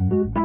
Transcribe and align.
Idée 0.00 0.39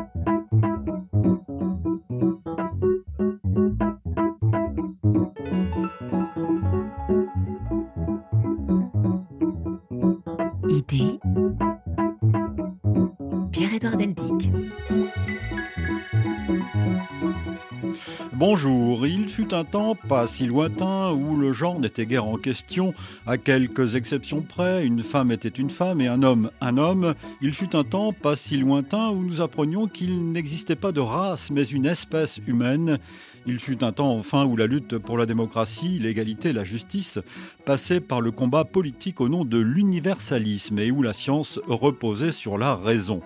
Bonjour, 18.48 19.08
il 19.08 19.28
fut 19.28 19.56
un 19.56 19.64
temps 19.64 19.96
pas 19.96 20.28
si 20.28 20.46
lointain 20.46 21.12
où 21.14 21.36
le 21.36 21.52
genre 21.52 21.80
n'était 21.80 22.06
guère 22.06 22.26
en 22.26 22.38
question, 22.38 22.94
à 23.26 23.40
quelques 23.40 23.96
exceptions 23.96 24.44
près, 24.44 24.86
une 24.86 25.02
femme 25.02 25.32
était 25.32 25.50
une 25.50 25.72
femme 25.72 26.00
et 26.00 26.08
un 26.08 26.22
homme 26.22 26.52
un 26.62 26.78
homme. 26.78 27.16
Il 27.42 27.56
fut 27.56 27.76
un 27.76 27.84
temps 27.84 28.14
pas 28.14 28.36
si 28.36 28.58
lointain 28.58 29.10
où 29.10 29.24
nous 29.24 29.42
apprenions 29.42 29.88
qu'il 29.88 30.32
n'existait 30.32 30.76
pas 30.76 30.92
de 30.92 31.00
race 31.00 31.50
mais 31.50 31.64
une 31.64 31.88
espèce 31.88 32.40
humaine. 32.46 33.00
Il 33.48 33.58
fut 33.58 33.84
un 33.84 33.92
temps 33.92 34.16
enfin 34.16 34.46
où 34.46 34.56
la 34.56 34.68
lutte 34.68 35.00
pour 35.00 35.18
la 35.18 35.26
démocratie, 35.26 35.98
l'égalité, 36.00 36.54
la 36.54 36.64
justice 36.64 37.20
passait 37.66 38.00
par 38.00 38.22
le 38.22 38.30
combat 38.30 38.64
politique 38.64 39.22
au 39.22 39.30
nom 39.30 39.44
de 39.44 39.60
l'universalisme 39.60 40.78
et 40.78 40.92
où 40.92 41.02
la 41.02 41.14
science 41.14 41.60
reposait 41.68 42.32
sur 42.32 42.60
la 42.60 42.76
raison. 42.76 43.22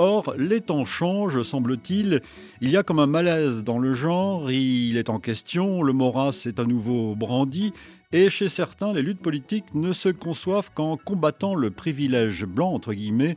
Or, 0.00 0.32
les 0.38 0.60
temps 0.60 0.84
changent, 0.84 1.42
semble-t-il. 1.42 2.22
Il 2.60 2.70
y 2.70 2.76
a 2.76 2.84
comme 2.84 3.00
un 3.00 3.08
malaise 3.08 3.64
dans 3.64 3.80
le 3.80 3.94
genre, 3.94 4.48
il 4.48 4.96
est 4.96 5.10
en 5.10 5.18
question, 5.18 5.82
le 5.82 5.92
moras 5.92 6.44
est 6.46 6.60
à 6.60 6.64
nouveau 6.64 7.16
brandi, 7.16 7.72
et 8.12 8.30
chez 8.30 8.48
certains, 8.48 8.92
les 8.92 9.02
luttes 9.02 9.20
politiques 9.20 9.74
ne 9.74 9.92
se 9.92 10.08
conçoivent 10.08 10.70
qu'en 10.72 10.96
combattant 10.96 11.56
le 11.56 11.72
privilège 11.72 12.46
blanc, 12.46 12.72
entre 12.72 12.94
guillemets, 12.94 13.36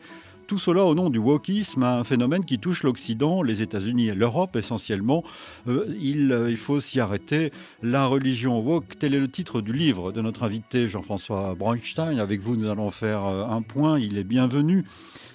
tout 0.51 0.59
cela 0.59 0.83
au 0.83 0.95
nom 0.95 1.09
du 1.09 1.17
wokisme, 1.17 1.81
un 1.81 2.03
phénomène 2.03 2.43
qui 2.43 2.59
touche 2.59 2.83
l'Occident, 2.83 3.41
les 3.41 3.61
États-Unis 3.61 4.09
et 4.09 4.13
l'Europe 4.13 4.57
essentiellement. 4.57 5.23
Euh, 5.69 5.85
il, 5.97 6.45
il, 6.49 6.57
faut 6.57 6.81
s'y 6.81 6.99
arrêter. 6.99 7.53
La 7.81 8.05
religion 8.05 8.59
woke, 8.59 8.99
tel 8.99 9.13
est 9.13 9.19
le 9.21 9.29
titre 9.31 9.61
du 9.61 9.71
livre 9.71 10.11
de 10.11 10.19
notre 10.19 10.43
invité 10.43 10.89
Jean-François 10.89 11.55
Braunstein. 11.57 12.19
Avec 12.19 12.41
vous, 12.41 12.57
nous 12.57 12.69
allons 12.69 12.91
faire 12.91 13.25
euh, 13.27 13.45
un 13.45 13.61
point. 13.61 13.97
Il 13.97 14.17
est 14.17 14.25
bienvenu. 14.25 14.83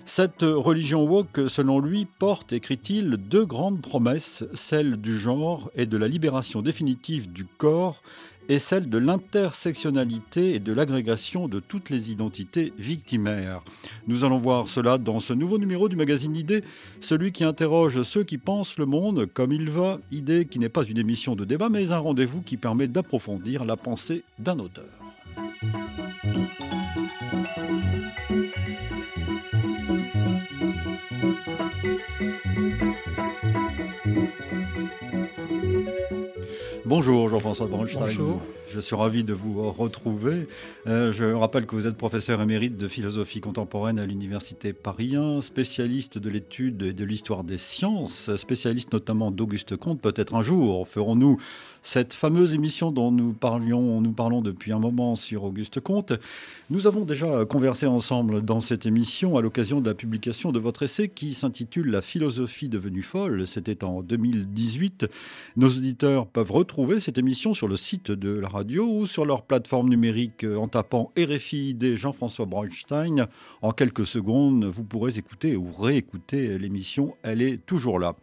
Cette 0.05 0.43
religion 0.43 1.05
woke, 1.05 1.49
selon 1.49 1.81
lui, 1.81 2.07
porte, 2.19 2.53
écrit-il, 2.53 3.13
deux 3.13 3.47
grandes 3.47 3.81
promesses, 3.81 4.45
celle 4.53 4.99
du 4.99 5.19
genre 5.19 5.71
et 5.75 5.87
de 5.87 5.97
la 5.97 6.09
libération 6.09 6.61
définitive 6.61 7.33
du 7.33 7.47
corps, 7.47 8.03
et 8.49 8.59
celle 8.59 8.89
de 8.89 8.99
l'intersectionnalité 8.99 10.55
et 10.55 10.61
de 10.61 10.73
l'agrégation 10.73 11.49
de 11.49 11.61
toutes 11.61 11.91
les 11.91 12.11
identités 12.11 12.73
victimaires. 12.79 13.63
Nous 14.07 14.25
allons 14.25 14.39
voir 14.39 14.69
cela 14.69 14.99
dans 14.99 15.21
ce 15.21 15.33
nouveau 15.33 15.59
numéro 15.59 15.89
du 15.89 15.97
magazine 15.97 16.37
Idée, 16.37 16.65
celui 17.01 17.33
qui 17.33 17.45
interroge 17.45 18.03
ceux 18.03 18.25
qui 18.25 18.39
pensent 18.39 18.79
le 18.79 18.87
monde 18.87 19.27
comme 19.27 19.53
il 19.53 19.71
va, 19.71 19.99
Idée 20.11 20.47
qui 20.47 20.59
n'est 20.59 20.69
pas 20.69 20.85
une 20.85 20.99
émission 20.99 21.37
de 21.37 21.45
débat, 21.45 21.69
mais 21.69 21.93
un 21.93 21.99
rendez-vous 21.99 22.43
qui 22.43 22.57
permet 22.57 22.89
d'approfondir 22.89 23.65
la 23.65 23.77
pensée 23.77 24.23
d'un 24.39 24.59
auteur. 24.59 25.06
Bonjour 36.89 37.29
Jean-François 37.29 37.67
Braunstein. 37.67 37.99
Bonjour. 38.03 38.41
Je 38.73 38.79
suis 38.79 38.95
ravi 38.95 39.25
de 39.25 39.33
vous 39.33 39.73
retrouver. 39.73 40.47
Euh, 40.87 41.13
je 41.13 41.25
rappelle 41.25 41.67
que 41.67 41.75
vous 41.75 41.89
êtes 41.89 41.97
professeur 41.97 42.41
émérite 42.41 42.77
de 42.77 42.87
philosophie 42.87 43.41
contemporaine 43.41 43.99
à 43.99 44.07
l'Université 44.07 44.73
Paris 44.73 45.17
1, 45.17 45.41
spécialiste 45.41 46.17
de 46.19 46.31
l'étude 46.31 46.83
et 46.83 46.93
de 46.93 47.05
l'histoire 47.05 47.43
des 47.43 47.59
sciences, 47.59 48.31
spécialiste 48.37 48.93
notamment 48.93 49.33
d'Auguste 49.33 49.77
Comte. 49.77 50.01
Peut-être 50.01 50.37
un 50.37 50.43
jour 50.43 50.87
ferons-nous 50.87 51.39
cette 51.83 52.13
fameuse 52.13 52.55
émission 52.55 52.93
dont 52.93 53.11
nous, 53.11 53.33
parlions, 53.33 54.01
nous 54.01 54.13
parlons 54.13 54.41
depuis 54.41 54.73
un 54.73 54.79
moment 54.79 55.17
sur 55.17 55.45
Auguste 55.45 55.81
Comte. 55.81 56.13
Nous 56.71 56.87
avons 56.87 57.05
déjà 57.05 57.45
conversé 57.45 57.87
ensemble 57.87 58.45
dans 58.45 58.61
cette 58.61 58.87
émission 58.87 59.37
à 59.37 59.43
l'occasion 59.43 59.81
de 59.81 59.89
la 59.89 59.95
publication 59.95 60.53
de 60.53 60.59
votre 60.59 60.83
essai 60.83 61.09
qui 61.09 61.35
s'intitule 61.35 61.91
La 61.91 62.03
philosophie 62.03 62.69
devenue 62.69 63.03
folle. 63.03 63.47
C'était 63.47 63.85
en 63.85 64.03
2018. 64.03 65.07
Nos 65.57 65.69
auditeurs 65.69 66.27
peuvent 66.27 66.51
retrouver 66.51 66.76
cette 67.01 67.17
émission 67.17 67.55
sur 67.55 67.69
le 67.69 67.77
site 67.77 68.11
de 68.11 68.31
la 68.31 68.49
radio 68.49 68.87
ou 68.87 69.07
sur 69.07 69.25
leur 69.25 69.43
plateforme 69.43 69.89
numérique 69.89 70.45
en 70.45 70.69
tapant 70.69 71.11
RFI 71.19 71.71
ID 71.71 71.97
Jean-François 71.97 72.45
Braunstein. 72.45 73.29
En 73.63 73.73
quelques 73.73 74.07
secondes, 74.07 74.65
vous 74.67 74.85
pourrez 74.85 75.19
écouter 75.19 75.57
ou 75.57 75.71
réécouter 75.73 76.59
l'émission. 76.59 77.17
Elle 77.23 77.41
est 77.41 77.65
toujours 77.65 77.99
là. 77.99 78.15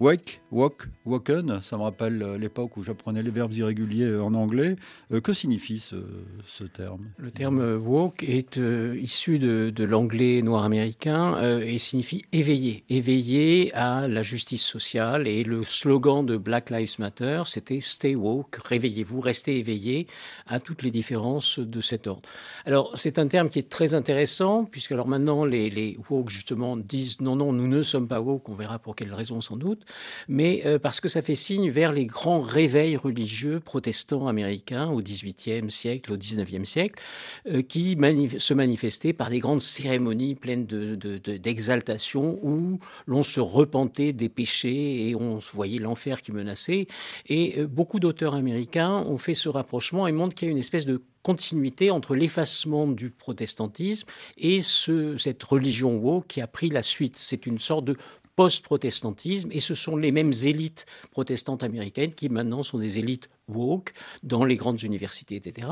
Wake, 0.00 0.40
walk, 0.50 0.88
woken, 1.06 1.60
ça 1.62 1.76
me 1.76 1.82
rappelle 1.82 2.34
l'époque 2.34 2.76
où 2.76 2.82
j'apprenais 2.82 3.22
les 3.22 3.30
verbes 3.30 3.54
irréguliers 3.54 4.16
en 4.16 4.34
anglais. 4.34 4.76
Euh, 5.12 5.20
que 5.20 5.32
signifie 5.32 5.80
ce, 5.80 6.64
terme? 6.64 7.10
Le 7.16 7.30
terme 7.30 7.76
woke 7.76 8.22
est 8.24 8.58
euh, 8.58 8.98
issu 9.00 9.38
de, 9.38 9.72
l'anglais 9.84 10.42
noir 10.42 10.64
américain 10.64 11.36
euh, 11.36 11.60
et 11.60 11.78
signifie 11.78 12.24
éveiller. 12.32 12.84
Éveiller 12.88 13.72
à 13.74 14.08
la 14.08 14.22
justice 14.22 14.62
sociale. 14.62 15.28
Et 15.28 15.44
le 15.44 15.62
slogan 15.62 16.26
de 16.26 16.36
Black 16.36 16.70
Lives 16.70 16.96
Matter, 16.98 17.42
c'était 17.46 17.80
Stay 17.94 18.14
woke, 18.14 18.56
réveillez-vous, 18.64 19.20
restez 19.20 19.58
éveillés 19.58 20.06
à 20.46 20.60
toutes 20.60 20.82
les 20.82 20.90
différences 20.90 21.58
de 21.58 21.80
cet 21.80 22.06
ordre. 22.06 22.28
Alors, 22.66 22.92
c'est 22.96 23.18
un 23.18 23.26
terme 23.26 23.48
qui 23.48 23.58
est 23.58 23.68
très 23.68 23.94
intéressant, 23.94 24.64
puisque 24.64 24.92
alors 24.92 25.08
maintenant, 25.08 25.44
les, 25.44 25.98
woke, 26.10 26.30
justement, 26.30 26.76
disent 26.76 27.20
non, 27.20 27.36
non, 27.36 27.52
nous 27.52 27.68
ne 27.68 27.82
sommes 27.82 28.08
pas 28.08 28.20
woke, 28.20 28.48
on 28.48 28.54
verra 28.54 28.78
pour 28.78 28.96
quelles 28.96 29.14
raisons 29.14 29.40
sans 29.40 29.56
doute 29.56 29.84
mais 30.28 30.62
euh, 30.66 30.78
parce 30.78 31.00
que 31.00 31.08
ça 31.08 31.22
fait 31.22 31.34
signe 31.34 31.70
vers 31.70 31.92
les 31.92 32.06
grands 32.06 32.40
réveils 32.40 32.96
religieux 32.96 33.60
protestants 33.60 34.26
américains 34.26 34.88
au 34.88 35.00
XVIIIe 35.00 35.70
siècle, 35.70 36.12
au 36.12 36.16
XIXe 36.16 36.68
siècle, 36.68 37.00
euh, 37.46 37.62
qui 37.62 37.96
se 38.38 38.54
manifestaient 38.54 39.12
par 39.12 39.30
des 39.30 39.38
grandes 39.38 39.60
cérémonies 39.60 40.34
pleines 40.34 40.66
d'exaltation 40.66 42.22
de, 42.22 42.36
de, 42.36 42.46
où 42.46 42.78
l'on 43.06 43.22
se 43.22 43.40
repentait 43.40 44.12
des 44.12 44.28
péchés 44.28 45.08
et 45.08 45.14
on 45.14 45.38
voyait 45.52 45.78
l'enfer 45.78 46.22
qui 46.22 46.32
menaçait. 46.32 46.86
Et 47.28 47.60
euh, 47.60 47.66
d'auteurs 48.00 48.34
américains 48.34 48.92
ont 48.92 49.18
fait 49.18 49.34
ce 49.34 49.48
rapprochement 49.48 50.06
et 50.06 50.12
montrent 50.12 50.34
qu'il 50.34 50.48
y 50.48 50.50
a 50.50 50.52
une 50.52 50.58
espèce 50.58 50.86
de 50.86 51.02
continuité 51.22 51.90
entre 51.90 52.14
l'effacement 52.14 52.86
du 52.86 53.10
protestantisme 53.10 54.06
et 54.36 54.60
ce, 54.60 55.16
cette 55.16 55.42
religion 55.42 55.96
woke 55.96 56.26
qui 56.26 56.40
a 56.40 56.46
pris 56.46 56.68
la 56.68 56.82
suite. 56.82 57.16
C'est 57.16 57.46
une 57.46 57.58
sorte 57.58 57.84
de 57.84 57.96
post-protestantisme, 58.36 59.48
et 59.52 59.60
ce 59.60 59.74
sont 59.74 59.96
les 59.96 60.10
mêmes 60.10 60.32
élites 60.44 60.86
protestantes 61.12 61.62
américaines 61.62 62.12
qui 62.12 62.28
maintenant 62.28 62.62
sont 62.62 62.78
des 62.78 62.98
élites 62.98 63.30
woke 63.48 63.92
dans 64.22 64.44
les 64.44 64.56
grandes 64.56 64.82
universités, 64.82 65.36
etc. 65.36 65.68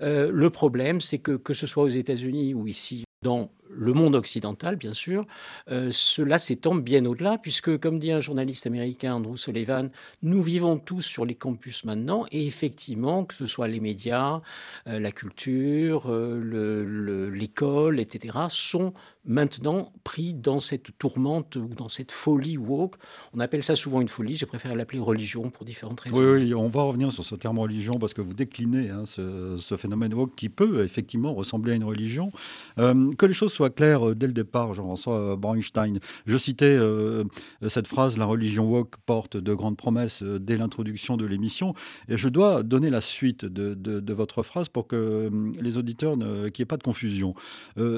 Euh, 0.00 0.30
le 0.32 0.50
problème, 0.50 1.00
c'est 1.00 1.18
que 1.18 1.32
que 1.32 1.52
ce 1.52 1.66
soit 1.66 1.82
aux 1.82 1.88
États-Unis 1.88 2.54
ou 2.54 2.66
ici 2.66 3.04
dans 3.22 3.50
le 3.72 3.92
monde 3.92 4.14
occidental, 4.14 4.76
bien 4.76 4.92
sûr, 4.92 5.26
euh, 5.70 5.90
cela 5.90 6.38
s'étend 6.38 6.74
bien 6.74 7.04
au-delà, 7.04 7.38
puisque, 7.38 7.78
comme 7.78 7.98
dit 7.98 8.12
un 8.12 8.20
journaliste 8.20 8.66
américain, 8.66 9.14
Andrew 9.14 9.36
Sullivan, 9.36 9.90
nous 10.22 10.42
vivons 10.42 10.78
tous 10.78 11.02
sur 11.02 11.24
les 11.24 11.34
campus 11.34 11.84
maintenant, 11.84 12.26
et 12.32 12.46
effectivement, 12.46 13.24
que 13.24 13.34
ce 13.34 13.46
soit 13.46 13.68
les 13.68 13.80
médias, 13.80 14.40
euh, 14.86 14.98
la 14.98 15.12
culture, 15.12 16.04
euh, 16.08 17.30
l'école, 17.32 17.96
le, 17.96 18.00
etc., 18.02 18.34
sont 18.48 18.92
maintenant 19.26 19.92
pris 20.02 20.32
dans 20.32 20.60
cette 20.60 20.96
tourmente 20.98 21.56
ou 21.56 21.68
dans 21.68 21.90
cette 21.90 22.10
folie 22.10 22.56
woke. 22.56 22.96
On 23.34 23.40
appelle 23.40 23.62
ça 23.62 23.76
souvent 23.76 24.00
une 24.00 24.08
folie, 24.08 24.34
j'ai 24.34 24.46
préféré 24.46 24.74
l'appeler 24.74 24.98
religion 24.98 25.50
pour 25.50 25.66
différentes 25.66 26.00
raisons. 26.00 26.18
Oui, 26.18 26.54
on 26.54 26.68
va 26.68 26.82
revenir 26.82 27.12
sur 27.12 27.24
ce 27.24 27.34
terme 27.34 27.58
religion 27.58 27.98
parce 27.98 28.14
que 28.14 28.22
vous 28.22 28.32
déclinez 28.32 28.88
hein, 28.88 29.04
ce, 29.06 29.58
ce, 29.58 29.76
phénomène 29.76 30.14
woke 30.14 30.34
qui 30.34 30.48
peut 30.48 30.84
effectivement 30.84 31.34
ressembler 31.34 31.72
à 31.72 31.74
une 31.74 31.84
religion. 31.84 32.32
Que 32.76 33.26
les 33.26 33.34
choses 33.34 33.52
soient 33.60 33.70
claires 33.70 34.08
euh, 34.08 34.14
dès 34.14 34.26
le 34.26 34.32
départ, 34.32 34.72
Jean-François 34.72 35.36
Braunstein. 35.36 35.98
Je 36.24 36.38
citais 36.38 36.78
euh, 36.78 37.24
cette 37.68 37.86
phrase 37.86 38.16
La 38.16 38.24
religion 38.24 38.64
woke 38.70 38.96
porte 39.04 39.36
de 39.36 39.52
grandes 39.52 39.76
promesses 39.76 40.22
euh, 40.22 40.38
dès 40.38 40.56
l'introduction 40.56 41.18
de 41.18 41.26
l'émission. 41.26 41.74
Et 42.08 42.16
je 42.16 42.30
dois 42.30 42.62
donner 42.62 42.88
la 42.88 43.02
suite 43.02 43.44
de, 43.44 44.12
votre 44.14 44.42
phrase 44.42 44.68
pour 44.70 44.86
que 44.86 44.96
euh, 44.96 45.52
les 45.60 45.76
auditeurs, 45.76 46.14
qu'il 46.14 46.24
n'y 46.24 46.62
ait 46.62 46.64
pas 46.64 46.78
de 46.78 46.82
confusion. 46.82 47.34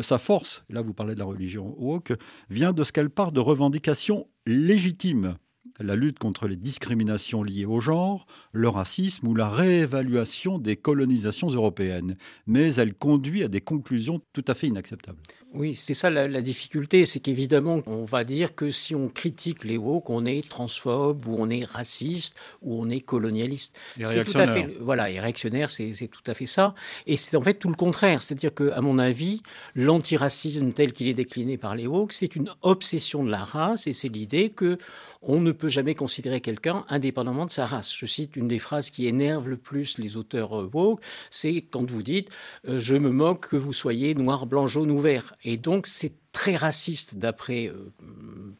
sa 0.02 0.18
force, 0.18 0.64
là 0.68 0.82
vous 0.82 0.94
parlez 0.94 1.14
de 1.14 1.18
la 1.20 1.24
religion 1.24 1.74
woke, 1.78 2.12
vient 2.50 2.72
de 2.72 2.82
ce 2.82 2.92
qu'elle 2.92 3.10
part 3.10 3.32
de 3.32 3.40
revendications 3.40 4.26
légitimes 4.46 5.36
la 5.80 5.96
lutte 5.96 6.18
contre 6.18 6.46
les 6.46 6.56
discriminations 6.56 7.42
liées 7.42 7.64
au 7.64 7.80
genre, 7.80 8.26
le 8.52 8.68
racisme 8.68 9.26
ou 9.28 9.34
la 9.34 9.48
réévaluation 9.48 10.58
des 10.58 10.76
colonisations 10.76 11.48
européennes. 11.48 12.16
Mais 12.46 12.74
elle 12.74 12.94
conduit 12.94 13.44
à 13.44 13.48
des 13.48 13.60
conclusions 13.60 14.20
tout 14.32 14.44
à 14.48 14.54
fait 14.54 14.68
inacceptables. 14.68 15.18
Oui, 15.54 15.74
c'est 15.74 15.92
ça 15.92 16.08
la, 16.08 16.40
difficulté, 16.40 17.04
c'est 17.04 17.20
qu'évidemment, 17.20 17.82
on 17.86 18.06
va 18.06 18.24
dire 18.24 18.54
que 18.54 18.70
si 18.70 18.94
on 18.94 19.08
critique 19.08 19.64
les 19.64 19.76
woke, 19.76 20.08
on 20.08 20.24
est 20.24 20.48
transphobe, 20.48 21.26
ou 21.28 21.36
on 21.38 21.50
est 21.50 21.64
raciste, 21.64 22.36
ou 22.62 22.80
on 22.80 22.88
est 22.88 23.00
colonialiste. 23.00 23.78
C'est 24.02 24.24
tout 24.24 24.38
à 24.38 24.46
fait, 24.46 24.74
voilà, 24.80 25.10
et 25.10 25.20
réactionnaire, 25.20 25.68
c'est 25.68 26.08
tout 26.10 26.22
à 26.26 26.32
fait 26.32 26.46
ça. 26.46 26.74
Et 27.06 27.16
c'est 27.16 27.36
en 27.36 27.42
fait 27.42 27.54
tout 27.54 27.68
le 27.68 27.74
contraire. 27.74 28.22
C'est-à-dire 28.22 28.54
que, 28.54 28.70
à 28.70 28.80
mon 28.80 28.98
avis, 28.98 29.42
l'antiracisme 29.74 30.72
tel 30.72 30.92
qu'il 30.92 31.08
est 31.08 31.14
décliné 31.14 31.58
par 31.58 31.76
les 31.76 31.86
woke, 31.86 32.14
c'est 32.14 32.34
une 32.34 32.48
obsession 32.62 33.22
de 33.22 33.30
la 33.30 33.44
race, 33.44 33.86
et 33.86 33.92
c'est 33.92 34.08
l'idée 34.08 34.48
que 34.48 34.78
on 35.22 35.40
ne 35.40 35.52
peut 35.52 35.68
jamais 35.68 35.94
considérer 35.94 36.40
quelqu'un 36.40 36.84
indépendamment 36.88 37.46
de 37.46 37.50
sa 37.50 37.66
race. 37.66 37.94
Je 37.96 38.06
cite 38.06 38.36
une 38.36 38.48
des 38.48 38.58
phrases 38.58 38.90
qui 38.90 39.06
énerve 39.06 39.48
le 39.48 39.56
plus 39.56 39.98
les 39.98 40.16
auteurs 40.16 40.60
euh, 40.60 40.70
woke, 40.72 41.00
c'est 41.30 41.62
quand 41.62 41.88
vous 41.90 42.02
dites 42.02 42.28
euh, 42.68 42.78
je 42.78 42.96
me 42.96 43.10
moque 43.10 43.48
que 43.48 43.56
vous 43.56 43.72
soyez 43.72 44.14
noir, 44.14 44.46
blanc, 44.46 44.66
jaune 44.66 44.90
ou 44.90 44.98
vert. 44.98 45.34
Et 45.44 45.56
donc 45.56 45.86
c'est 45.86 46.12
très 46.32 46.56
raciste 46.56 47.16
d'après, 47.16 47.66
euh, 47.66 47.92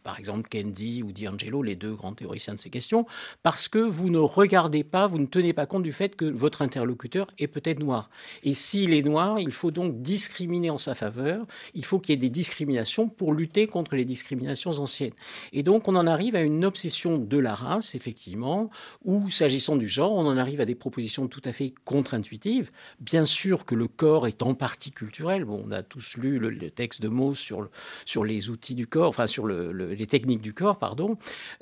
par 0.03 0.19
exemple, 0.19 0.49
Kendi 0.49 1.03
ou 1.03 1.11
D'Angelo, 1.11 1.63
les 1.63 1.75
deux 1.75 1.95
grands 1.95 2.13
théoriciens 2.13 2.55
de 2.55 2.59
ces 2.59 2.71
questions, 2.71 3.07
parce 3.43 3.69
que 3.69 3.79
vous 3.79 4.11
ne 4.11 4.19
regardez 4.19 4.85
pas, 4.85 5.07
vous 5.07 5.19
ne 5.19 5.27
tenez 5.27 5.53
pas 5.53 5.67
compte 5.67 5.83
du 5.83 5.93
fait 5.93 6.15
que 6.15 6.27
votre 6.27 6.63
interlocuteur 6.63 7.31
est 7.39 7.49
peut-être 7.49 7.81
noir. 7.81 8.11
Et 8.43 8.55
s'il 8.55 8.93
est 8.93 9.03
noir, 9.03 9.41
il 9.41 9.53
faut 9.53 9.71
donc 9.71 10.03
discriminer 10.03 10.71
en 10.71 10.79
sa 10.79 10.95
faveur, 10.95 11.47
il 11.75 11.85
faut 11.85 11.99
qu'il 11.99 12.11
y 12.11 12.15
ait 12.15 12.21
des 12.21 12.31
discriminations 12.31 13.09
pour 13.09 13.33
lutter 13.33 13.67
contre 13.67 13.97
les 13.97 14.05
discriminations 14.05 14.73
anciennes. 14.73 15.15
Et 15.53 15.63
donc 15.63 15.89
on 15.89 15.97
en 15.97 16.07
arrive 16.07 16.37
à 16.37 16.43
une 16.43 16.65
obsession 16.65 17.17
de 17.19 17.39
la 17.39 17.55
race, 17.55 17.95
effectivement, 17.95 18.71
ou 19.05 19.31
s'agissant 19.31 19.77
du 19.77 19.89
genre, 19.89 20.13
on 20.13 20.27
en 20.27 20.37
arrive 20.37 20.61
à 20.61 20.67
des 20.67 20.75
propositions 20.75 21.27
tout 21.27 21.43
à 21.45 21.53
fait 21.53 21.73
contre-intuitives. 21.85 22.71
Bien 23.01 23.25
sûr 23.25 23.65
que 23.65 23.75
le 23.75 23.89
corps 23.89 24.27
est 24.27 24.43
en 24.43 24.55
partie 24.55 24.93
culturel, 24.93 25.45
bon, 25.45 25.65
on 25.67 25.71
a 25.71 25.83
tous 25.83 26.17
lu 26.17 26.39
le, 26.39 26.71
texte 26.71 27.03
de 27.03 27.09
Mauss 27.09 27.39
sur 27.39 27.62
sur, 28.05 28.25
les 28.25 28.51
outils 28.51 28.75
du 28.75 28.87
corps, 28.87 29.09
enfin 29.09 29.27
sur 29.27 29.47
les 29.47 30.07
techniques 30.07 30.43
du 30.43 30.55
corps, 30.55 30.79
pardon. 30.79 31.17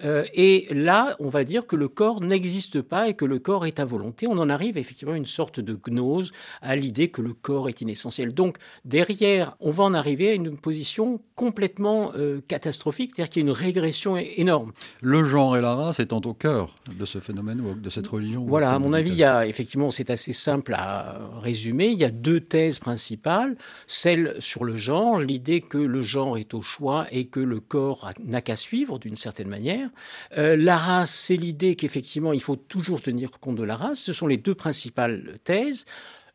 Euh, 0.05 0.25
et 0.35 0.69
là, 0.70 1.17
on 1.19 1.29
va 1.29 1.44
dire 1.44 1.67
que 1.67 1.76
le 1.76 1.88
corps 1.88 2.20
n'existe 2.20 2.82
pas 2.82 3.08
et 3.08 3.14
que 3.14 3.25
le 3.25 3.38
corps 3.38 3.67
est 3.67 3.81
à 3.81 3.85
volonté. 3.85 4.26
On 4.26 4.38
en 4.38 4.50
arrive 4.50 4.79
effectivement 4.79 5.14
à 5.14 5.17
une 5.17 5.26
sorte 5.26 5.61
de 5.61 5.75
gnose, 5.75 6.32
à 6.62 6.76
l'idée 6.76 7.08
que 7.08 7.23
le 7.23 7.35
corps 7.35 7.69
est 7.69 7.81
inessentiel. 7.81 8.35
Donc 8.35 8.58
derrière, 8.85 9.56
on 9.61 9.70
va 9.70 9.85
en 9.85 9.94
arriver 9.94 10.31
à 10.31 10.35
une 10.35 10.56
position 10.56 11.20
complètement 11.35 12.12
euh, 12.17 12.41
catastrophique, 12.47 13.12
c'est-à-dire 13.14 13.31
qu'il 13.31 13.43
y 13.43 13.47
a 13.47 13.49
une 13.49 13.55
régression 13.55 14.17
énorme. 14.17 14.73
Le 15.00 15.25
genre 15.25 15.56
et 15.56 15.61
la 15.61 15.75
race 15.75 16.00
étant 16.00 16.20
au 16.25 16.35
cœur 16.35 16.75
de 16.99 17.05
ce 17.05 17.19
phénomène, 17.19 17.81
de 17.81 17.91
cette 17.91 18.06
religion. 18.06 18.44
Voilà, 18.47 18.73
à 18.73 18.79
mon 18.79 18.93
avis, 18.93 19.11
il 19.11 19.17
y 19.17 19.25
a 19.25 19.47
effectivement, 19.47 19.91
c'est 19.91 20.11
assez 20.11 20.32
simple 20.32 20.75
à 20.75 21.20
résumer. 21.41 21.88
Il 21.88 21.99
y 21.99 22.05
a 22.05 22.11
deux 22.11 22.41
thèses 22.41 22.79
principales. 22.79 23.56
Celle 23.87 24.37
sur 24.38 24.64
le 24.64 24.76
genre, 24.76 25.20
l'idée 25.20 25.61
que 25.61 25.79
le 25.90 26.02
genre 26.02 26.38
est 26.38 26.54
au 26.54 26.62
choix 26.62 27.06
et 27.10 27.26
que 27.26 27.40
le 27.40 27.60
corps 27.60 28.12
n'a 28.25 28.40
qu'à 28.40 28.56
suivre 28.56 28.98
d'une 28.98 29.16
certaine 29.16 29.48
manière. 29.48 29.90
Euh, 30.38 30.56
la 30.56 30.78
race, 30.78 31.12
c'est 31.12 31.37
l'idée 31.37 31.76
qu'effectivement, 31.76 32.32
il 32.32 32.40
faut 32.40 32.56
toujours 32.56 33.02
tenir 33.02 33.31
compte 33.40 33.56
de 33.56 33.62
la 33.62 33.76
race. 33.76 33.98
Ce 33.98 34.12
sont 34.12 34.26
les 34.26 34.37
deux 34.38 34.54
principales 34.54 35.38
thèses. 35.44 35.84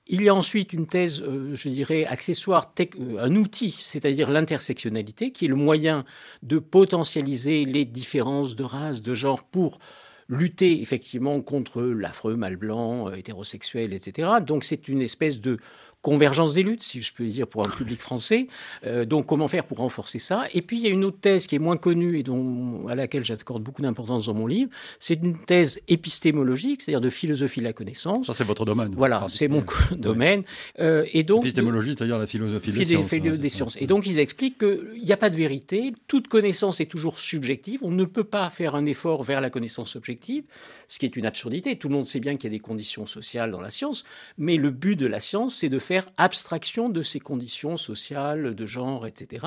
Il 0.07 0.21
y 0.21 0.29
a 0.29 0.35
ensuite 0.35 0.73
une 0.73 0.85
thèse, 0.85 1.23
euh, 1.23 1.55
je 1.55 1.69
dirais, 1.69 2.05
accessoire, 2.05 2.71
euh, 2.79 3.17
un 3.19 3.35
outil, 3.35 3.71
c'est-à-dire 3.71 4.29
l'intersectionnalité, 4.29 5.31
qui 5.31 5.45
est 5.45 5.47
le 5.47 5.55
moyen 5.55 6.05
de 6.43 6.59
potentialiser 6.59 7.65
les 7.65 7.85
différences 7.85 8.55
de 8.55 8.63
race, 8.63 9.01
de 9.01 9.13
genre 9.15 9.43
pour 9.43 9.79
lutter 10.27 10.81
effectivement 10.81 11.41
contre 11.41 11.81
l'affreux 11.81 12.35
mal 12.35 12.55
blanc, 12.55 13.11
hétérosexuel, 13.11 13.93
etc. 13.93 14.29
Donc 14.45 14.63
c'est 14.63 14.87
une 14.87 15.01
espèce 15.01 15.39
de 15.39 15.57
convergence 16.05 16.53
des 16.53 16.61
luttes, 16.61 16.83
si 16.83 17.01
je 17.01 17.11
peux 17.11 17.25
dire, 17.25 17.47
pour 17.47 17.65
un 17.65 17.69
public 17.69 17.99
français. 17.99 18.45
Euh, 18.85 19.05
donc, 19.05 19.25
comment 19.25 19.47
faire 19.47 19.63
pour 19.63 19.79
renforcer 19.79 20.19
ça? 20.19 20.43
Et 20.53 20.61
puis, 20.61 20.77
il 20.77 20.83
y 20.83 20.85
a 20.85 20.91
une 20.91 21.03
autre 21.03 21.17
thèse 21.19 21.47
qui 21.47 21.55
est 21.55 21.59
moins 21.59 21.77
connue 21.77 22.19
et 22.19 22.21
dont, 22.21 22.87
à 22.87 22.93
laquelle 22.93 23.23
j'accorde 23.23 23.63
beaucoup 23.63 23.81
d'importance 23.81 24.27
dans 24.27 24.35
mon 24.35 24.45
livre. 24.45 24.69
C'est 24.99 25.15
une 25.23 25.35
thèse 25.35 25.79
épistémologique, 25.87 26.83
c'est-à-dire 26.83 27.01
de 27.01 27.09
philosophie 27.09 27.59
de 27.59 27.65
la 27.65 27.73
connaissance. 27.73 28.27
Ça, 28.27 28.33
c'est 28.33 28.43
votre 28.43 28.65
domaine. 28.65 28.93
Voilà, 28.95 29.25
c'est 29.29 29.47
mon 29.47 29.63
domaine. 29.97 30.43
Euh, 30.79 31.07
et 31.11 31.23
donc, 31.23 31.41
épistémologie, 31.41 31.95
c'est-à-dire 31.97 32.19
la 32.19 32.27
philosophie 32.27 32.71
des, 32.71 32.85
sciences, 32.85 33.09
des 33.09 33.49
sciences. 33.49 33.77
Et 33.81 33.87
donc, 33.87 34.05
ils 34.05 34.19
expliquent 34.19 34.59
qu'il 34.59 35.03
n'y 35.03 35.11
a 35.11 35.17
pas 35.17 35.31
de 35.31 35.35
vérité. 35.35 35.91
Toute 36.05 36.27
connaissance 36.27 36.81
est 36.81 36.85
toujours 36.85 37.17
subjective. 37.17 37.79
On 37.81 37.89
ne 37.89 38.05
peut 38.05 38.23
pas 38.23 38.51
faire 38.51 38.75
un 38.75 38.85
effort 38.85 39.23
vers 39.23 39.41
la 39.41 39.49
connaissance 39.49 39.95
objective, 39.95 40.43
ce 40.87 40.99
qui 40.99 41.05
est 41.05 41.15
une 41.15 41.25
absurdité. 41.25 41.77
Tout 41.77 41.89
le 41.89 41.95
monde 41.95 42.05
sait 42.05 42.19
bien 42.19 42.35
qu'il 42.35 42.51
y 42.51 42.53
a 42.53 42.57
des 42.57 42.61
conditions 42.61 43.05
sociales 43.05 43.51
dans 43.51 43.61
la 43.61 43.69
science, 43.69 44.03
mais 44.37 44.57
le 44.57 44.69
but 44.69 44.95
de 44.95 45.07
la 45.07 45.19
science, 45.19 45.55
c'est 45.55 45.69
de 45.69 45.79
faire 45.79 46.09
abstraction 46.17 46.89
de 46.89 47.01
ces 47.01 47.19
conditions 47.19 47.77
sociales, 47.77 48.55
de 48.55 48.65
genre, 48.65 49.07
etc. 49.07 49.45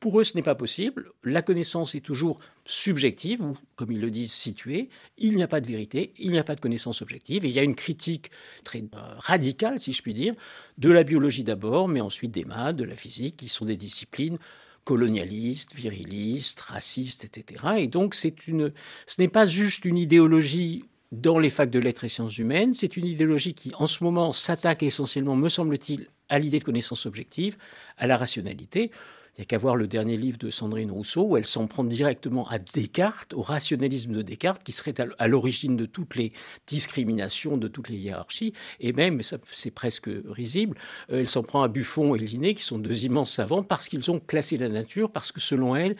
Pour 0.00 0.20
eux, 0.20 0.24
ce 0.24 0.36
n'est 0.36 0.42
pas 0.42 0.54
possible. 0.54 1.10
La 1.24 1.42
connaissance 1.42 1.94
est 1.94 2.00
toujours 2.00 2.40
subjective, 2.64 3.42
ou 3.42 3.56
comme 3.76 3.90
ils 3.92 4.00
le 4.00 4.10
disent, 4.10 4.32
située. 4.32 4.90
Il 5.16 5.36
n'y 5.36 5.42
a 5.42 5.48
pas 5.48 5.60
de 5.60 5.66
vérité, 5.66 6.12
il 6.18 6.30
n'y 6.30 6.38
a 6.38 6.44
pas 6.44 6.54
de 6.54 6.60
connaissance 6.60 7.02
objective. 7.02 7.44
Et 7.44 7.48
il 7.48 7.54
y 7.54 7.58
a 7.58 7.62
une 7.62 7.74
critique 7.74 8.30
très 8.62 8.80
euh, 8.80 8.98
radicale, 9.18 9.80
si 9.80 9.92
je 9.92 10.02
puis 10.02 10.14
dire, 10.14 10.34
de 10.76 10.90
la 10.90 11.02
biologie 11.02 11.44
d'abord, 11.44 11.88
mais 11.88 12.00
ensuite 12.00 12.30
des 12.30 12.44
maths, 12.44 12.76
de 12.76 12.84
la 12.84 12.96
physique, 12.96 13.38
qui 13.38 13.48
sont 13.48 13.64
des 13.64 13.76
disciplines 13.76 14.38
colonialistes, 14.88 15.74
virilistes, 15.74 16.60
racistes, 16.60 17.26
etc. 17.26 17.74
Et 17.76 17.88
donc, 17.88 18.16
une, 18.46 18.72
ce 19.06 19.20
n'est 19.20 19.28
pas 19.28 19.44
juste 19.44 19.84
une 19.84 19.98
idéologie 19.98 20.82
dans 21.12 21.38
les 21.38 21.50
facs 21.50 21.68
de 21.68 21.78
lettres 21.78 22.04
et 22.04 22.08
sciences 22.08 22.38
humaines. 22.38 22.72
C'est 22.72 22.96
une 22.96 23.04
idéologie 23.04 23.52
qui, 23.52 23.70
en 23.74 23.86
ce 23.86 24.02
moment, 24.02 24.32
s'attaque 24.32 24.82
essentiellement, 24.82 25.36
me 25.36 25.50
semble-t-il, 25.50 26.06
à 26.30 26.38
l'idée 26.38 26.58
de 26.58 26.64
connaissance 26.64 27.04
objective, 27.04 27.58
à 27.98 28.06
la 28.06 28.16
rationalité. 28.16 28.90
Il 29.38 29.42
n'y 29.42 29.44
a 29.44 29.46
qu'à 29.46 29.58
voir 29.58 29.76
le 29.76 29.86
dernier 29.86 30.16
livre 30.16 30.36
de 30.36 30.50
Sandrine 30.50 30.90
Rousseau, 30.90 31.22
où 31.22 31.36
elle 31.36 31.46
s'en 31.46 31.68
prend 31.68 31.84
directement 31.84 32.48
à 32.48 32.58
Descartes, 32.58 33.34
au 33.34 33.40
rationalisme 33.40 34.10
de 34.10 34.20
Descartes, 34.20 34.64
qui 34.64 34.72
serait 34.72 34.96
à 35.16 35.28
l'origine 35.28 35.76
de 35.76 35.86
toutes 35.86 36.16
les 36.16 36.32
discriminations, 36.66 37.56
de 37.56 37.68
toutes 37.68 37.88
les 37.88 37.98
hiérarchies, 37.98 38.52
et 38.80 38.92
même, 38.92 39.20
c'est 39.22 39.70
presque 39.70 40.10
risible, 40.28 40.76
euh, 41.12 41.20
elle 41.20 41.28
s'en 41.28 41.44
prend 41.44 41.62
à 41.62 41.68
Buffon 41.68 42.16
et 42.16 42.18
Linné, 42.18 42.54
qui 42.54 42.64
sont 42.64 42.80
deux 42.80 43.04
immenses 43.04 43.32
savants, 43.32 43.62
parce 43.62 43.88
qu'ils 43.88 44.10
ont 44.10 44.18
classé 44.18 44.58
la 44.58 44.68
nature, 44.68 45.08
parce 45.08 45.30
que 45.30 45.40
selon 45.40 45.76
elle, 45.76 45.94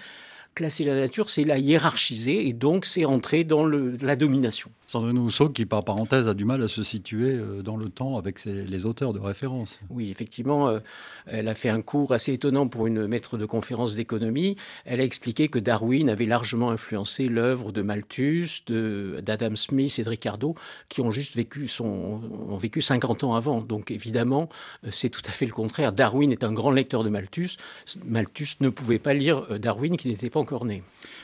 classer 0.58 0.82
la 0.82 0.96
nature, 0.96 1.30
c'est 1.30 1.44
la 1.44 1.56
hiérarchiser, 1.56 2.48
et 2.48 2.52
donc 2.52 2.84
c'est 2.84 3.04
entrer 3.04 3.44
dans 3.44 3.64
la 3.64 4.16
domination. 4.16 4.70
Sandrine 4.88 5.18
Rousseau, 5.18 5.50
qui 5.50 5.66
par 5.66 5.84
parenthèse 5.84 6.26
a 6.26 6.32
du 6.32 6.46
mal 6.46 6.62
à 6.62 6.68
se 6.68 6.82
situer 6.82 7.34
euh, 7.34 7.62
dans 7.62 7.76
le 7.76 7.90
temps 7.90 8.16
avec 8.16 8.44
les 8.44 8.86
auteurs 8.86 9.12
de 9.12 9.20
référence. 9.20 9.78
Oui, 9.90 10.10
effectivement, 10.10 10.68
euh, 10.68 10.78
elle 11.26 11.46
a 11.46 11.54
fait 11.54 11.68
un 11.68 11.82
cours 11.82 12.12
assez 12.12 12.32
étonnant 12.32 12.66
pour 12.66 12.86
une 12.86 13.06
maître 13.06 13.36
de 13.36 13.44
conférence 13.44 13.94
d'économie. 13.94 14.56
Elle 14.86 15.00
a 15.00 15.04
expliqué 15.04 15.48
que 15.48 15.58
Darwin 15.58 16.08
avait 16.08 16.24
largement 16.24 16.70
influencé 16.70 17.28
l'œuvre 17.28 17.70
de 17.70 17.82
Malthus, 17.82 18.64
d'Adam 18.66 19.54
Smith 19.56 19.98
et 19.98 20.02
de 20.02 20.08
Ricardo, 20.08 20.54
qui 20.88 21.02
ont 21.02 21.10
juste 21.10 21.36
vécu, 21.36 21.68
son, 21.68 22.22
ont 22.48 22.56
vécu 22.56 22.80
50 22.80 23.24
ans 23.24 23.34
avant. 23.34 23.60
Donc 23.60 23.90
évidemment, 23.90 24.48
euh, 24.84 24.88
c'est 24.90 25.10
tout 25.10 25.22
à 25.26 25.30
fait 25.30 25.46
le 25.46 25.52
contraire. 25.52 25.92
Darwin 25.92 26.32
est 26.32 26.44
un 26.44 26.52
grand 26.52 26.70
lecteur 26.70 27.04
de 27.04 27.10
Malthus. 27.10 27.58
Malthus 28.06 28.56
ne 28.60 28.70
pouvait 28.70 28.98
pas 28.98 29.12
lire 29.12 29.58
Darwin 29.60 29.98
qui 29.98 30.08
n'était 30.08 30.30
pas 30.30 30.40
encore 30.40 30.47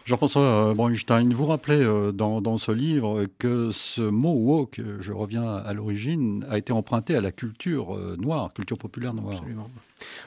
Jean-François 0.05 0.75
Bronstein, 0.75 1.32
vous 1.32 1.47
rappelez 1.47 1.83
dans, 2.12 2.40
dans 2.40 2.59
ce 2.59 2.73
livre 2.73 3.26
que 3.38 3.71
ce 3.73 4.02
mot 4.02 4.35
woke, 4.35 4.81
je 5.00 5.12
reviens 5.12 5.45
à 5.45 5.73
l'origine, 5.73 6.45
a 6.50 6.59
été 6.59 6.73
emprunté 6.73 7.16
à 7.16 7.21
la 7.21 7.33
culture 7.33 7.97
euh, 7.97 8.16
noire, 8.19 8.52
culture 8.52 8.78
populaire 8.78 9.14
noire. 9.14 9.35
Absolument. 9.35 9.64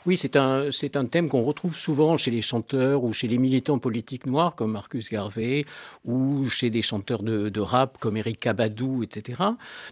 Oui, 0.05 0.17
c'est 0.17 0.35
un, 0.35 0.71
c'est 0.71 0.95
un 0.95 1.05
thème 1.05 1.29
qu'on 1.29 1.43
retrouve 1.43 1.75
souvent 1.75 2.17
chez 2.17 2.31
les 2.31 2.41
chanteurs 2.41 3.03
ou 3.03 3.13
chez 3.13 3.27
les 3.27 3.37
militants 3.37 3.79
politiques 3.79 4.25
noirs 4.25 4.55
comme 4.55 4.71
Marcus 4.71 5.09
Garvey 5.09 5.65
ou 6.05 6.47
chez 6.49 6.69
des 6.69 6.81
chanteurs 6.81 7.23
de, 7.23 7.59
rap 7.59 7.97
comme 7.97 8.17
Eric 8.17 8.39
Kabadou, 8.39 9.03
etc. 9.03 9.41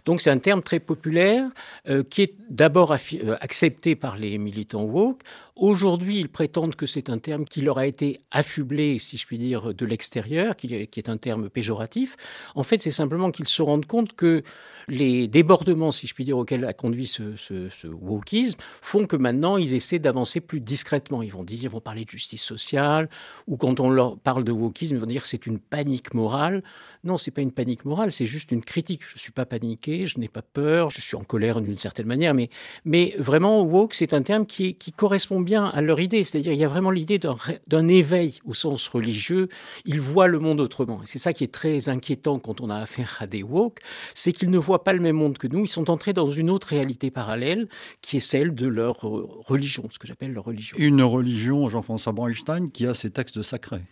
Donc 0.04 0.20
c'est 0.20 0.30
un 0.30 0.38
terme 0.38 0.62
très 0.62 0.80
populaire 0.80 1.48
euh, 1.88 2.02
qui 2.02 2.22
est 2.22 2.34
d'abord 2.48 2.92
euh, 2.92 3.36
accepté 3.40 3.96
par 3.96 4.16
les 4.16 4.38
militants 4.38 4.84
woke. 4.84 5.22
Aujourd'hui, 5.56 6.18
ils 6.18 6.28
prétendent 6.28 6.76
que 6.76 6.86
c'est 6.86 7.08
un 7.08 7.18
terme 7.18 7.46
qui 7.46 7.62
leur 7.62 7.78
a 7.78 7.86
été 7.86 8.20
affublé, 8.30 8.98
si 8.98 9.16
je 9.16 9.26
puis 9.26 9.38
dire, 9.38 9.72
de 9.72 9.86
l'extérieur, 9.86 10.54
qui 10.54 10.74
est 10.74 11.08
un 11.08 11.16
terme 11.16 11.48
péjoratif. 11.48 12.16
En 12.54 12.62
fait, 12.62 12.82
c'est 12.82 12.90
simplement 12.90 13.30
qu'ils 13.30 13.48
se 13.48 13.62
rendent 13.62 13.86
compte 13.86 14.14
que 14.14 14.42
les 14.88 15.26
débordements, 15.28 15.90
si 15.90 16.06
je 16.06 16.14
puis 16.14 16.24
dire, 16.24 16.38
auxquels 16.38 16.64
a 16.64 16.72
conduit 16.72 17.06
ce, 17.06 17.36
ce, 17.36 17.86
wokisme 17.86 18.58
font 18.80 19.06
que 19.06 19.16
maintenant, 19.16 19.56
ils 19.56 19.74
essaient 19.74 19.98
d'avancer 19.98 20.40
plus 20.40 20.60
discrètement. 20.60 21.22
Ils 21.22 21.32
vont 21.32 21.44
dire, 21.44 21.58
ils 21.62 21.68
vont 21.68 21.80
parler 21.80 22.04
de 22.04 22.10
justice 22.10 22.42
sociale, 22.42 23.08
ou 23.46 23.56
quand 23.56 23.80
on 23.80 23.90
leur 23.90 24.18
parle 24.18 24.44
de 24.44 24.52
wokisme, 24.52 24.94
ils 24.94 25.00
vont 25.00 25.06
dire 25.06 25.26
c'est 25.26 25.46
une 25.46 25.58
panique 25.58 26.14
morale. 26.14 26.62
Non, 27.06 27.18
c'est 27.18 27.30
pas 27.30 27.40
une 27.40 27.52
panique 27.52 27.84
morale, 27.84 28.10
c'est 28.10 28.26
juste 28.26 28.50
une 28.50 28.64
critique. 28.64 29.02
Je 29.14 29.16
suis 29.16 29.30
pas 29.30 29.46
paniqué, 29.46 30.06
je 30.06 30.18
n'ai 30.18 30.26
pas 30.26 30.42
peur, 30.42 30.90
je 30.90 31.00
suis 31.00 31.14
en 31.14 31.22
colère 31.22 31.60
d'une 31.60 31.76
certaine 31.76 32.06
manière, 32.06 32.34
mais, 32.34 32.50
mais 32.84 33.14
vraiment, 33.16 33.62
woke, 33.62 33.94
c'est 33.94 34.12
un 34.12 34.22
terme 34.22 34.44
qui, 34.44 34.76
correspond 34.96 35.40
bien 35.40 35.66
à 35.66 35.82
leur 35.82 36.00
idée. 36.00 36.24
C'est-à-dire, 36.24 36.52
il 36.52 36.58
y 36.58 36.64
a 36.64 36.68
vraiment 36.68 36.90
l'idée 36.90 37.20
d'un 37.68 37.86
éveil 37.86 38.40
au 38.44 38.54
sens 38.54 38.88
religieux. 38.88 39.48
Ils 39.84 40.00
voient 40.00 40.26
le 40.26 40.40
monde 40.40 40.60
autrement. 40.60 41.00
Et 41.04 41.06
c'est 41.06 41.20
ça 41.20 41.32
qui 41.32 41.44
est 41.44 41.52
très 41.52 41.88
inquiétant 41.88 42.40
quand 42.40 42.60
on 42.60 42.70
a 42.70 42.76
affaire 42.76 43.18
à 43.20 43.28
des 43.28 43.44
woke, 43.44 43.78
c'est 44.14 44.32
qu'ils 44.32 44.50
ne 44.50 44.58
voient 44.58 44.82
pas 44.82 44.92
le 44.92 45.00
même 45.00 45.16
monde 45.16 45.38
que 45.38 45.46
nous. 45.46 45.64
Ils 45.64 45.68
sont 45.68 45.90
entrés 45.90 46.12
dans 46.12 46.30
une 46.30 46.50
autre 46.50 46.66
réalité 46.66 47.12
parallèle 47.12 47.68
qui 48.00 48.16
est 48.16 48.20
celle 48.20 48.52
de 48.52 48.66
leur 48.66 48.96
religion, 48.96 49.86
ce 49.92 50.00
que 50.00 50.08
j'appelle 50.08 50.32
leur 50.32 50.44
religion. 50.44 50.76
Une 50.76 51.02
religion, 51.02 51.68
Jean-François 51.68 52.12
Brandstein, 52.12 52.70
qui 52.72 52.84
a 52.84 52.94
ses 52.94 53.10
textes 53.10 53.42
sacrés. 53.42 53.82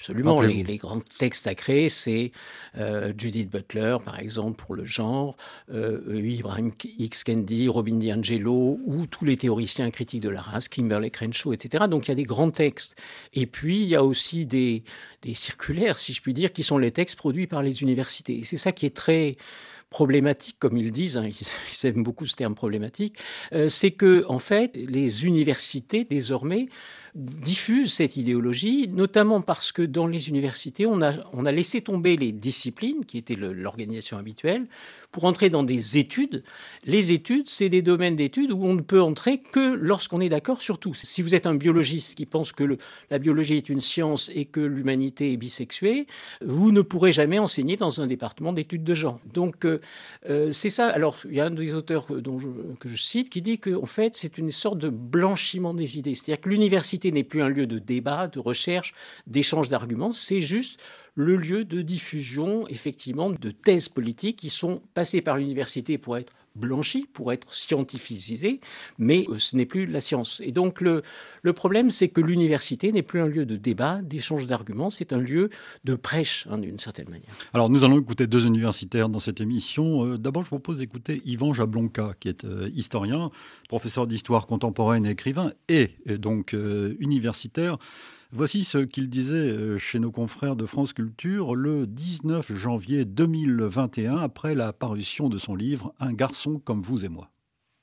Absolument. 0.00 0.40
Les, 0.40 0.62
les, 0.62 0.76
grands 0.76 1.00
textes 1.18 1.48
à 1.48 1.56
créer, 1.56 1.88
c'est 1.88 2.30
euh, 2.76 3.12
Judith 3.18 3.50
Butler, 3.50 3.96
par 4.04 4.20
exemple, 4.20 4.64
pour 4.64 4.76
le 4.76 4.84
genre, 4.84 5.36
euh, 5.72 6.00
Ibrahim 6.14 6.70
X. 6.98 7.24
Kendi, 7.24 7.68
Robin 7.68 7.96
DiAngelo, 7.96 8.78
ou 8.84 9.06
tous 9.06 9.24
les 9.24 9.36
théoriciens 9.36 9.90
critiques 9.90 10.20
de 10.20 10.28
la 10.28 10.40
race, 10.40 10.68
Kimberley 10.68 11.10
Crenshaw, 11.10 11.52
etc. 11.52 11.86
Donc 11.90 12.06
il 12.06 12.10
y 12.10 12.12
a 12.12 12.14
des 12.14 12.22
grands 12.22 12.50
textes. 12.50 12.94
Et 13.34 13.46
puis 13.46 13.82
il 13.82 13.88
y 13.88 13.96
a 13.96 14.04
aussi 14.04 14.46
des, 14.46 14.84
des 15.22 15.34
circulaires, 15.34 15.98
si 15.98 16.12
je 16.12 16.22
puis 16.22 16.32
dire, 16.32 16.52
qui 16.52 16.62
sont 16.62 16.78
les 16.78 16.92
textes 16.92 17.16
produits 17.16 17.48
par 17.48 17.64
les 17.64 17.82
universités. 17.82 18.42
C'est 18.44 18.56
ça 18.56 18.70
qui 18.70 18.86
est 18.86 18.94
très 18.94 19.36
problématique, 19.90 20.56
comme 20.58 20.76
ils 20.76 20.90
disent, 20.90 21.16
hein, 21.16 21.28
ils, 21.82 21.86
aiment 21.86 22.02
beaucoup 22.02 22.26
ce 22.26 22.36
terme 22.36 22.54
problématique, 22.54 23.16
euh, 23.52 23.68
c'est 23.68 23.90
que 23.90 24.24
en 24.28 24.38
fait 24.38 24.76
les 24.76 25.26
universités 25.26 26.04
désormais 26.04 26.68
diffusent 27.14 27.92
cette 27.92 28.16
idéologie, 28.16 28.88
notamment 28.88 29.40
parce 29.40 29.72
que 29.72 29.82
dans 29.82 30.06
les 30.06 30.28
universités 30.28 30.86
on 30.86 31.02
a 31.02 31.12
on 31.32 31.46
a 31.46 31.52
laissé 31.52 31.80
tomber 31.80 32.16
les 32.16 32.32
disciplines 32.32 33.04
qui 33.04 33.18
étaient 33.18 33.36
l'organisation 33.36 34.18
habituelle 34.18 34.66
pour 35.12 35.24
entrer 35.24 35.48
dans 35.48 35.62
des 35.62 35.96
études. 35.98 36.42
Les 36.84 37.12
études, 37.12 37.48
c'est 37.48 37.68
des 37.68 37.82
domaines 37.82 38.16
d'études 38.16 38.52
où 38.52 38.64
on 38.64 38.74
ne 38.74 38.82
peut 38.82 39.00
entrer 39.00 39.38
que 39.38 39.74
lorsqu'on 39.74 40.20
est 40.20 40.28
d'accord 40.28 40.60
sur 40.60 40.78
tout. 40.78 40.92
Si 40.94 41.22
vous 41.22 41.34
êtes 41.34 41.46
un 41.46 41.54
biologiste 41.54 42.16
qui 42.16 42.26
pense 42.26 42.52
que 42.52 42.76
la 43.10 43.18
biologie 43.18 43.56
est 43.56 43.68
une 43.68 43.80
science 43.80 44.30
et 44.34 44.44
que 44.44 44.60
l'humanité 44.60 45.32
est 45.32 45.36
bisexuée, 45.36 46.06
vous 46.44 46.72
ne 46.72 46.82
pourrez 46.82 47.12
jamais 47.12 47.38
enseigner 47.38 47.76
dans 47.76 48.00
un 48.00 48.06
département 48.06 48.52
d'études 48.52 48.84
de 48.84 48.94
genre. 48.94 49.18
Donc 49.32 49.64
euh, 49.64 49.80
euh, 50.28 50.52
c'est 50.52 50.70
ça. 50.70 50.88
Alors 50.88 51.16
il 51.24 51.36
y 51.36 51.40
a 51.40 51.46
un 51.46 51.50
des 51.50 51.74
auteurs 51.74 52.06
dont 52.20 52.38
que 52.78 52.88
je 52.88 52.96
cite 52.96 53.30
qui 53.30 53.40
dit 53.40 53.58
qu'en 53.58 53.86
fait 53.86 54.14
c'est 54.14 54.36
une 54.36 54.50
sorte 54.50 54.78
de 54.78 54.90
blanchiment 54.90 55.72
des 55.72 55.98
idées. 55.98 56.14
C'est-à-dire 56.14 56.42
que 56.42 56.50
l'université 56.50 56.97
n'est 57.06 57.24
plus 57.24 57.42
un 57.42 57.48
lieu 57.48 57.66
de 57.66 57.78
débat, 57.78 58.28
de 58.28 58.38
recherche, 58.38 58.94
d'échange 59.26 59.68
d'arguments. 59.68 60.12
C'est 60.12 60.40
juste 60.40 60.80
le 61.14 61.36
lieu 61.36 61.64
de 61.64 61.82
diffusion, 61.82 62.66
effectivement, 62.68 63.30
de 63.30 63.50
thèses 63.50 63.88
politiques 63.88 64.36
qui 64.36 64.50
sont 64.50 64.82
passées 64.94 65.20
par 65.20 65.36
l'université 65.36 65.98
pour 65.98 66.16
être 66.16 66.32
blanchies, 66.58 67.06
pour 67.12 67.32
être 67.32 67.54
scientificisées, 67.54 68.58
mais 68.98 69.26
euh, 69.28 69.38
ce 69.38 69.56
n'est 69.56 69.66
plus 69.66 69.86
la 69.86 70.00
science. 70.00 70.42
Et 70.44 70.52
donc 70.52 70.80
le, 70.80 71.02
le 71.42 71.52
problème, 71.52 71.90
c'est 71.90 72.08
que 72.08 72.20
l'université 72.20 72.92
n'est 72.92 73.02
plus 73.02 73.20
un 73.20 73.26
lieu 73.26 73.46
de 73.46 73.56
débat, 73.56 74.00
d'échange 74.02 74.46
d'arguments, 74.46 74.90
c'est 74.90 75.12
un 75.12 75.18
lieu 75.18 75.50
de 75.84 75.94
prêche, 75.94 76.46
hein, 76.50 76.58
d'une 76.58 76.78
certaine 76.78 77.08
manière. 77.08 77.30
Alors 77.54 77.70
nous 77.70 77.84
allons 77.84 78.00
écouter 78.00 78.26
deux 78.26 78.46
universitaires 78.46 79.08
dans 79.08 79.18
cette 79.18 79.40
émission. 79.40 80.04
Euh, 80.04 80.18
d'abord, 80.18 80.42
je 80.42 80.48
propose 80.48 80.78
d'écouter 80.78 81.22
Yvan 81.24 81.54
Jablonka, 81.54 82.14
qui 82.20 82.28
est 82.28 82.44
euh, 82.44 82.70
historien, 82.74 83.30
professeur 83.68 84.06
d'histoire 84.06 84.46
contemporaine 84.46 85.06
et 85.06 85.10
écrivain, 85.10 85.52
et 85.68 85.90
donc 86.06 86.54
universitaire. 86.98 87.78
Voici 88.30 88.64
ce 88.64 88.76
qu'il 88.76 89.08
disait 89.08 89.36
euh, 89.36 89.78
chez 89.78 89.98
nos 89.98 90.12
confrères 90.12 90.54
de 90.54 90.66
France 90.66 90.92
Culture 90.92 91.54
le 91.54 91.86
19 91.86 92.52
janvier 92.52 93.06
2021 93.06 94.18
après 94.18 94.54
la 94.54 94.74
parution 94.74 95.30
de 95.30 95.38
son 95.38 95.54
livre 95.54 95.94
Un 95.98 96.12
garçon 96.12 96.58
comme 96.58 96.82
vous 96.82 97.06
et 97.06 97.08
moi 97.08 97.30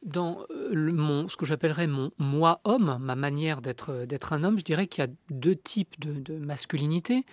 dans 0.05 0.45
euh, 0.51 0.91
mon, 0.91 1.27
ce 1.27 1.35
que 1.35 1.45
j'appellerais 1.45 1.87
mon 1.87 2.11
moi 2.19 2.61
homme, 2.63 2.97
ma 3.01 3.15
manière 3.15 3.59
d'être 3.61 4.05
d'être 4.05 4.33
un 4.33 4.43
homme, 4.43 4.59
je 4.59 4.63
dirais 4.63 4.87
qu'il 4.87 5.03
y 5.03 5.07
a 5.07 5.11
deux 5.31 5.55
types 5.55 5.99
de, 5.99 6.13
de, 6.19 6.37
masculinité. 6.37 7.25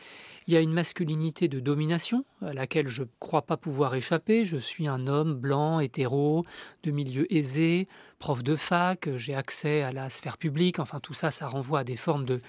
Il 0.46 0.54
y 0.54 0.56
a 0.56 0.60
une 0.60 0.72
masculinité 0.72 1.48
de 1.48 1.60
domination 1.60 2.24
à 2.40 2.52
laquelle 2.52 2.88
je 2.88 3.02
ne 3.02 3.08
crois 3.20 3.42
pas 3.42 3.56
pouvoir 3.56 3.94
échapper. 3.94 4.44
Je 4.44 4.56
suis 4.56 4.88
un 4.88 5.06
homme 5.06 5.34
blanc, 5.34 5.80
hétéro, 5.80 6.44
de 6.82 6.90
milieu 6.90 7.32
aisé, 7.32 7.88
prof 8.22 8.44
de 8.44 8.54
fac, 8.54 9.08
j'ai 9.16 9.34
accès 9.34 9.82
à 9.82 9.90
la 9.90 10.08
sphère 10.08 10.38
publique. 10.38 10.78
Enfin, 10.78 11.00
tout 11.00 11.12
ça, 11.12 11.32
ça 11.32 11.48
renvoie 11.48 11.80
à 11.80 11.84
des 11.84 11.96
formes 11.96 12.24
de, 12.24 12.40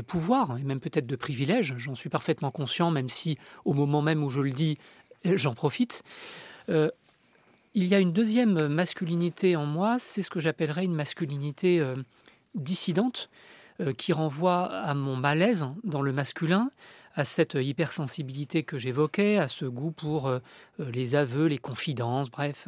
pouvoir 0.00 0.58
et 0.58 0.64
même 0.64 0.80
peut-être 0.80 1.06
de 1.06 1.14
privilège. 1.14 1.74
J'en 1.76 1.94
suis 1.94 2.08
parfaitement 2.08 2.50
conscient, 2.50 2.90
même 2.90 3.08
si 3.08 3.38
au 3.64 3.72
moment 3.72 4.02
même 4.02 4.24
où 4.24 4.30
je 4.30 4.40
le 4.40 4.50
dis, 4.50 4.78
j'en 5.24 5.54
profite. 5.54 6.02
Euh, 6.70 6.90
il 7.74 7.86
y 7.86 7.94
a 7.94 8.00
une 8.00 8.12
deuxième 8.12 8.66
masculinité 8.66 9.54
en 9.54 9.64
moi, 9.64 9.96
c'est 10.00 10.22
ce 10.22 10.30
que 10.30 10.40
j'appellerais 10.40 10.84
une 10.84 10.94
masculinité 10.94 11.78
euh, 11.78 11.94
dissidente, 12.56 13.30
euh, 13.80 13.92
qui 13.92 14.12
renvoie 14.12 14.64
à 14.64 14.92
mon 14.94 15.14
malaise 15.14 15.66
dans 15.84 16.02
le 16.02 16.12
masculin, 16.12 16.68
à 17.14 17.22
cette 17.22 17.54
hypersensibilité 17.54 18.64
que 18.64 18.76
j'évoquais, 18.76 19.38
à 19.38 19.46
ce 19.46 19.66
goût 19.66 19.92
pour 19.92 20.26
euh, 20.26 20.40
les 20.80 21.14
aveux, 21.14 21.46
les 21.46 21.58
confidences, 21.58 22.28
bref. 22.28 22.66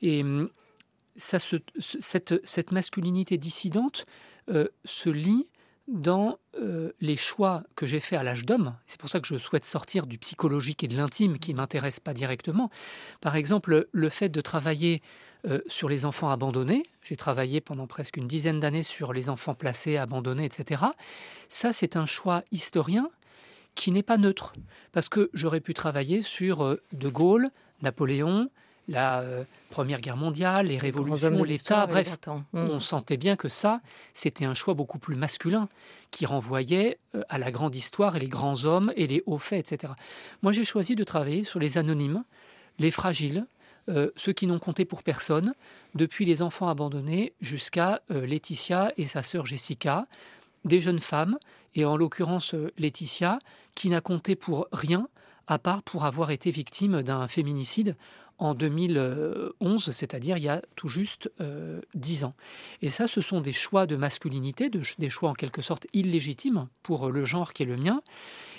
Et 0.00 0.22
ça 1.16 1.38
cette, 1.38 2.46
cette, 2.46 2.72
masculinité 2.72 3.38
dissidente 3.38 4.06
se 4.84 5.10
lie 5.10 5.46
dans 5.88 6.38
euh, 6.58 6.92
les 7.00 7.16
choix 7.16 7.64
que 7.76 7.86
j'ai 7.86 8.00
faits 8.00 8.18
à 8.18 8.22
l'âge 8.22 8.44
d'homme, 8.44 8.74
c'est 8.86 9.00
pour 9.00 9.08
ça 9.08 9.20
que 9.20 9.26
je 9.26 9.36
souhaite 9.36 9.64
sortir 9.64 10.06
du 10.06 10.18
psychologique 10.18 10.84
et 10.84 10.88
de 10.88 10.96
l'intime 10.96 11.38
qui 11.38 11.52
ne 11.52 11.58
m'intéresse 11.58 12.00
pas 12.00 12.14
directement. 12.14 12.70
Par 13.20 13.36
exemple, 13.36 13.88
le 13.90 14.08
fait 14.08 14.28
de 14.28 14.40
travailler 14.40 15.02
euh, 15.46 15.60
sur 15.66 15.88
les 15.88 16.04
enfants 16.04 16.30
abandonnés, 16.30 16.84
j'ai 17.02 17.16
travaillé 17.16 17.60
pendant 17.60 17.86
presque 17.86 18.16
une 18.16 18.28
dizaine 18.28 18.60
d'années 18.60 18.84
sur 18.84 19.12
les 19.12 19.28
enfants 19.28 19.54
placés, 19.54 19.96
abandonnés, 19.96 20.44
etc. 20.44 20.84
Ça, 21.48 21.72
c'est 21.72 21.96
un 21.96 22.06
choix 22.06 22.42
historien 22.52 23.10
qui 23.74 23.90
n'est 23.90 24.02
pas 24.02 24.18
neutre, 24.18 24.52
parce 24.92 25.08
que 25.08 25.30
j'aurais 25.32 25.60
pu 25.60 25.74
travailler 25.74 26.22
sur 26.22 26.62
euh, 26.62 26.82
De 26.92 27.08
Gaulle, 27.08 27.50
Napoléon, 27.82 28.50
la 28.88 29.20
euh, 29.20 29.44
Première 29.70 30.00
Guerre 30.00 30.16
mondiale, 30.16 30.66
les 30.66 30.78
révolutions, 30.78 31.44
l'État, 31.44 31.86
bref, 31.86 32.18
on 32.52 32.80
sentait 32.80 33.16
bien 33.16 33.36
que 33.36 33.48
ça, 33.48 33.80
c'était 34.12 34.44
un 34.44 34.54
choix 34.54 34.74
beaucoup 34.74 34.98
plus 34.98 35.16
masculin 35.16 35.68
qui 36.10 36.26
renvoyait 36.26 36.98
euh, 37.14 37.22
à 37.28 37.38
la 37.38 37.50
grande 37.50 37.74
histoire 37.74 38.16
et 38.16 38.20
les 38.20 38.28
grands 38.28 38.64
hommes 38.64 38.92
et 38.96 39.06
les 39.06 39.22
hauts 39.26 39.38
faits, 39.38 39.72
etc. 39.72 39.94
Moi, 40.42 40.52
j'ai 40.52 40.64
choisi 40.64 40.94
de 40.94 41.04
travailler 41.04 41.44
sur 41.44 41.58
les 41.58 41.78
anonymes, 41.78 42.24
les 42.78 42.90
fragiles, 42.90 43.46
euh, 43.88 44.10
ceux 44.16 44.32
qui 44.32 44.46
n'ont 44.46 44.58
compté 44.58 44.84
pour 44.84 45.02
personne, 45.02 45.54
depuis 45.94 46.24
les 46.24 46.42
enfants 46.42 46.68
abandonnés 46.68 47.32
jusqu'à 47.40 48.02
Laetitia 48.10 48.92
et 48.96 49.06
sa 49.06 49.22
sœur 49.22 49.46
Jessica, 49.46 50.06
des 50.64 50.80
jeunes 50.80 50.98
femmes, 50.98 51.38
et 51.74 51.84
en 51.84 51.96
l'occurrence 51.96 52.54
Laetitia, 52.78 53.38
qui 53.74 53.88
n'a 53.88 54.00
compté 54.00 54.36
pour 54.36 54.68
rien, 54.72 55.08
à 55.46 55.58
part 55.58 55.82
pour 55.82 56.04
avoir 56.04 56.30
été 56.30 56.50
victime 56.50 57.02
d'un 57.02 57.28
féminicide 57.28 57.96
en 58.42 58.54
2011, 58.54 59.92
c'est-à-dire 59.92 60.36
il 60.36 60.42
y 60.42 60.48
a 60.48 60.62
tout 60.74 60.88
juste 60.88 61.30
euh, 61.40 61.80
dix 61.94 62.24
ans. 62.24 62.34
Et 62.82 62.88
ça, 62.88 63.06
ce 63.06 63.20
sont 63.20 63.40
des 63.40 63.52
choix 63.52 63.86
de 63.86 63.94
masculinité, 63.94 64.68
des 64.68 65.10
choix 65.10 65.30
en 65.30 65.34
quelque 65.34 65.62
sorte 65.62 65.86
illégitimes 65.92 66.66
pour 66.82 67.08
le 67.10 67.24
genre 67.24 67.52
qui 67.52 67.62
est 67.62 67.66
le 67.66 67.76
mien. 67.76 68.02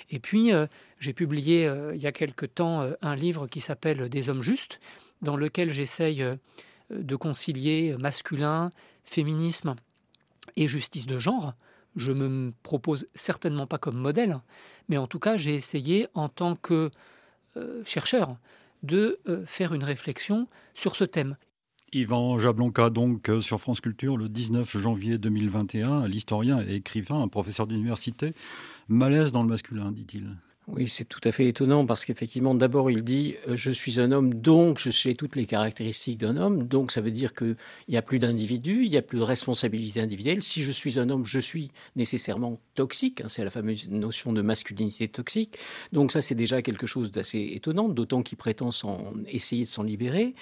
Et 0.08 0.20
puis, 0.20 0.54
euh, 0.54 0.66
j'ai 1.00 1.12
publié 1.12 1.66
euh, 1.66 1.94
il 1.94 2.00
y 2.00 2.06
a 2.06 2.12
quelque 2.12 2.46
temps 2.46 2.90
un 3.02 3.14
livre 3.14 3.46
qui 3.46 3.60
s'appelle 3.60 4.08
Des 4.08 4.30
hommes 4.30 4.40
justes, 4.40 4.80
dans 5.20 5.36
lequel 5.36 5.70
j'essaye 5.70 6.24
de 6.88 7.16
concilier 7.16 7.94
masculin, 8.00 8.70
féminisme 9.04 9.74
et 10.56 10.66
justice 10.66 11.04
de 11.04 11.18
genre. 11.18 11.52
Je 11.94 12.10
me 12.10 12.54
propose 12.62 13.06
certainement 13.14 13.66
pas 13.66 13.76
comme 13.76 13.98
modèle, 13.98 14.40
mais 14.88 14.96
en 14.96 15.06
tout 15.06 15.18
cas, 15.18 15.36
j'ai 15.36 15.54
essayé 15.54 16.08
en 16.14 16.30
tant 16.30 16.56
que 16.56 16.90
chercheur 17.84 18.38
de 18.84 19.18
euh, 19.28 19.44
faire 19.46 19.74
une 19.74 19.84
réflexion 19.84 20.48
sur 20.74 20.96
ce 20.96 21.04
thème. 21.04 21.36
Yvan 21.92 22.38
Jablonka, 22.38 22.90
donc, 22.90 23.28
euh, 23.28 23.40
sur 23.40 23.60
France 23.60 23.80
Culture, 23.80 24.16
le 24.16 24.28
19 24.28 24.76
janvier 24.78 25.16
2021, 25.16 26.08
l'historien 26.08 26.60
et 26.66 26.74
écrivain, 26.74 27.20
un 27.20 27.28
professeur 27.28 27.66
d'université. 27.66 28.34
Malaise 28.88 29.32
dans 29.32 29.42
le 29.42 29.48
masculin, 29.48 29.92
dit-il. 29.92 30.36
Oui, 30.66 30.88
c'est 30.88 31.04
tout 31.04 31.20
à 31.24 31.30
fait 31.30 31.46
étonnant 31.46 31.84
parce 31.84 32.06
qu'effectivement, 32.06 32.54
d'abord, 32.54 32.90
il 32.90 33.04
dit 33.04 33.34
euh, 33.48 33.54
je 33.54 33.70
suis 33.70 34.00
un 34.00 34.12
homme, 34.12 34.32
donc 34.32 34.78
je 34.78 34.88
suis 34.88 35.14
toutes 35.14 35.36
les 35.36 35.44
caractéristiques 35.44 36.16
d'un 36.16 36.38
homme. 36.38 36.66
Donc, 36.66 36.90
ça 36.90 37.02
veut 37.02 37.10
dire 37.10 37.34
qu'il 37.34 37.56
n'y 37.90 37.98
a 37.98 38.02
plus 38.02 38.18
d'individu, 38.18 38.82
il 38.82 38.90
n'y 38.90 38.96
a 38.96 39.02
plus 39.02 39.18
de 39.18 39.24
responsabilité 39.24 40.00
individuelle. 40.00 40.42
Si 40.42 40.62
je 40.62 40.70
suis 40.70 40.98
un 40.98 41.10
homme, 41.10 41.26
je 41.26 41.38
suis 41.38 41.70
nécessairement 41.96 42.58
toxique. 42.76 43.20
Hein, 43.20 43.26
c'est 43.28 43.44
la 43.44 43.50
fameuse 43.50 43.90
notion 43.90 44.32
de 44.32 44.40
masculinité 44.40 45.06
toxique. 45.06 45.58
Donc, 45.92 46.12
ça, 46.12 46.22
c'est 46.22 46.34
déjà 46.34 46.62
quelque 46.62 46.86
chose 46.86 47.10
d'assez 47.10 47.52
étonnant, 47.54 47.90
d'autant 47.90 48.22
qu'il 48.22 48.38
prétend 48.38 48.70
essayer 49.28 49.64
de 49.64 49.68
s'en 49.68 49.82
libérer. 49.82 50.34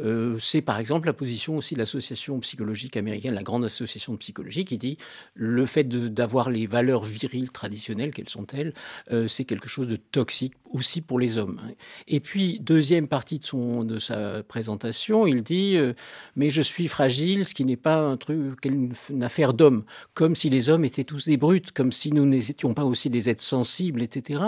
Euh, 0.00 0.36
c'est 0.40 0.62
par 0.62 0.80
exemple 0.80 1.06
la 1.06 1.12
position 1.12 1.56
aussi 1.56 1.74
de 1.74 1.78
l'association 1.78 2.40
psychologique 2.40 2.96
américaine, 2.96 3.34
la 3.34 3.44
grande 3.44 3.64
association 3.64 4.14
de 4.14 4.18
psychologie, 4.18 4.64
qui 4.64 4.78
dit 4.78 4.98
le 5.34 5.64
fait 5.64 5.84
d'avoir 5.84 6.50
les 6.50 6.66
valeurs 6.66 7.04
viriles 7.04 7.52
traditionnelles, 7.52 8.10
quelles 8.12 8.28
sont-elles 8.28 8.74
euh, 9.12 9.28
C'est 9.28 9.44
quelque 9.44 9.59
chose 9.68 9.88
de 9.88 9.96
toxique 9.96 10.54
aussi 10.70 11.00
pour 11.00 11.18
les 11.18 11.38
hommes. 11.38 11.60
Et 12.06 12.20
puis, 12.20 12.60
deuxième 12.60 13.08
partie 13.08 13.38
de, 13.38 13.44
son, 13.44 13.84
de 13.84 13.98
sa 13.98 14.42
présentation, 14.42 15.26
il 15.26 15.42
dit 15.42 15.76
euh, 15.76 15.92
Mais 16.36 16.50
je 16.50 16.62
suis 16.62 16.88
fragile, 16.88 17.44
ce 17.44 17.54
qui 17.54 17.64
n'est 17.64 17.76
pas 17.76 17.98
un 17.98 18.16
truc, 18.16 18.64
une, 18.64 19.22
affaire 19.22 19.54
d'homme. 19.54 19.84
Comme 20.14 20.34
si 20.34 20.50
les 20.50 20.70
hommes 20.70 20.84
étaient 20.84 21.04
tous 21.04 21.26
des 21.26 21.36
brutes, 21.36 21.72
comme 21.72 21.92
si 21.92 22.12
nous 22.12 22.24
n'étions 22.24 22.74
pas 22.74 22.84
aussi 22.84 23.10
des 23.10 23.28
êtres 23.28 23.42
sensibles, 23.42 24.02
etc. 24.02 24.42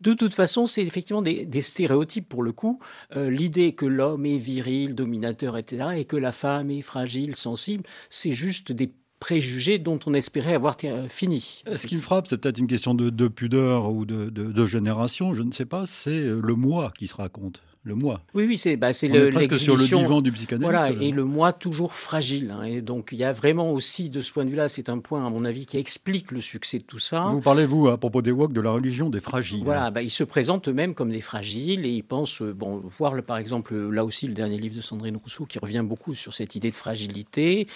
De 0.00 0.14
toute 0.14 0.34
façon, 0.34 0.66
c'est 0.66 0.82
effectivement 0.82 1.22
des, 1.22 1.60
stéréotypes 1.60 2.28
pour 2.28 2.42
le 2.42 2.52
coup. 2.52 2.80
Euh, 3.16 3.30
l'idée 3.30 3.74
que 3.74 3.86
l'homme 3.86 4.26
est 4.26 4.38
viril, 4.38 4.94
dominateur, 4.94 5.56
etc., 5.56 5.88
et 5.96 6.04
que 6.04 6.16
la 6.16 6.32
femme 6.32 6.70
est 6.70 6.82
fragile, 6.82 7.36
sensible, 7.36 7.84
c'est 8.08 8.32
juste 8.32 8.72
des 8.72 8.90
préjugés 9.20 9.78
dont 9.78 9.98
on 10.06 10.14
espérait 10.14 10.54
avoir 10.54 10.76
fini. 11.08 11.62
Ce 11.74 11.86
qui 11.86 11.96
me 11.96 12.00
frappe, 12.00 12.26
c'est 12.28 12.38
peut-être 12.38 12.58
une 12.58 12.66
question 12.66 12.94
de, 12.94 13.28
pudeur 13.28 13.90
ou 13.90 14.04
de, 14.04 14.30
de, 14.30 14.66
génération, 14.66 15.34
je 15.34 15.42
ne 15.42 15.52
sais 15.52 15.64
pas, 15.64 15.86
c'est 15.86 16.20
le 16.20 16.54
moi 16.54 16.92
qui 16.96 17.08
se 17.08 17.14
raconte 17.14 17.62
le 17.86 17.94
moi. 17.94 18.20
Oui, 18.34 18.46
oui, 18.46 18.58
c'est 18.58 18.76
bah, 18.76 18.92
c'est 18.92 19.06
le 19.06 19.30
presque 19.30 19.56
sur 19.56 19.76
le 19.76 19.84
divan 19.84 20.20
du 20.20 20.32
psychanalyste. 20.32 20.70
Voilà, 20.70 20.90
et 20.90 21.12
le 21.12 21.24
moi 21.24 21.52
toujours 21.52 21.94
fragile. 21.94 22.50
Hein. 22.50 22.64
et 22.64 22.80
donc 22.80 23.10
il 23.12 23.18
y 23.18 23.24
a 23.24 23.32
vraiment 23.32 23.72
aussi 23.72 24.10
de 24.10 24.20
ce 24.20 24.32
point 24.32 24.44
de 24.44 24.50
vue-là, 24.50 24.68
c'est 24.68 24.88
un 24.88 24.98
point 24.98 25.24
à 25.24 25.30
mon 25.30 25.44
avis 25.44 25.66
qui 25.66 25.78
explique 25.78 26.32
le 26.32 26.40
succès 26.40 26.78
de 26.78 26.82
tout 26.82 26.98
ça. 26.98 27.28
Vous 27.30 27.40
parlez 27.40 27.64
vous 27.64 27.86
à 27.86 27.96
propos 27.96 28.22
des 28.22 28.32
woks 28.32 28.52
de 28.52 28.60
la 28.60 28.72
religion 28.72 29.08
des 29.08 29.20
fragiles. 29.20 29.62
Voilà, 29.64 29.92
bah, 29.92 30.02
ils 30.02 30.10
se 30.10 30.24
présentent 30.24 30.68
eux-mêmes 30.68 30.94
comme 30.94 31.10
des 31.10 31.20
fragiles 31.20 31.86
et 31.86 31.90
ils 31.90 32.02
pensent, 32.02 32.42
euh, 32.42 32.52
bon, 32.52 32.82
voir 32.98 33.14
le, 33.14 33.22
par 33.22 33.38
exemple 33.38 33.76
là 33.76 34.04
aussi 34.04 34.26
le 34.26 34.34
dernier 34.34 34.58
livre 34.58 34.74
de 34.74 34.80
Sandrine 34.80 35.16
Rousseau 35.16 35.44
qui 35.44 35.60
revient 35.60 35.84
beaucoup 35.84 36.14
sur 36.14 36.34
cette 36.34 36.56
idée 36.56 36.70
de 36.70 36.76
fragilité. 36.76 37.68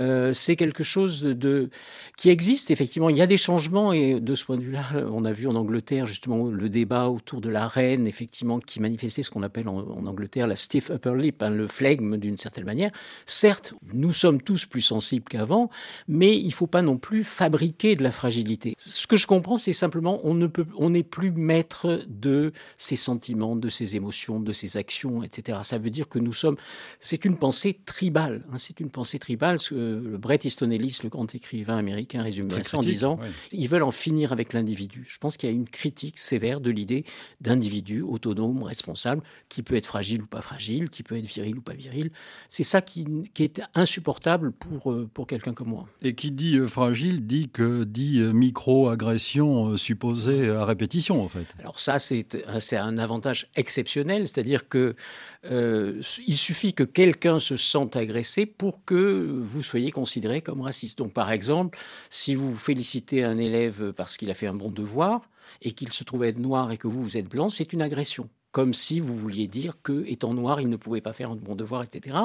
Euh, 0.00 0.32
c'est 0.32 0.56
quelque 0.56 0.82
chose 0.82 1.20
de, 1.20 1.68
qui 2.16 2.30
existe 2.30 2.70
effectivement. 2.70 3.10
Il 3.10 3.18
y 3.18 3.22
a 3.22 3.26
des 3.26 3.36
changements 3.36 3.92
et 3.92 4.18
de 4.18 4.34
ce 4.34 4.46
point 4.46 4.56
de 4.56 4.62
vue-là, 4.62 4.86
on 5.12 5.26
a 5.26 5.32
vu 5.32 5.46
en 5.46 5.54
Angleterre 5.54 6.06
justement 6.06 6.46
le 6.46 6.68
débat 6.70 7.08
autour 7.08 7.42
de 7.42 7.50
la 7.50 7.68
reine, 7.68 8.06
effectivement, 8.06 8.60
qui 8.60 8.80
manifestait 8.80 9.22
ce 9.22 9.30
qu'on 9.30 9.42
appelle 9.42 9.57
en, 9.66 10.06
Angleterre 10.06 10.46
la 10.46 10.56
stiff 10.56 10.90
upper 10.90 11.14
lip, 11.16 11.42
hein, 11.42 11.50
le 11.50 11.66
flegme 11.66 12.16
d'une 12.16 12.36
certaine 12.36 12.64
manière. 12.64 12.90
Certes, 13.26 13.74
nous 13.92 14.12
sommes 14.12 14.40
tous 14.40 14.66
plus 14.66 14.80
sensibles 14.80 15.24
qu'avant, 15.28 15.68
mais 16.06 16.36
il 16.36 16.46
ne 16.46 16.52
faut 16.52 16.66
pas 16.66 16.82
non 16.82 16.98
plus 16.98 17.24
fabriquer 17.24 17.96
de 17.96 18.02
la 18.02 18.10
fragilité. 18.10 18.74
Ce 18.78 19.06
que 19.06 19.16
je 19.16 19.26
comprends, 19.26 19.58
c'est 19.58 19.72
simplement 19.72 20.20
on 20.22 20.34
ne 20.34 20.46
peut, 20.46 20.66
on 20.76 20.90
n'est 20.90 21.02
plus 21.02 21.32
maître 21.32 22.04
de 22.08 22.52
ses 22.76 22.96
sentiments, 22.96 23.56
de 23.56 23.68
ses 23.68 23.96
émotions, 23.96 24.40
de 24.40 24.52
ses 24.52 24.76
actions, 24.76 25.22
etc. 25.22 25.58
Ça 25.62 25.78
veut 25.78 25.90
dire 25.90 26.08
que 26.08 26.18
nous 26.18 26.32
sommes, 26.32 26.56
c'est 27.00 27.24
une 27.24 27.36
pensée 27.36 27.78
tribale. 27.84 28.44
Hein, 28.52 28.58
c'est 28.58 28.80
une 28.80 28.90
pensée 28.90 29.18
tribale. 29.18 29.58
Ce 29.58 29.70
que 29.70 30.16
Bret 30.16 30.40
Easton 30.44 30.70
Ellis, 30.70 31.00
le 31.02 31.08
grand 31.08 31.34
écrivain 31.34 31.76
américain, 31.76 32.22
résume 32.22 32.50
ça 32.62 32.78
en 32.78 32.82
disant 32.82 33.18
ils 33.52 33.68
veulent 33.68 33.82
en 33.82 33.90
finir 33.90 34.32
avec 34.32 34.52
l'individu. 34.52 35.04
Je 35.08 35.18
pense 35.18 35.36
qu'il 35.36 35.48
y 35.48 35.52
a 35.52 35.54
une 35.54 35.68
critique 35.68 36.18
sévère 36.18 36.60
de 36.60 36.70
l'idée 36.70 37.04
d'individu 37.40 38.02
autonome, 38.02 38.62
responsable, 38.62 39.22
qui 39.48 39.62
peut 39.62 39.76
être 39.76 39.86
fragile 39.86 40.22
ou 40.22 40.26
pas 40.26 40.40
fragile, 40.40 40.90
qui 40.90 41.02
peut 41.02 41.16
être 41.16 41.26
viril 41.26 41.58
ou 41.58 41.62
pas 41.62 41.74
viril. 41.74 42.10
C'est 42.48 42.64
ça 42.64 42.82
qui, 42.82 43.06
est 43.38 43.62
insupportable 43.74 44.52
pour, 44.52 44.92
euh, 44.92 45.08
pour 45.12 45.26
quelqu'un 45.26 45.54
comme 45.54 45.68
moi. 45.68 45.86
Et 46.02 46.14
qui 46.14 46.30
dit 46.30 46.58
euh, 46.58 46.68
fragile 46.68 47.26
dit 47.26 47.48
que 47.48 47.84
dit 47.84 48.20
euh, 48.20 48.32
micro-agression 48.32 49.76
supposée 49.76 50.50
à 50.50 50.64
répétition, 50.64 51.22
en 51.22 51.28
fait. 51.28 51.46
Alors 51.58 51.80
ça, 51.80 51.98
c'est 51.98 52.76
un 52.76 52.98
avantage 52.98 53.48
exceptionnel, 53.56 54.28
c'est-à-dire 54.28 54.68
que 54.68 54.94
il 55.44 56.36
suffit 56.36 56.74
que 56.74 56.82
quelqu'un 56.82 57.38
se 57.38 57.56
sente 57.56 57.96
agressé 57.96 58.44
pour 58.44 58.84
que 58.84 59.40
vous 59.40 59.62
soyez 59.62 59.90
considéré 59.90 60.42
comme 60.42 60.60
raciste. 60.60 60.98
Donc 60.98 61.12
par 61.12 61.30
exemple, 61.30 61.78
si 62.10 62.34
vous 62.34 62.54
félicitez 62.54 63.24
un 63.24 63.38
élève 63.38 63.92
parce 63.92 64.16
qu'il 64.16 64.30
a 64.30 64.34
fait 64.34 64.46
un 64.46 64.54
bon 64.54 64.70
devoir, 64.70 65.22
et 65.62 65.72
qu'il 65.72 65.92
se 65.92 66.04
trouve 66.04 66.24
être 66.24 66.38
noir 66.38 66.70
et 66.72 66.78
que 66.78 66.86
vous, 66.86 67.02
vous 67.02 67.16
êtes 67.16 67.28
blanc, 67.28 67.48
c'est 67.48 67.72
une 67.72 67.82
agression 67.82 68.28
comme 68.52 68.72
si 68.72 69.00
vous 69.00 69.16
vouliez 69.16 69.46
dire 69.46 69.74
que, 69.82 70.04
étant 70.06 70.32
noir, 70.32 70.60
il 70.60 70.68
ne 70.68 70.76
pouvait 70.76 71.00
pas 71.00 71.12
faire 71.12 71.30
un 71.30 71.36
bon 71.36 71.54
devoir, 71.54 71.82
etc. 71.82 72.16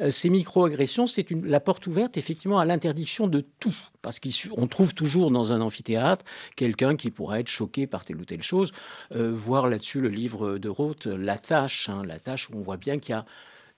Euh, 0.00 0.10
ces 0.10 0.28
micro-agressions, 0.28 1.06
c'est 1.06 1.26
la 1.30 1.60
porte 1.60 1.86
ouverte 1.86 2.16
effectivement 2.16 2.58
à 2.58 2.64
l'interdiction 2.64 3.28
de 3.28 3.44
tout, 3.60 3.74
parce 4.02 4.20
qu'on 4.20 4.66
trouve 4.66 4.94
toujours 4.94 5.30
dans 5.30 5.52
un 5.52 5.60
amphithéâtre 5.60 6.24
quelqu'un 6.56 6.96
qui 6.96 7.10
pourrait 7.10 7.40
être 7.40 7.48
choqué 7.48 7.86
par 7.86 8.04
telle 8.04 8.16
ou 8.16 8.24
telle 8.24 8.42
chose. 8.42 8.72
Euh, 9.12 9.32
voir 9.34 9.68
là-dessus 9.68 10.00
le 10.00 10.10
livre 10.10 10.58
de 10.58 10.68
Roth, 10.68 11.06
La 11.06 11.38
Tâche, 11.38 11.88
hein, 11.88 12.02
La 12.04 12.16
où 12.16 12.58
on 12.58 12.62
voit 12.62 12.76
bien 12.76 12.98
qu'il 12.98 13.10
y 13.10 13.18
a 13.18 13.24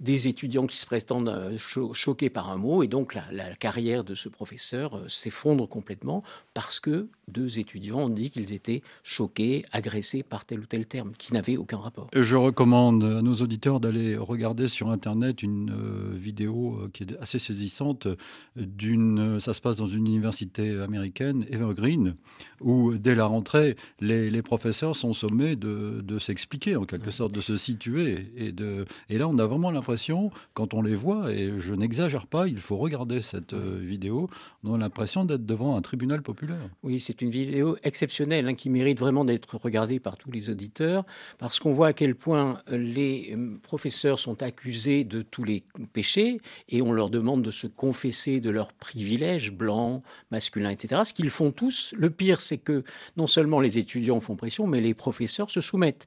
des 0.00 0.28
étudiants 0.28 0.66
qui 0.66 0.76
se 0.76 0.86
prétendent 0.86 1.28
euh, 1.28 1.56
choqués 1.92 2.30
par 2.30 2.50
un 2.50 2.56
mot, 2.56 2.82
et 2.82 2.88
donc 2.88 3.14
la, 3.14 3.54
carrière 3.54 4.04
de 4.04 4.14
ce 4.14 4.28
professeur 4.28 5.02
s'effondre 5.08 5.68
complètement 5.68 6.22
parce 6.52 6.80
que 6.80 7.08
deux 7.28 7.58
étudiants 7.58 7.98
ont 7.98 8.08
dit 8.08 8.30
qu'ils 8.30 8.52
étaient 8.52 8.82
choqués, 9.02 9.64
agressés 9.72 10.22
par 10.22 10.44
tel 10.44 10.60
ou 10.60 10.66
tel 10.66 10.86
terme, 10.86 11.12
qui 11.18 11.32
n'avait 11.32 11.56
aucun 11.56 11.78
rapport. 11.78 12.08
Je 12.14 12.36
recommande 12.36 13.04
à 13.04 13.22
nos 13.22 13.34
auditeurs 13.34 13.80
d'aller 13.80 14.16
regarder 14.16 14.68
sur 14.68 14.90
Internet 14.90 15.42
une 15.42 15.70
euh, 15.70 16.16
vidéo 16.16 16.88
qui 16.92 17.04
est 17.04 17.18
assez 17.20 17.38
saisissante. 17.38 18.08
D'une, 18.56 19.40
ça 19.40 19.54
se 19.54 19.60
passe 19.60 19.76
dans 19.76 19.86
une 19.86 20.06
université 20.06 20.78
américaine, 20.80 21.46
Evergreen, 21.50 22.14
où 22.60 22.94
dès 22.94 23.14
la 23.14 23.26
rentrée, 23.26 23.76
les, 24.00 24.42
professeurs 24.42 24.94
sont 24.94 25.12
sommés 25.12 25.56
de, 25.56 26.18
s'expliquer, 26.18 26.76
en 26.76 26.84
quelque 26.84 27.10
sorte, 27.10 27.32
de 27.32 27.40
se 27.40 27.56
situer. 27.56 28.28
Et, 28.36 28.52
de, 28.52 28.86
et 29.08 29.18
là, 29.18 29.28
on 29.28 29.38
a 29.38 29.46
vraiment 29.46 29.70
l'impression 29.70 30.30
quand 30.54 30.74
on 30.74 30.82
les 30.82 30.94
voit, 30.94 31.32
et 31.32 31.58
je 31.58 31.74
n'exagère 31.74 32.26
pas, 32.26 32.46
il 32.46 32.60
faut 32.60 32.76
regarder 32.76 33.20
cette 33.20 33.52
euh, 33.52 33.78
vidéo, 33.80 34.30
on 34.64 34.74
a 34.74 34.78
l'impression 34.78 35.24
d'être 35.24 35.44
devant 35.44 35.76
un 35.76 35.82
tribunal 35.82 36.22
populaire. 36.22 36.68
Oui, 36.82 37.00
c'est 37.00 37.15
une 37.22 37.30
vidéo 37.30 37.76
exceptionnelle 37.82 38.48
hein, 38.48 38.54
qui 38.54 38.70
mérite 38.70 38.98
vraiment 38.98 39.24
d'être 39.24 39.56
regardée 39.56 40.00
par 40.00 40.16
tous 40.16 40.30
les 40.30 40.50
auditeurs, 40.50 41.04
parce 41.38 41.60
qu'on 41.60 41.72
voit 41.72 41.88
à 41.88 41.92
quel 41.92 42.14
point 42.14 42.60
euh, 42.70 42.76
les 42.76 43.34
euh, 43.36 43.56
professeurs 43.62 44.18
sont 44.18 44.42
accusés 44.42 45.04
de 45.04 45.22
tous 45.22 45.44
les 45.44 45.64
péchés, 45.92 46.40
et 46.68 46.82
on 46.82 46.92
leur 46.92 47.10
demande 47.10 47.42
de 47.42 47.50
se 47.50 47.66
confesser 47.66 48.40
de 48.40 48.50
leurs 48.50 48.72
privilèges 48.72 49.52
blancs, 49.52 50.02
masculins, 50.30 50.70
etc. 50.70 51.02
Ce 51.04 51.12
qu'ils 51.12 51.30
font 51.30 51.52
tous. 51.52 51.94
Le 51.96 52.10
pire, 52.10 52.40
c'est 52.40 52.58
que 52.58 52.84
non 53.16 53.26
seulement 53.26 53.60
les 53.60 53.78
étudiants 53.78 54.20
font 54.20 54.36
pression, 54.36 54.66
mais 54.66 54.80
les 54.80 54.94
professeurs 54.94 55.50
se 55.50 55.60
soumettent. 55.60 56.06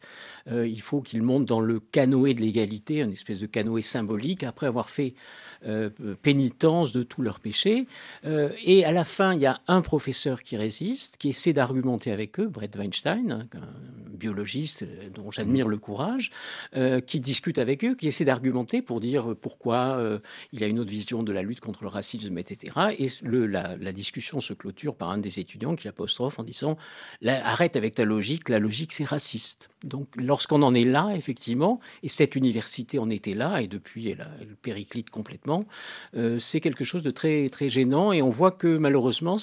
il 0.52 0.82
faut 0.82 1.02
qu'ils 1.02 1.22
montent 1.22 1.46
dans 1.46 1.60
le 1.60 1.80
canoë 1.80 2.34
de 2.34 2.42
l'égalité, 2.42 3.02
une 3.02 3.12
espèce 3.12 3.40
de 3.40 3.46
canoë 3.46 3.82
symbolique 3.82 4.44
après 4.44 4.68
avoir 4.68 4.90
fait 4.90 5.14
euh, 5.66 5.90
pénitence 6.22 6.94
de 6.94 7.04
tous 7.04 7.22
leurs 7.22 7.42
péchés. 7.42 7.86
Euh, 8.26 8.50
et 8.64 8.86
à 8.86 8.94
la 8.94 9.04
fin, 9.04 9.34
il 9.34 9.42
y 9.42 9.46
a 9.46 9.60
un 9.68 9.82
professeur 9.82 10.42
qui 10.42 10.56
résiste, 10.56 10.99
qui 11.18 11.30
essaie 11.30 11.54
d'argumenter 11.54 12.12
avec 12.12 12.40
eux, 12.40 12.48
Brett 12.48 12.76
Weinstein, 12.76 13.32
hein, 13.32 13.48
un 13.54 14.10
biologiste 14.18 14.84
euh, 14.84 15.10
dont 15.14 15.32
j'admire 15.32 15.68
le 15.68 15.78
courage, 15.78 16.32
qui 17.08 17.20
discute 17.20 17.58
avec 17.58 17.84
eux, 17.84 17.96
qui 17.96 18.08
essaie 18.08 18.26
d'argumenter 18.26 18.82
pour 18.82 19.00
dire 19.00 19.36
pourquoi 19.40 20.02
il 20.52 20.64
a 20.64 20.68
une 20.68 20.80
autre 20.80 20.90
vision 20.90 21.24
de 21.24 21.32
la 21.32 21.42
lutte 21.42 21.60
contre 21.60 21.84
le 21.84 21.90
racisme, 21.90 22.38
etc. 22.38 22.96
Et 22.98 23.08
la, 23.24 23.92
discussion 23.92 24.42
se 24.42 24.54
clôture 24.54 24.96
par 24.96 25.10
un 25.10 25.18
des 25.18 25.40
étudiants 25.40 25.76
qui 25.76 25.86
l'apostrophe 25.86 26.40
en 26.40 26.44
disant 26.44 26.78
Arrête 27.26 27.76
avec 27.76 27.96
ta 27.96 28.06
logique, 28.06 28.50
la 28.50 28.60
logique 28.60 28.94
c'est 28.94 29.04
raciste. 29.04 29.70
Donc 29.84 30.08
lorsqu'on 30.16 30.62
en 30.62 30.74
est 30.74 30.84
là, 30.84 31.12
effectivement, 31.16 31.80
et 32.04 32.10
cette 32.10 32.36
université 32.36 33.00
en 33.00 33.10
était 33.10 33.34
là, 33.34 33.62
et 33.62 33.68
depuis 33.68 34.10
elle, 34.10 34.28
périclite 34.62 35.10
complètement, 35.10 35.66
euh, 36.16 36.40
c'est 36.40 36.60
quelque 36.60 36.84
chose 36.84 37.04
de 37.04 37.12
très, 37.12 37.50
très 37.50 37.70
gênant. 37.70 38.12
Et 38.12 38.22
on 38.22 38.30
voit 38.30 38.52
que 38.52 38.78
malheureusement, 38.78 39.38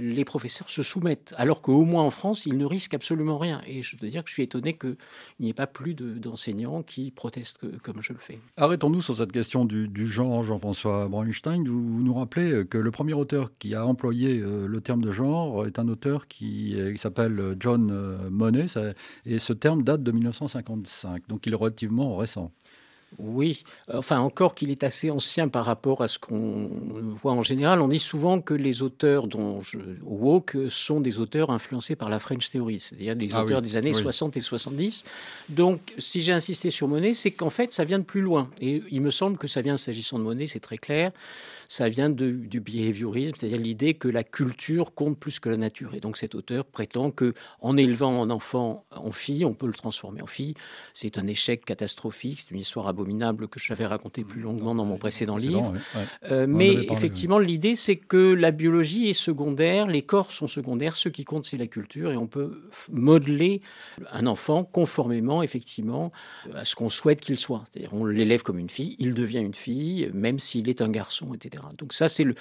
les 0.00 0.24
professeurs 0.24 0.59
se 0.68 0.82
soumettent, 0.82 1.34
alors 1.36 1.62
qu'au 1.62 1.84
moins 1.84 2.02
en 2.02 2.10
France, 2.10 2.46
ils 2.46 2.56
ne 2.56 2.64
risquent 2.64 2.94
absolument 2.94 3.38
rien. 3.38 3.60
Et 3.66 3.82
je 3.82 3.96
dois 3.96 4.08
dire 4.08 4.22
que 4.24 4.28
je 4.28 4.34
suis 4.34 4.42
étonné 4.42 4.76
qu'il 4.76 4.96
n'y 5.40 5.48
ait 5.48 5.54
pas 5.54 5.66
plus 5.66 5.94
d'enseignants 5.94 6.82
qui 6.82 7.10
protestent 7.10 7.60
comme 7.82 8.02
je 8.02 8.12
le 8.12 8.18
fais. 8.18 8.38
Arrêtons-nous 8.56 9.00
sur 9.00 9.16
cette 9.16 9.32
question 9.32 9.64
du, 9.64 10.08
genre, 10.08 10.44
Jean-François 10.44 11.08
Braunstein. 11.08 11.64
Vous, 11.64 12.02
nous 12.02 12.14
rappelez 12.14 12.64
que 12.66 12.78
le 12.78 12.90
premier 12.90 13.14
auteur 13.14 13.50
qui 13.58 13.74
a 13.74 13.86
employé 13.86 14.40
euh, 14.40 14.66
le 14.66 14.80
terme 14.80 15.02
de 15.02 15.12
genre 15.12 15.66
est 15.66 15.78
un 15.78 15.88
auteur 15.88 16.28
qui, 16.28 16.76
qui 16.92 16.98
s'appelle 16.98 17.56
John 17.58 18.28
Monet. 18.30 18.66
et 19.26 19.38
ce 19.38 19.52
terme 19.52 19.82
date 19.82 20.02
de 20.02 20.12
1955, 20.12 21.28
donc 21.28 21.46
il 21.46 21.52
est 21.52 21.56
relativement 21.56 22.16
récent. 22.16 22.52
Oui, 23.18 23.64
enfin 23.92 24.20
encore 24.20 24.54
qu'il 24.54 24.70
est 24.70 24.84
assez 24.84 25.10
ancien 25.10 25.48
par 25.48 25.64
rapport 25.64 26.02
à 26.02 26.08
ce 26.08 26.18
qu'on 26.18 26.70
voit 27.20 27.32
en 27.32 27.42
général. 27.42 27.80
On 27.80 27.88
dit 27.88 27.98
souvent 27.98 28.40
que 28.40 28.54
les 28.54 28.82
auteurs 28.82 29.26
dont 29.26 29.60
je 29.60 29.78
woke 30.02 30.56
sont 30.68 31.00
des 31.00 31.18
auteurs 31.18 31.50
influencés 31.50 31.96
par 31.96 32.08
la 32.08 32.20
French 32.20 32.50
Theory, 32.50 32.78
c'est-à-dire 32.78 33.16
des 33.16 33.34
ah 33.34 33.42
auteurs 33.42 33.62
des 33.62 33.76
années 33.76 33.92
60 33.92 34.36
et 34.36 34.40
70. 34.40 35.04
Donc 35.48 35.94
si 35.98 36.22
j'ai 36.22 36.32
insisté 36.32 36.70
sur 36.70 36.86
Monet, 36.86 37.14
c'est 37.14 37.32
qu'en 37.32 37.50
fait 37.50 37.72
ça 37.72 37.84
vient 37.84 37.98
de 37.98 38.04
plus 38.04 38.20
loin. 38.20 38.48
Et 38.60 38.82
il 38.90 39.00
me 39.00 39.10
semble 39.10 39.38
que 39.38 39.48
ça 39.48 39.60
vient, 39.60 39.76
s'agissant 39.76 40.18
de 40.18 40.24
Monet, 40.24 40.46
c'est 40.46 40.60
très 40.60 40.78
clair, 40.78 41.10
ça 41.70 41.88
vient 41.88 42.10
de, 42.10 42.32
du 42.32 42.58
behaviorisme, 42.58 43.36
c'est-à-dire 43.38 43.60
l'idée 43.60 43.94
que 43.94 44.08
la 44.08 44.24
culture 44.24 44.92
compte 44.92 45.16
plus 45.16 45.38
que 45.38 45.48
la 45.48 45.56
nature. 45.56 45.94
Et 45.94 46.00
donc 46.00 46.16
cet 46.16 46.34
auteur 46.34 46.64
prétend 46.64 47.12
que 47.12 47.32
en 47.60 47.76
élevant 47.76 48.24
un 48.24 48.30
enfant 48.30 48.82
en 48.90 49.12
fille, 49.12 49.44
on 49.44 49.54
peut 49.54 49.68
le 49.68 49.72
transformer 49.72 50.20
en 50.20 50.26
fille. 50.26 50.54
C'est 50.94 51.16
un 51.16 51.28
échec 51.28 51.64
catastrophique, 51.64 52.40
c'est 52.40 52.50
une 52.50 52.58
histoire 52.58 52.88
abominable 52.88 53.46
que 53.46 53.60
j'avais 53.60 53.86
raconté 53.86 54.24
plus 54.24 54.40
longuement 54.40 54.74
dans 54.74 54.84
mon 54.84 54.98
précédent 54.98 55.36
livre. 55.36 55.72
Euh, 56.28 56.46
mais 56.48 56.72
effectivement, 56.90 57.38
l'idée, 57.38 57.76
c'est 57.76 57.94
que 57.94 58.34
la 58.34 58.50
biologie 58.50 59.08
est 59.08 59.12
secondaire, 59.12 59.86
les 59.86 60.02
corps 60.02 60.32
sont 60.32 60.48
secondaires, 60.48 60.96
ce 60.96 61.08
qui 61.08 61.24
compte, 61.24 61.44
c'est 61.44 61.56
la 61.56 61.68
culture, 61.68 62.10
et 62.10 62.16
on 62.16 62.26
peut 62.26 62.62
modeler 62.90 63.62
un 64.10 64.26
enfant 64.26 64.64
conformément, 64.64 65.40
effectivement, 65.44 66.10
à 66.52 66.64
ce 66.64 66.74
qu'on 66.74 66.88
souhaite 66.88 67.20
qu'il 67.20 67.38
soit. 67.38 67.62
C'est-à-dire, 67.70 67.94
on 67.94 68.04
l'élève 68.04 68.42
comme 68.42 68.58
une 68.58 68.70
fille, 68.70 68.96
il 68.98 69.14
devient 69.14 69.38
une 69.38 69.54
fille, 69.54 70.10
même 70.12 70.40
s'il 70.40 70.68
est 70.68 70.82
un 70.82 70.88
garçon, 70.88 71.32
etc. 71.32 71.59
Donc 71.78 71.92
ça, 71.92 72.08
c'est, 72.08 72.24
le, 72.24 72.34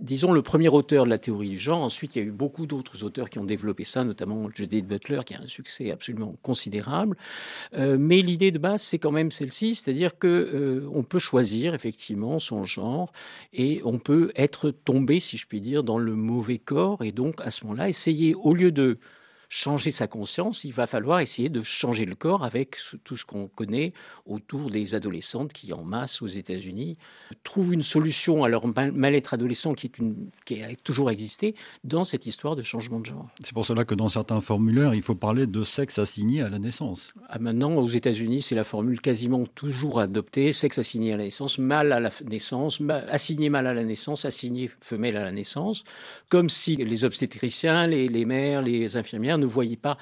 disons, 0.00 0.32
le 0.32 0.42
premier 0.42 0.68
auteur 0.68 1.04
de 1.04 1.10
la 1.10 1.18
théorie 1.18 1.50
du 1.50 1.58
genre. 1.58 1.82
Ensuite, 1.82 2.16
il 2.16 2.18
y 2.18 2.22
a 2.22 2.24
eu 2.24 2.32
beaucoup 2.32 2.66
d'autres 2.66 3.04
auteurs 3.04 3.30
qui 3.30 3.38
ont 3.38 3.44
développé 3.44 3.84
ça, 3.84 4.04
notamment 4.04 4.48
Judith 4.54 4.86
Butler, 4.86 5.20
qui 5.24 5.34
a 5.34 5.40
un 5.40 5.46
succès 5.46 5.90
absolument 5.90 6.30
considérable. 6.42 7.16
Euh, 7.74 7.96
mais 7.98 8.22
l'idée 8.22 8.50
de 8.50 8.58
base, 8.58 8.82
c'est 8.82 8.98
quand 8.98 9.12
même 9.12 9.30
celle-ci, 9.30 9.74
c'est-à-dire 9.74 10.18
que 10.18 10.26
euh, 10.26 10.88
on 10.92 11.02
peut 11.02 11.18
choisir 11.18 11.74
effectivement 11.74 12.38
son 12.38 12.64
genre 12.64 13.12
et 13.52 13.80
on 13.84 13.98
peut 13.98 14.32
être 14.36 14.70
tombé, 14.70 15.20
si 15.20 15.36
je 15.36 15.46
puis 15.46 15.60
dire, 15.60 15.84
dans 15.84 15.98
le 15.98 16.14
mauvais 16.14 16.58
corps 16.58 17.02
et 17.02 17.12
donc 17.12 17.40
à 17.40 17.50
ce 17.50 17.64
moment-là, 17.64 17.88
essayer 17.88 18.34
au 18.34 18.54
lieu 18.54 18.72
de 18.72 18.98
changer 19.54 19.92
sa 19.92 20.08
conscience, 20.08 20.64
il 20.64 20.72
va 20.72 20.88
falloir 20.88 21.20
essayer 21.20 21.48
de 21.48 21.62
changer 21.62 22.04
le 22.04 22.16
corps 22.16 22.44
avec 22.44 22.76
tout 23.04 23.16
ce 23.16 23.24
qu'on 23.24 23.46
connaît 23.46 23.92
autour 24.26 24.68
des 24.68 24.96
adolescentes 24.96 25.52
qui, 25.52 25.72
en 25.72 25.84
masse 25.84 26.22
aux 26.22 26.26
États-Unis, 26.26 26.96
trouvent 27.44 27.72
une 27.72 27.84
solution 27.84 28.42
à 28.42 28.48
leur 28.48 28.66
mal-être 28.66 29.32
adolescent 29.32 29.74
qui, 29.74 29.86
est 29.86 29.98
une, 29.98 30.16
qui 30.44 30.60
a 30.60 30.74
toujours 30.82 31.08
existé 31.08 31.54
dans 31.84 32.02
cette 32.02 32.26
histoire 32.26 32.56
de 32.56 32.62
changement 32.62 32.98
de 32.98 33.06
genre. 33.06 33.28
C'est 33.44 33.52
pour 33.52 33.64
cela 33.64 33.84
que 33.84 33.94
dans 33.94 34.08
certains 34.08 34.40
formulaires, 34.40 34.92
il 34.92 35.02
faut 35.02 35.14
parler 35.14 35.46
de 35.46 35.62
sexe 35.62 36.00
assigné 36.00 36.42
à 36.42 36.48
la 36.48 36.58
naissance. 36.58 37.14
Ah, 37.28 37.38
maintenant, 37.38 37.76
aux 37.76 37.86
États-Unis, 37.86 38.42
c'est 38.42 38.56
la 38.56 38.64
formule 38.64 39.00
quasiment 39.00 39.46
toujours 39.46 40.00
adoptée 40.00 40.52
sexe 40.52 40.78
assigné 40.78 41.12
à 41.12 41.16
la 41.16 41.22
naissance, 41.22 41.58
mâle 41.58 41.92
à 41.92 42.00
la 42.00 42.10
naissance, 42.28 42.80
assigné 43.08 43.50
mâle 43.50 43.68
à 43.68 43.74
la 43.74 43.84
naissance, 43.84 44.24
assigné 44.24 44.68
femelle 44.80 45.16
à 45.16 45.22
la 45.22 45.30
naissance, 45.30 45.84
comme 46.28 46.48
si 46.48 46.74
les 46.74 47.04
obstétriciens, 47.04 47.86
les, 47.86 48.08
les 48.08 48.24
mères, 48.24 48.60
les 48.60 48.96
infirmières 48.96 49.38
ne 49.44 49.50
voyez 49.50 49.76
pas 49.76 49.96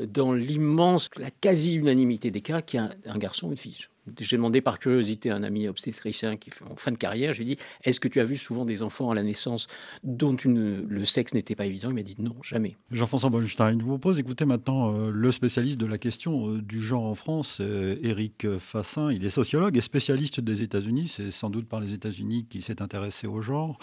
euh, 0.00 0.06
dans 0.06 0.32
l'immense, 0.32 1.10
la 1.16 1.30
quasi-unanimité 1.30 2.30
des 2.30 2.40
cas 2.40 2.62
qu'il 2.62 2.80
y 2.80 2.82
a 2.82 2.90
un 3.06 3.18
garçon 3.18 3.48
ou 3.48 3.50
une 3.50 3.56
fille. 3.56 3.86
J'ai 4.20 4.36
demandé 4.36 4.60
par 4.60 4.78
curiosité 4.78 5.30
à 5.30 5.36
un 5.36 5.42
ami 5.42 5.68
obstétricien 5.68 6.36
qui 6.36 6.50
fait 6.50 6.64
en 6.64 6.76
fin 6.76 6.92
de 6.92 6.96
carrière, 6.96 7.32
je 7.32 7.42
lui 7.42 7.52
ai 7.52 7.54
dit 7.56 7.62
Est-ce 7.84 8.00
que 8.00 8.08
tu 8.08 8.20
as 8.20 8.24
vu 8.24 8.36
souvent 8.36 8.64
des 8.64 8.82
enfants 8.82 9.10
à 9.10 9.14
la 9.14 9.22
naissance 9.22 9.66
dont 10.04 10.36
le 10.44 11.04
sexe 11.04 11.34
n'était 11.34 11.54
pas 11.54 11.66
évident? 11.66 11.88
Il 11.90 11.94
m'a 11.94 12.02
dit 12.02 12.16
Non, 12.18 12.36
jamais. 12.42 12.76
Jean-François 12.90 13.30
Bonstein, 13.30 13.78
je 13.78 13.84
vous 13.84 13.90
propose 13.90 14.16
d'écouter 14.16 14.44
maintenant 14.44 14.94
euh, 14.94 15.10
le 15.10 15.32
spécialiste 15.32 15.78
de 15.78 15.86
la 15.86 15.98
question 15.98 16.50
euh, 16.50 16.62
du 16.62 16.80
genre 16.80 17.04
en 17.04 17.14
France, 17.14 17.58
euh, 17.60 17.96
Éric 18.02 18.46
Fassin. 18.58 19.12
Il 19.12 19.24
est 19.24 19.30
sociologue 19.30 19.76
et 19.76 19.80
spécialiste 19.80 20.40
des 20.40 20.62
États-Unis. 20.62 21.08
C'est 21.08 21.30
sans 21.30 21.50
doute 21.50 21.66
par 21.66 21.80
les 21.80 21.94
États-Unis 21.94 22.46
qu'il 22.48 22.62
s'est 22.62 22.82
intéressé 22.82 23.26
au 23.26 23.40
genre. 23.40 23.78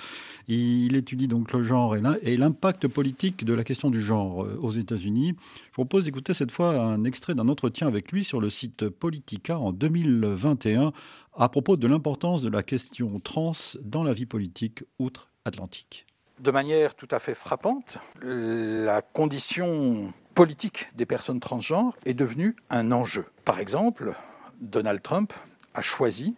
Il 0.47 0.95
étudie 0.95 1.27
donc 1.27 1.51
le 1.53 1.63
genre 1.63 1.95
et 1.95 2.37
l'impact 2.37 2.87
politique 2.87 3.45
de 3.45 3.53
la 3.53 3.63
question 3.63 3.89
du 3.89 4.01
genre 4.01 4.47
aux 4.61 4.71
États-Unis. 4.71 5.35
Je 5.37 5.67
vous 5.77 5.85
propose 5.85 6.05
d'écouter 6.05 6.33
cette 6.33 6.51
fois 6.51 6.81
un 6.81 7.03
extrait 7.03 7.35
d'un 7.35 7.47
entretien 7.47 7.87
avec 7.87 8.11
lui 8.11 8.23
sur 8.23 8.39
le 8.39 8.49
site 8.49 8.89
Politica 8.89 9.57
en 9.57 9.71
2000. 9.71 10.12
2021 10.21 10.93
à 11.35 11.49
propos 11.49 11.77
de 11.77 11.87
l'importance 11.87 12.41
de 12.41 12.49
la 12.49 12.63
question 12.63 13.19
trans 13.19 13.51
dans 13.81 14.03
la 14.03 14.13
vie 14.13 14.25
politique 14.25 14.83
outre-Atlantique. 14.99 16.05
De 16.39 16.51
manière 16.51 16.95
tout 16.95 17.07
à 17.11 17.19
fait 17.19 17.35
frappante, 17.35 17.97
la 18.21 19.01
condition 19.01 20.13
politique 20.35 20.89
des 20.95 21.05
personnes 21.05 21.39
transgenres 21.39 21.95
est 22.05 22.13
devenue 22.13 22.55
un 22.69 22.91
enjeu. 22.91 23.25
Par 23.45 23.59
exemple, 23.59 24.13
Donald 24.61 25.01
Trump 25.01 25.33
a 25.73 25.81
choisi, 25.81 26.35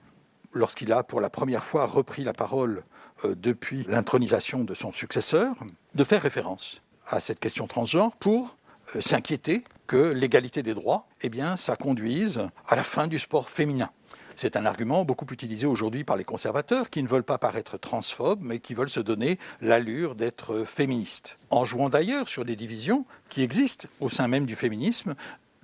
lorsqu'il 0.53 0.91
a 0.91 1.03
pour 1.03 1.21
la 1.21 1.29
première 1.29 1.63
fois 1.63 1.85
repris 1.85 2.23
la 2.23 2.33
parole 2.33 2.83
euh, 3.23 3.35
depuis 3.35 3.85
l'intronisation 3.87 4.63
de 4.63 4.73
son 4.73 4.91
successeur, 4.91 5.55
de 5.93 6.03
faire 6.03 6.21
référence 6.21 6.81
à 7.07 7.19
cette 7.19 7.39
question 7.39 7.67
transgenre 7.67 8.15
pour 8.17 8.55
euh, 8.95 9.01
s'inquiéter 9.01 9.63
que 9.87 10.11
l'égalité 10.11 10.63
des 10.63 10.73
droits, 10.73 11.07
eh 11.21 11.29
bien, 11.29 11.57
ça 11.57 11.75
conduise 11.75 12.47
à 12.67 12.75
la 12.75 12.83
fin 12.83 13.07
du 13.07 13.19
sport 13.19 13.49
féminin. 13.49 13.89
C'est 14.37 14.57
un 14.57 14.65
argument 14.65 15.05
beaucoup 15.05 15.25
utilisé 15.31 15.65
aujourd'hui 15.65 16.03
par 16.03 16.17
les 16.17 16.25
conservateurs 16.25 16.89
qui 16.89 17.01
ne 17.01 17.07
veulent 17.07 17.23
pas 17.23 17.37
paraître 17.37 17.77
transphobes, 17.77 18.41
mais 18.41 18.59
qui 18.59 18.73
veulent 18.73 18.89
se 18.89 18.99
donner 18.99 19.39
l'allure 19.61 20.15
d'être 20.15 20.65
féministes. 20.65 21.37
En 21.49 21.63
jouant 21.63 21.89
d'ailleurs 21.89 22.27
sur 22.27 22.43
des 22.43 22.57
divisions 22.57 23.05
qui 23.29 23.43
existent 23.43 23.87
au 24.01 24.09
sein 24.09 24.27
même 24.27 24.45
du 24.45 24.55
féminisme, 24.55 25.15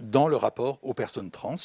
dans 0.01 0.27
le 0.27 0.35
rapport 0.35 0.79
aux 0.81 0.93
personnes 0.93 1.31
trans, 1.31 1.55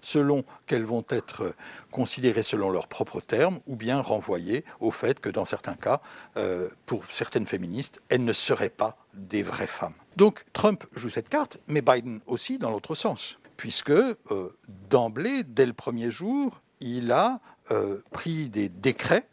selon 0.00 0.44
qu'elles 0.66 0.84
vont 0.84 1.04
être 1.08 1.54
considérées 1.90 2.42
selon 2.42 2.70
leurs 2.70 2.88
propres 2.88 3.20
termes 3.20 3.60
ou 3.66 3.76
bien 3.76 4.00
renvoyées 4.00 4.64
au 4.80 4.90
fait 4.90 5.20
que 5.20 5.28
dans 5.28 5.44
certains 5.44 5.74
cas, 5.74 6.00
euh, 6.36 6.68
pour 6.86 7.04
certaines 7.10 7.46
féministes, 7.46 8.02
elles 8.08 8.24
ne 8.24 8.32
seraient 8.32 8.70
pas 8.70 8.96
des 9.14 9.42
vraies 9.42 9.66
femmes. 9.66 9.94
Donc 10.16 10.44
Trump 10.52 10.84
joue 10.94 11.08
cette 11.08 11.28
carte, 11.28 11.60
mais 11.66 11.82
Biden 11.82 12.20
aussi 12.26 12.58
dans 12.58 12.70
l'autre 12.70 12.94
sens, 12.94 13.38
puisque 13.56 13.90
euh, 13.90 14.16
d'emblée, 14.88 15.42
dès 15.44 15.66
le 15.66 15.72
premier 15.72 16.10
jour, 16.10 16.60
il 16.80 17.12
a 17.12 17.40
euh, 17.70 18.00
pris 18.10 18.48
des 18.48 18.68
décrets 18.68 19.26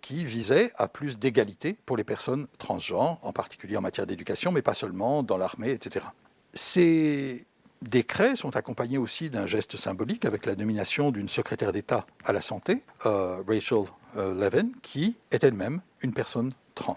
qui 0.00 0.24
visaient 0.24 0.72
à 0.78 0.88
plus 0.88 1.16
d'égalité 1.16 1.78
pour 1.86 1.96
les 1.96 2.02
personnes 2.02 2.48
transgenres, 2.58 3.20
en 3.22 3.32
particulier 3.32 3.76
en 3.76 3.80
matière 3.80 4.04
d'éducation, 4.04 4.50
mais 4.50 4.62
pas 4.62 4.74
seulement 4.74 5.22
dans 5.22 5.36
l'armée, 5.36 5.70
etc. 5.70 6.06
C'est 6.54 7.46
décrets 7.82 8.36
sont 8.36 8.56
accompagnés 8.56 8.98
aussi 8.98 9.30
d'un 9.30 9.46
geste 9.46 9.76
symbolique 9.76 10.24
avec 10.24 10.46
la 10.46 10.54
nomination 10.54 11.10
d'une 11.10 11.28
secrétaire 11.28 11.72
d'État 11.72 12.06
à 12.24 12.32
la 12.32 12.40
santé, 12.40 12.82
euh, 13.06 13.42
Rachel 13.46 13.84
euh, 14.16 14.34
Levin, 14.34 14.70
qui 14.82 15.16
est 15.30 15.44
elle-même 15.44 15.80
une 16.02 16.12
personne 16.12 16.52
trans. 16.74 16.96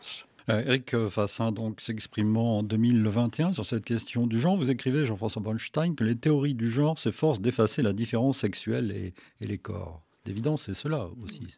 Eric 0.50 0.94
euh, 0.94 1.10
Fassin, 1.10 1.54
donc 1.54 1.80
s'exprimant 1.80 2.60
en 2.60 2.64
2021 2.64 3.54
sur 3.54 3.66
cette 3.66 3.86
question 3.86 4.28
du 4.28 4.40
genre, 4.40 4.58
vous 4.58 4.72
écrivez, 4.72 5.06
Jean-François 5.06 5.42
Bronstein, 5.42 5.96
que 5.96 6.04
les 6.04 6.18
théories 6.18 6.54
du 6.54 6.70
genre 6.70 7.00
s'efforcent 7.00 7.40
d'effacer 7.40 7.82
la 7.82 7.94
différence 7.94 8.40
sexuelle 8.40 8.92
et, 8.92 9.14
et 9.40 9.48
les 9.48 9.58
corps. 9.58 10.02
D'évidence, 10.26 10.64
c'est 10.64 10.74
cela 10.74 11.08
aussi. 11.24 11.58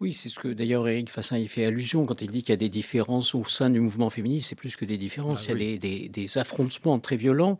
Oui, 0.00 0.12
c'est 0.12 0.28
ce 0.28 0.38
que 0.38 0.48
d'ailleurs 0.48 0.86
Eric 0.88 1.10
Fassin 1.10 1.38
y 1.38 1.48
fait 1.48 1.64
allusion 1.64 2.06
quand 2.06 2.22
il 2.22 2.30
dit 2.30 2.42
qu'il 2.42 2.50
y 2.50 2.52
a 2.52 2.56
des 2.56 2.68
différences 2.68 3.34
au 3.34 3.44
sein 3.44 3.70
du 3.70 3.80
mouvement 3.80 4.10
féministe. 4.10 4.48
C'est 4.48 4.54
plus 4.54 4.76
que 4.76 4.84
des 4.84 4.98
différences, 4.98 5.46
ah 5.48 5.52
il 5.52 5.62
y 5.62 5.74
a 5.74 5.78
des, 5.78 6.08
des, 6.08 6.38
affrontements 6.38 6.98
très 6.98 7.16
violents. 7.16 7.58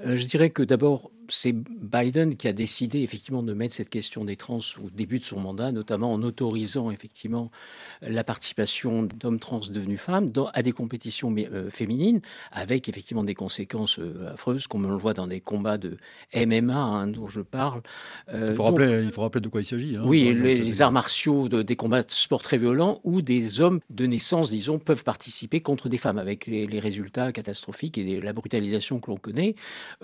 Euh, 0.00 0.16
je 0.16 0.24
dirais 0.26 0.50
que 0.50 0.62
d'abord, 0.62 1.10
c'est 1.28 1.52
Biden 1.54 2.36
qui 2.36 2.48
a 2.48 2.52
décidé 2.52 3.02
effectivement 3.02 3.42
de 3.42 3.52
mettre 3.52 3.74
cette 3.74 3.90
question 3.90 4.24
des 4.24 4.36
trans 4.36 4.60
au 4.82 4.90
début 4.90 5.18
de 5.18 5.24
son 5.24 5.40
mandat, 5.40 5.72
notamment 5.72 6.12
en 6.12 6.22
autorisant 6.22 6.90
effectivement 6.90 7.50
la 8.02 8.24
participation 8.24 9.02
d'hommes 9.02 9.38
trans 9.38 9.60
devenus 9.70 10.00
femmes 10.00 10.30
dans, 10.30 10.46
à 10.54 10.62
des 10.62 10.72
compétitions 10.72 11.34
euh, 11.38 11.70
féminines, 11.70 12.20
avec 12.52 12.88
effectivement 12.88 13.24
des 13.24 13.34
conséquences 13.34 13.98
euh, 13.98 14.32
affreuses, 14.32 14.66
comme 14.66 14.84
on 14.84 14.90
le 14.90 14.96
voit 14.96 15.14
dans 15.14 15.26
des 15.26 15.40
combats 15.40 15.78
de 15.78 15.98
MMA 16.34 16.74
hein, 16.74 17.06
dont 17.08 17.28
je 17.28 17.40
parle. 17.40 17.82
Euh, 18.32 18.46
il, 18.48 18.54
faut 18.54 18.64
rappeler, 18.64 19.02
il, 19.04 19.12
faut 19.12 19.22
rappeler, 19.22 19.40
de 19.40 19.48
quoi 19.48 19.60
il 19.60 19.66
s'agit. 19.66 19.96
Hein. 19.96 20.02
oui, 20.04 20.34
les, 20.34 20.82
arts 20.82 20.92
martiaux, 20.92 21.48
de, 21.48 21.62
des 21.62 21.76
combats 21.76 22.02
de 22.02 22.10
sport 22.10 22.42
très 22.42 22.58
violents, 22.58 23.00
où 23.04 23.22
des 23.22 23.60
hommes 23.60 23.80
de 23.90 24.06
naissance, 24.06 24.50
disons, 24.50 24.78
peuvent 24.78 25.04
participer 25.04 25.60
contre 25.60 25.88
des 25.88 25.98
femmes, 25.98 26.18
avec 26.18 26.46
les, 26.46 26.66
les 26.66 26.80
résultats 26.80 27.32
catastrophiques 27.32 27.98
et 27.98 28.20
la 28.20 28.32
brutalisation 28.32 29.00
que 29.00 29.10
l'on 29.10 29.16
connaît. 29.16 29.54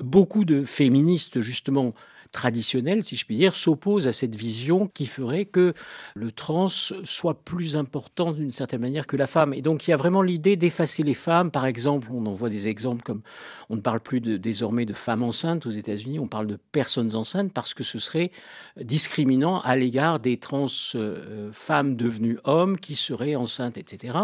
Beaucoup 0.00 0.44
de 0.44 0.64
féministes 0.64 1.13
justement 1.40 1.94
traditionnel, 2.34 3.04
si 3.04 3.16
je 3.16 3.24
puis 3.24 3.36
dire, 3.36 3.54
s'oppose 3.54 4.08
à 4.08 4.12
cette 4.12 4.34
vision 4.34 4.88
qui 4.92 5.06
ferait 5.06 5.44
que 5.44 5.72
le 6.16 6.32
trans 6.32 6.68
soit 6.68 7.34
plus 7.44 7.76
important 7.76 8.32
d'une 8.32 8.50
certaine 8.50 8.80
manière 8.80 9.06
que 9.06 9.16
la 9.16 9.28
femme. 9.28 9.54
Et 9.54 9.62
donc 9.62 9.86
il 9.86 9.92
y 9.92 9.94
a 9.94 9.96
vraiment 9.96 10.20
l'idée 10.20 10.56
d'effacer 10.56 11.04
les 11.04 11.14
femmes. 11.14 11.52
Par 11.52 11.64
exemple, 11.64 12.08
on 12.10 12.26
en 12.26 12.34
voit 12.34 12.50
des 12.50 12.66
exemples 12.66 13.02
comme 13.02 13.22
on 13.70 13.76
ne 13.76 13.80
parle 13.80 14.00
plus 14.00 14.20
de, 14.20 14.36
désormais 14.36 14.84
de 14.84 14.92
femmes 14.92 15.22
enceintes 15.22 15.64
aux 15.64 15.70
États-Unis, 15.70 16.18
on 16.18 16.26
parle 16.26 16.48
de 16.48 16.58
personnes 16.72 17.14
enceintes 17.14 17.52
parce 17.52 17.72
que 17.72 17.84
ce 17.84 18.00
serait 18.00 18.32
discriminant 18.80 19.60
à 19.60 19.76
l'égard 19.76 20.18
des 20.18 20.36
trans 20.36 20.66
euh, 20.96 21.50
femmes 21.52 21.94
devenues 21.94 22.38
hommes 22.42 22.78
qui 22.78 22.96
seraient 22.96 23.36
enceintes, 23.36 23.78
etc. 23.78 24.18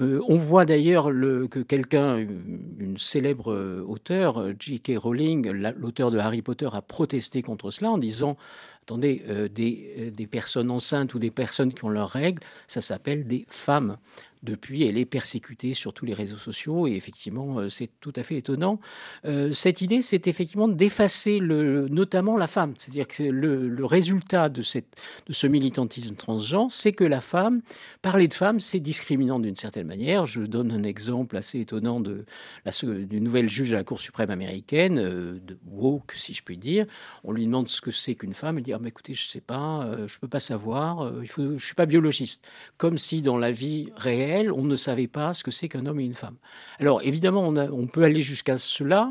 Euh, 0.00 0.20
on 0.28 0.36
voit 0.36 0.64
d'ailleurs 0.64 1.06
que 1.06 1.58
quelqu'un, 1.58 2.16
une 2.18 2.96
célèbre 2.96 3.82
auteur, 3.88 4.44
J.K. 4.58 4.92
Rowling, 4.96 5.50
l'auteur 5.50 6.12
de 6.12 6.18
Harry 6.18 6.42
Potter, 6.42 6.68
a 6.72 6.80
protesté 6.80 7.39
contre 7.42 7.70
cela 7.70 7.90
en 7.90 7.98
disant 7.98 8.36
attendez, 8.82 9.22
des, 9.54 10.10
des, 10.10 10.26
personnes 10.26 10.70
enceintes 10.70 11.14
ou 11.14 11.18
des 11.20 11.30
personnes 11.30 11.72
qui 11.72 11.84
ont 11.84 11.90
leurs 11.90 12.10
règles, 12.10 12.42
ça 12.66 12.80
s'appelle 12.80 13.24
des 13.24 13.46
femmes. 13.48 13.98
Depuis, 14.42 14.84
elle 14.84 14.96
est 14.96 15.04
persécutée 15.04 15.74
sur 15.74 15.92
tous 15.92 16.06
les 16.06 16.14
réseaux 16.14 16.38
sociaux 16.38 16.86
et 16.86 16.92
effectivement, 16.92 17.58
euh, 17.58 17.68
c'est 17.68 17.90
tout 18.00 18.12
à 18.16 18.22
fait 18.22 18.36
étonnant. 18.36 18.80
Euh, 19.26 19.52
cette 19.52 19.82
idée, 19.82 20.00
c'est 20.00 20.26
effectivement 20.28 20.66
d'effacer 20.66 21.38
le, 21.38 21.88
notamment 21.88 22.38
la 22.38 22.46
femme. 22.46 22.72
C'est-à-dire 22.78 23.06
que 23.06 23.22
le, 23.22 23.84
résultat 23.84 24.48
de, 24.48 24.62
cette, 24.62 24.96
de 25.26 25.34
ce 25.34 25.46
militantisme 25.46 26.14
transgenre, 26.14 26.72
c'est 26.72 26.92
que 26.92 27.04
la 27.04 27.20
femme, 27.20 27.60
parler 28.00 28.28
de 28.28 28.34
femme, 28.34 28.60
c'est 28.60 28.80
discriminant 28.80 29.40
d'une 29.40 29.56
certaine 29.56 29.86
manière. 29.86 30.24
Je 30.24 30.40
donne 30.40 30.70
un 30.70 30.84
exemple 30.84 31.36
assez 31.36 31.60
étonnant 31.60 32.00
de 32.00 32.24
la, 32.64 32.72
d'une 32.82 33.24
nouvelle 33.24 33.48
juge 33.48 33.74
à 33.74 33.76
la 33.76 33.84
Cour 33.84 34.00
suprême 34.00 34.30
américaine, 34.30 34.98
euh, 34.98 35.38
de 35.46 35.58
woke, 35.66 36.12
si 36.16 36.32
je 36.32 36.42
puis 36.42 36.56
dire. 36.56 36.86
On 37.24 37.32
lui 37.32 37.44
demande 37.44 37.68
ce 37.68 37.82
que 37.82 37.90
c'est 37.90 38.14
qu'une 38.14 38.34
femme. 38.34 38.56
Elle 38.56 38.64
dit 38.64 38.72
ah, 38.72 38.78
mais 38.80 38.88
écoutez, 38.88 39.12
je 39.12 39.26
sais 39.26 39.42
pas, 39.42 39.86
je 40.06 40.18
peux 40.18 40.28
pas 40.28 40.40
savoir. 40.40 41.12
il 41.20 41.28
faut, 41.28 41.58
je 41.58 41.64
suis 41.64 41.74
pas 41.74 41.86
biologiste. 41.86 42.48
Comme 42.78 42.96
si 42.96 43.20
dans 43.20 43.36
la 43.36 43.50
vie 43.50 43.90
réelle 43.96 44.29
on 44.54 44.62
ne 44.62 44.76
savait 44.76 45.06
pas 45.06 45.34
ce 45.34 45.44
que 45.44 45.50
c'est 45.50 45.68
qu'un 45.68 45.86
homme 45.86 46.00
et 46.00 46.04
une 46.04 46.14
femme. 46.14 46.36
Alors 46.78 47.02
évidemment, 47.02 47.48
on, 47.48 47.86
peut 47.86 48.04
aller 48.04 48.22
jusqu'à 48.22 48.58
cela. 48.58 49.10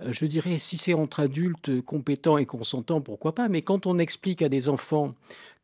Euh, 0.00 0.12
je 0.12 0.26
dirais, 0.26 0.58
si 0.58 0.78
c'est 0.78 0.94
entre 0.94 1.20
adultes 1.20 1.82
compétents 1.82 2.38
et 2.38 2.46
consentants, 2.46 3.00
pourquoi 3.00 3.34
pas? 3.34 3.48
Mais 3.48 3.62
quand 3.62 3.86
on 3.86 3.98
explique 3.98 4.42
à 4.42 4.48
des 4.48 4.68
enfants 4.68 5.14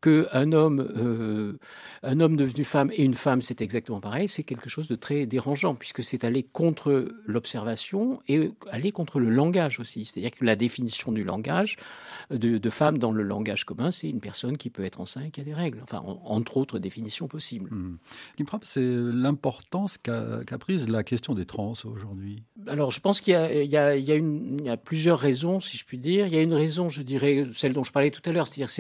qu'un 0.01 0.53
homme, 0.53 0.81
euh, 0.97 1.59
un 2.03 2.21
homme 2.21 2.37
devenu 2.37 2.65
femme 2.65 2.91
et 2.93 3.03
une 3.03 3.15
femme, 3.15 3.43
c'est 3.43 3.61
exactement 3.61 4.01
pareil, 4.01 4.29
c'est 4.29 4.45
quelque 4.45 4.69
chose 4.69 4.89
de 4.89 4.97
très 4.97 5.27
dérangeant, 5.27 5.75
puisque 5.75 6.03
c'est 6.03 6.25
aller 6.25 6.43
contre 6.43 7.09
l'observation 7.25 8.21
et 8.29 8.51
aller 8.71 8.93
contre 8.93 9.19
le 9.19 9.31
langage 9.31 9.81
aussi. 9.81 10.05
C'est-à-dire 10.05 10.31
que 10.33 10.45
la 10.45 10.57
définition 10.57 11.13
du 11.13 11.25
langage, 11.25 11.77
de, 12.31 12.71
femme 12.71 12.99
dans 12.99 13.13
le 13.13 13.23
langage 13.23 13.65
commun, 13.65 13.91
c'est 13.91 14.09
une 14.09 14.21
personne 14.21 14.57
qui 14.57 14.71
peut 14.71 14.85
être 14.85 15.01
enceinte 15.01 15.27
et 15.27 15.31
qui 15.31 15.41
a 15.41 15.45
des 15.45 15.55
règles, 15.55 15.81
enfin, 15.83 16.03
entre 16.05 16.57
autres 16.57 16.79
définitions 16.79 17.29
possibles. 17.29 17.71
Mmh. 17.73 17.99
Ce 18.33 18.37
qui 18.37 18.43
me 18.43 18.49
frappe, 18.49 18.65
c'est 18.65 18.81
l'importance 18.85 19.99
qu'a 19.99 20.59
prise 20.59 20.89
la 20.89 21.05
question 21.05 21.35
des 21.35 21.47
trans 21.47 21.73
aujourd'hui? 21.85 22.43
Alors, 22.67 22.91
je 22.91 23.01
pense 23.01 23.21
qu'il 23.21 23.35
y, 23.35 23.65
y, 23.65 24.63
y, 24.65 24.69
a 24.69 24.77
plusieurs 24.77 25.19
raisons, 25.19 25.61
si 25.61 25.77
je 25.77 25.85
puis 25.85 25.99
dire. 25.99 26.27
Il 26.27 26.35
y 26.35 26.39
a 26.39 26.43
une 26.43 26.55
raison, 26.55 26.89
je 26.89 27.03
dirais, 27.03 27.45
celle 27.53 27.73
dont 27.73 27.85
je 27.85 27.93
parlais 27.93 28.11
tout 28.11 28.23
à 28.29 28.33
l'heure, 28.33 28.47
c'est-à-dire 28.47 28.71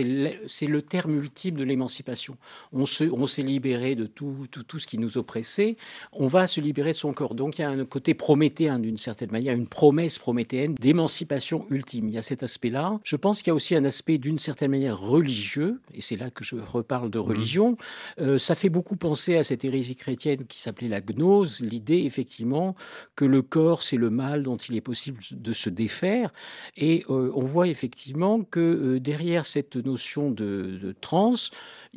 c'est 0.46 0.66
le 0.66 0.82
terme 0.82 1.15
ultime 1.16 1.56
de 1.56 1.64
l'émancipation. 1.64 2.36
On 2.72 2.86
s'est 2.86 3.08
on 3.10 3.26
libéré 3.42 3.94
de 3.94 4.06
tout, 4.06 4.46
tout, 4.50 4.62
tout, 4.62 4.78
ce 4.78 4.86
qui 4.86 4.98
nous 4.98 5.18
oppressait, 5.18 5.76
on 6.12 6.26
va 6.26 6.46
se 6.46 6.60
libérer 6.60 6.92
de 6.92 6.96
son 6.96 7.12
corps. 7.12 7.34
Donc 7.34 7.58
il 7.58 7.62
y 7.62 7.64
a 7.64 7.70
un 7.70 7.84
côté 7.84 8.14
prométhéen 8.14 8.78
d'une 8.78 8.98
certaine 8.98 9.30
manière, 9.30 9.54
une 9.54 9.66
promesse 9.66 10.18
prométhéenne 10.18 10.74
d'émancipation 10.74 11.66
ultime. 11.70 12.08
Il 12.08 12.14
y 12.14 12.18
a 12.18 12.22
cet 12.22 12.42
aspect-là. 12.42 12.98
Je 13.04 13.16
pense 13.16 13.42
qu'il 13.42 13.50
y 13.50 13.52
a 13.52 13.54
aussi 13.54 13.74
un 13.74 13.84
aspect 13.84 14.18
d'une 14.18 14.38
certaine 14.38 14.70
manière 14.70 14.98
religieux, 14.98 15.80
et 15.94 16.00
c'est 16.00 16.16
là 16.16 16.30
que 16.30 16.44
je 16.44 16.56
reparle 16.56 17.10
de 17.10 17.18
religion. 17.18 17.76
Euh, 18.20 18.38
ça 18.38 18.54
fait 18.54 18.68
beaucoup 18.68 18.96
penser 18.96 19.36
à 19.36 19.44
cette 19.44 19.64
hérésie 19.64 19.96
chrétienne 19.96 20.46
qui 20.46 20.60
s'appelait 20.60 20.88
la 20.88 21.00
gnose, 21.00 21.60
l'idée 21.60 22.04
effectivement 22.04 22.74
que 23.14 23.24
le 23.24 23.42
corps 23.42 23.82
c'est 23.82 23.96
le 23.96 24.10
mal 24.10 24.42
dont 24.42 24.56
il 24.56 24.76
est 24.76 24.80
possible 24.80 25.20
de 25.30 25.52
se 25.52 25.70
défaire. 25.70 26.32
Et 26.76 27.04
euh, 27.10 27.30
on 27.34 27.44
voit 27.44 27.68
effectivement 27.68 28.42
que 28.42 28.60
euh, 28.60 29.00
derrière 29.00 29.46
cette 29.46 29.76
notion 29.76 30.30
de, 30.30 30.78
de 30.82 30.92
trans, 31.00 31.34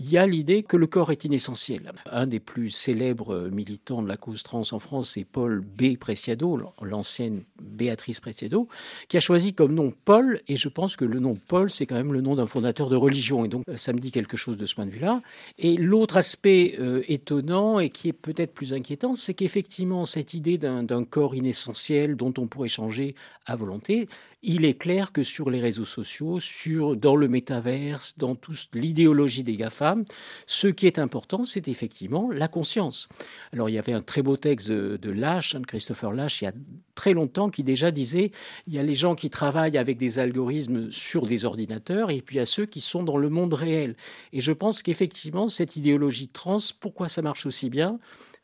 il 0.02 0.10
y 0.10 0.18
a 0.18 0.26
l'idée 0.26 0.64
que 0.64 0.78
le 0.78 0.88
corps 0.88 1.12
est 1.12 1.26
inessentiel. 1.26 1.92
Un 2.10 2.26
des 2.26 2.40
plus 2.40 2.72
célèbres 2.72 3.50
militants 3.52 4.02
de 4.02 4.08
la 4.08 4.16
cause 4.16 4.44
trans 4.44 4.64
en 4.72 4.80
France, 4.80 5.12
c'est 5.16 5.26
Paul 5.26 5.60
B. 5.60 5.98
Preciado, 5.98 6.58
l'ancienne 6.82 7.44
Béatrice 7.62 8.22
Preciado, 8.22 8.70
qui 9.10 9.18
a 9.18 9.20
choisi 9.20 9.54
comme 9.54 9.74
nom 9.74 9.92
Paul, 10.06 10.40
et 10.48 10.56
je 10.56 10.70
pense 10.70 10.96
que 10.96 11.04
le 11.04 11.20
nom 11.20 11.38
Paul, 11.48 11.70
c'est 11.70 11.86
quand 11.86 11.96
même 11.96 12.14
le 12.14 12.22
nom 12.22 12.36
d'un 12.36 12.48
fondateur 12.48 12.90
de 12.90 12.96
religion, 12.96 13.44
et 13.44 13.50
donc 13.50 13.66
ça 13.76 13.92
me 13.92 14.00
dit 14.00 14.12
quelque 14.12 14.38
chose 14.38 14.56
de 14.56 14.66
ce 14.66 14.74
point 14.74 14.86
de 14.86 14.92
vue-là. 14.92 15.22
Et 15.58 15.76
l'autre 15.76 16.16
aspect 16.16 16.76
euh, 16.80 17.02
étonnant, 17.10 17.80
et 17.80 17.90
qui 17.90 18.08
est 18.08 18.14
peut-être 18.14 18.54
plus 18.54 18.74
inquiétant, 18.74 19.16
c'est 19.16 19.34
qu'effectivement, 19.34 20.06
cette 20.06 20.34
idée 20.34 20.58
d'un 20.58 21.04
corps 21.04 21.36
inessentiel 21.36 22.16
dont 22.16 22.34
on 22.38 22.48
pourrait 22.48 22.70
changer 22.70 23.16
à 23.46 23.58
volonté, 23.58 24.08
il 24.42 24.64
est 24.64 24.76
clair 24.76 25.12
que 25.12 25.24
sur 25.24 25.50
les 25.50 25.60
réseaux 25.60 25.86
sociaux, 25.86 26.40
sur, 26.40 26.96
dans 26.96 27.16
le 27.16 27.28
métaverse, 27.28 28.18
dans 28.18 28.36
toute 28.36 28.74
l'idéologie 28.90 29.44
des 29.44 29.56
GAFAM, 29.56 30.06
ce 30.48 30.68
qui 30.68 30.88
est 30.88 30.98
important, 30.98 31.46
c'est 31.46 31.68
effectivement 31.68 32.32
la 32.32 32.48
conscience. 32.48 33.08
Alors, 33.54 33.70
il 33.70 33.74
y 33.74 33.78
avait 33.78 33.94
un 33.94 34.02
très 34.02 34.24
beau 34.24 34.36
texte 34.36 34.68
de, 34.68 34.98
de 34.98 35.12
Lash, 35.12 35.54
hein, 35.54 35.60
de 35.60 35.66
Christopher 35.68 36.12
Lash, 36.12 36.42
il 36.42 36.46
y 36.46 36.48
a 36.48 36.54
très 36.96 37.14
longtemps, 37.14 37.50
qui 37.50 37.64
déjà 37.64 37.92
disait 37.92 38.32
il 38.68 38.74
y 38.74 38.80
a 38.80 38.84
les 38.84 38.96
gens 38.96 39.14
qui 39.14 39.30
travaillent 39.30 39.78
avec 39.78 39.98
des 39.98 40.18
algorithmes 40.18 40.92
sur 40.92 41.26
des 41.28 41.46
ordinateurs, 41.46 42.10
et 42.10 42.22
puis 42.22 42.38
il 42.38 42.40
y 42.40 42.42
a 42.42 42.46
ceux 42.46 42.66
qui 42.66 42.82
sont 42.82 43.04
dans 43.04 43.18
le 43.18 43.30
monde 43.30 43.54
réel. 43.54 43.96
Et 44.34 44.42
je 44.42 44.52
pense 44.52 44.82
qu'effectivement, 44.82 45.48
cette 45.48 45.76
idéologie 45.76 46.30
trans, 46.30 46.58
pourquoi 46.80 47.08
ça 47.10 47.22
marche 47.22 47.46
aussi 47.46 47.70
bien? 47.70 48.00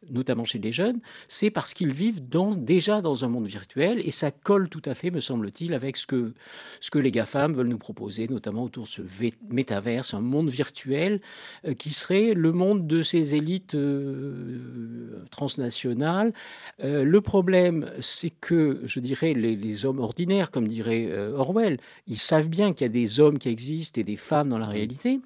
Notamment 0.09 0.45
chez 0.45 0.59
les 0.59 0.71
jeunes, 0.71 0.99
c'est 1.27 1.49
parce 1.49 1.73
qu'ils 1.73 1.93
vivent 1.93 2.21
déjà 2.57 3.01
dans 3.01 3.25
un 3.25 3.27
monde 3.27 3.47
virtuel 3.47 4.01
et 4.05 4.11
ça 4.11 4.31
colle 4.31 4.69
tout 4.69 4.81
à 4.85 4.93
fait, 4.93 5.11
me 5.11 5.19
semble-t-il, 5.19 5.73
avec 5.73 5.97
ce 5.97 6.05
que, 6.05 6.33
ce 6.79 6.91
que 6.91 6.99
les 6.99 7.11
GAFAM 7.11 7.53
veulent 7.53 7.67
nous 7.67 7.77
proposer, 7.77 8.27
notamment 8.27 8.63
autour 8.63 8.85
de 8.85 8.89
ce 8.89 9.01
métaverse, 9.49 10.13
un 10.13 10.21
monde 10.21 10.49
virtuel 10.49 11.21
euh, 11.65 11.73
qui 11.73 11.91
serait 11.91 12.33
le 12.33 12.51
monde 12.51 12.87
de 12.87 13.01
ces 13.01 13.35
élites 13.35 13.75
euh, 13.75 15.23
transnationales. 15.31 16.33
Euh, 16.83 17.03
le 17.03 17.21
problème, 17.21 17.91
c'est 17.99 18.29
que, 18.29 18.81
je 18.85 18.99
dirais, 18.99 19.33
les, 19.33 19.55
les, 19.55 19.85
hommes 19.85 19.99
ordinaires, 19.99 20.51
comme 20.51 20.67
dirait 20.67 21.11
Orwell, 21.35 21.77
ils 22.07 22.17
savent 22.17 22.49
bien 22.49 22.73
qu'il 22.73 22.85
y 22.85 22.89
a 22.89 22.93
des 22.93 23.19
hommes 23.19 23.37
qui 23.37 23.49
existent 23.49 23.99
et 23.99 24.03
des 24.03 24.15
femmes 24.15 24.49
dans 24.49 24.57
la 24.57 24.67
réalité. 24.67 25.19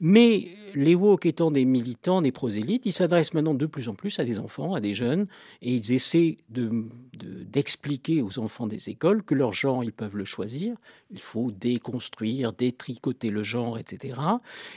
Mais 0.00 0.48
les 0.74 0.94
woke 0.94 1.26
étant 1.26 1.50
des 1.50 1.66
militants, 1.66 2.22
des 2.22 2.32
prosélytes, 2.32 2.86
ils 2.86 2.92
s'adressent 2.92 3.34
maintenant 3.34 3.54
de 3.54 3.66
plus 3.66 3.88
en 3.88 3.94
plus 3.94 4.18
à 4.18 4.24
des 4.24 4.38
enfants, 4.38 4.74
à 4.74 4.80
des 4.80 4.94
jeunes, 4.94 5.26
et 5.60 5.74
ils 5.74 5.92
essaient 5.92 6.38
d'expliquer 6.48 8.16
de, 8.16 8.22
aux 8.22 8.38
enfants 8.38 8.66
des 8.66 8.88
écoles 8.88 9.22
que 9.22 9.34
leur 9.34 9.52
genre, 9.52 9.84
ils 9.84 9.92
peuvent 9.92 10.16
le 10.16 10.24
choisir. 10.24 10.74
Il 11.10 11.20
faut 11.20 11.50
déconstruire, 11.50 12.52
détricoter 12.54 13.30
le 13.30 13.42
genre, 13.42 13.78
etc. 13.78 14.18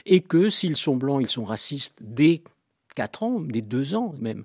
Et 0.04 0.20
que 0.20 0.50
s'ils 0.50 0.76
sont 0.76 0.96
blancs, 0.96 1.22
ils 1.22 1.30
sont 1.30 1.44
racistes 1.44 1.98
dès 2.02 2.42
4 2.94 3.22
ans, 3.22 3.40
dès 3.40 3.62
2 3.62 3.94
ans 3.94 4.14
même, 4.20 4.44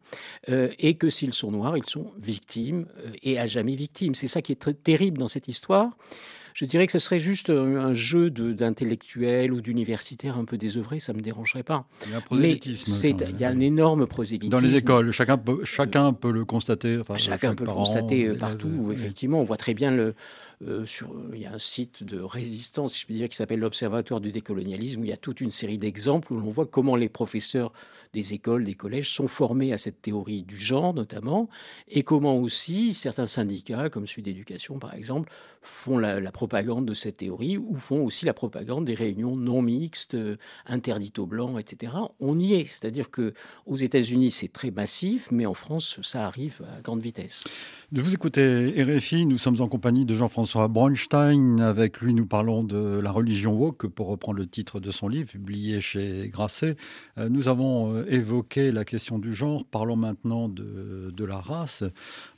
euh, 0.50 0.70
et 0.80 0.96
que 0.96 1.10
s'ils 1.10 1.34
sont 1.34 1.52
noirs, 1.52 1.78
ils 1.78 1.86
sont 1.86 2.13
victimes 2.18 2.88
euh, 3.00 3.12
et 3.22 3.38
à 3.38 3.48
jamais 3.48 3.76
victimes. 3.76 4.15
C'est 4.15 4.28
ça 4.28 4.42
qui 4.42 4.52
est 4.52 4.60
très 4.60 4.74
terrible 4.74 5.18
dans 5.18 5.28
cette 5.28 5.48
histoire. 5.48 5.92
Je 6.60 6.65
dirais 6.65 6.88
que 6.88 6.91
ce 6.91 7.00
serait 7.00 7.19
juste 7.19 7.50
un, 7.52 7.93
jeu 7.93 8.30
d'intellectuels 8.30 9.54
ou 9.54 9.62
d'universitaires 9.62 10.38
un 10.38 10.43
peu 10.43 10.58
désœuvrés, 10.58 11.00
ça 11.00 11.13
ne 11.13 11.19
me 11.19 11.24
dérangerait 11.24 11.63
pas. 11.63 11.86
Il 12.06 12.12
y 12.12 12.13
a 12.13 12.17
un 12.17 12.22
prosélytisme. 12.22 13.15
il 13.30 13.39
y 13.39 13.45
a 13.45 13.50
un 13.50 13.62
énorme 13.62 14.06
prosélytisme. 14.06 14.52
Dans 14.52 14.60
les 14.60 14.76
écoles, 14.76 15.12
chacun 15.12 15.38
peut, 15.38 15.63
chacun 15.63 16.12
peut 16.12 16.34
le 16.34 16.43
constater. 16.43 17.00
chacun 17.15 17.56
peut 17.56 17.63
le 17.63 17.72
constater 17.72 18.28
euh, 18.28 18.36
partout. 18.38 18.91
Effectivement, 18.91 19.39
on 19.39 19.45
voit 19.45 19.56
très 19.56 19.74
bien 19.74 19.89
le, 19.89 20.15
euh, 20.67 20.86
sur, 20.86 21.15
il 21.34 21.39
y 21.39 21.45
a 21.45 21.54
un 21.54 21.60
site 21.60 22.04
de 22.04 22.19
résistance, 22.19 22.93
si 22.93 23.02
je 23.02 23.08
peux 23.08 23.13
dire, 23.13 23.30
qui 23.30 23.36
s'appelle 23.38 23.60
l'Observatoire 23.60 24.19
du 24.19 24.34
décolonialisme, 24.34 25.00
où 25.00 25.04
il 25.06 25.10
y 25.10 25.13
a 25.13 25.17
toute 25.17 25.39
une 25.39 25.52
série 25.52 25.78
d'exemples 25.78 26.34
où 26.34 26.39
l'on 26.39 26.52
voit 26.52 26.65
comment 26.65 26.98
les 26.98 27.08
professeurs 27.08 27.72
des 28.13 28.34
écoles, 28.34 28.65
des 28.65 28.74
collèges 28.74 29.13
sont 29.13 29.30
formés 29.30 29.72
à 29.72 29.78
cette 29.78 30.02
théorie 30.02 30.43
du 30.43 30.58
genre 30.58 30.93
notamment, 30.93 31.48
et 31.88 32.04
comment 32.04 32.38
aussi 32.38 32.93
certains 32.93 33.26
syndicats, 33.26 33.89
comme 33.89 34.06
celui 34.06 34.24
d'éducation 34.24 34.80
par 34.80 34.95
exemple, 34.95 35.32
font 35.62 35.98
la, 35.98 36.19
propagande 36.32 36.86
de 36.86 36.93
cette 36.93 37.17
théorie 37.17 37.58
ou 37.58 37.76
font 37.76 38.04
aussi 38.04 38.26
la 38.26 38.34
propagande 38.34 38.86
des 38.86 38.95
réunions 38.95 39.36
non 39.36 39.62
mixtes, 39.62 40.15
euh, 40.15 40.38
interdites 40.65 41.19
aux 41.19 41.26
blancs, 41.26 41.60
etc. 41.60 41.93
On 42.19 42.38
y 42.38 42.54
est, 42.54 42.65
c'est-à-dire 42.65 43.12
que 43.12 43.34
aux 43.65 43.76
États-Unis 43.78 44.32
c'est 44.32 44.52
très 44.52 44.72
massif, 44.72 45.30
mais 45.32 45.45
en 45.45 45.54
France 45.54 46.00
ça 46.02 46.26
arrive 46.26 46.62
à 46.78 46.82
grande 46.82 47.02
vitesse. 47.02 47.45
De 47.91 48.02
vous 48.02 48.13
écouter 48.13 48.74
RFI, 48.84 49.26
nous 49.26 49.38
sommes 49.38 49.62
en 49.62 49.67
compagnie 49.67 50.06
de 50.06 50.13
Jean-François 50.13 50.49
Braunstein. 50.56 51.60
Avec 51.60 52.02
lui, 52.02 52.14
nous 52.14 52.26
parlons 52.26 52.64
de 52.64 53.00
la 53.00 53.12
religion 53.12 53.54
woke, 53.54 53.88
pour 53.88 54.08
reprendre 54.08 54.40
le 54.40 54.48
titre 54.48 54.80
de 54.80 54.92
son 54.92 55.08
livre, 55.08 55.30
publié 55.30 55.82
chez 55.82 56.30
Grasset. 56.30 56.76
Euh, 57.18 57.30
nous 57.30 57.48
avons 57.48 57.94
euh, 57.94 58.06
évoqué 58.10 58.72
la 58.72 58.86
question 58.86 59.20
du 59.20 59.36
genre. 59.36 59.66
Parlons 59.66 59.96
maintenant 59.96 60.50
de 60.50 61.26
la 61.26 61.38
race. 61.38 61.84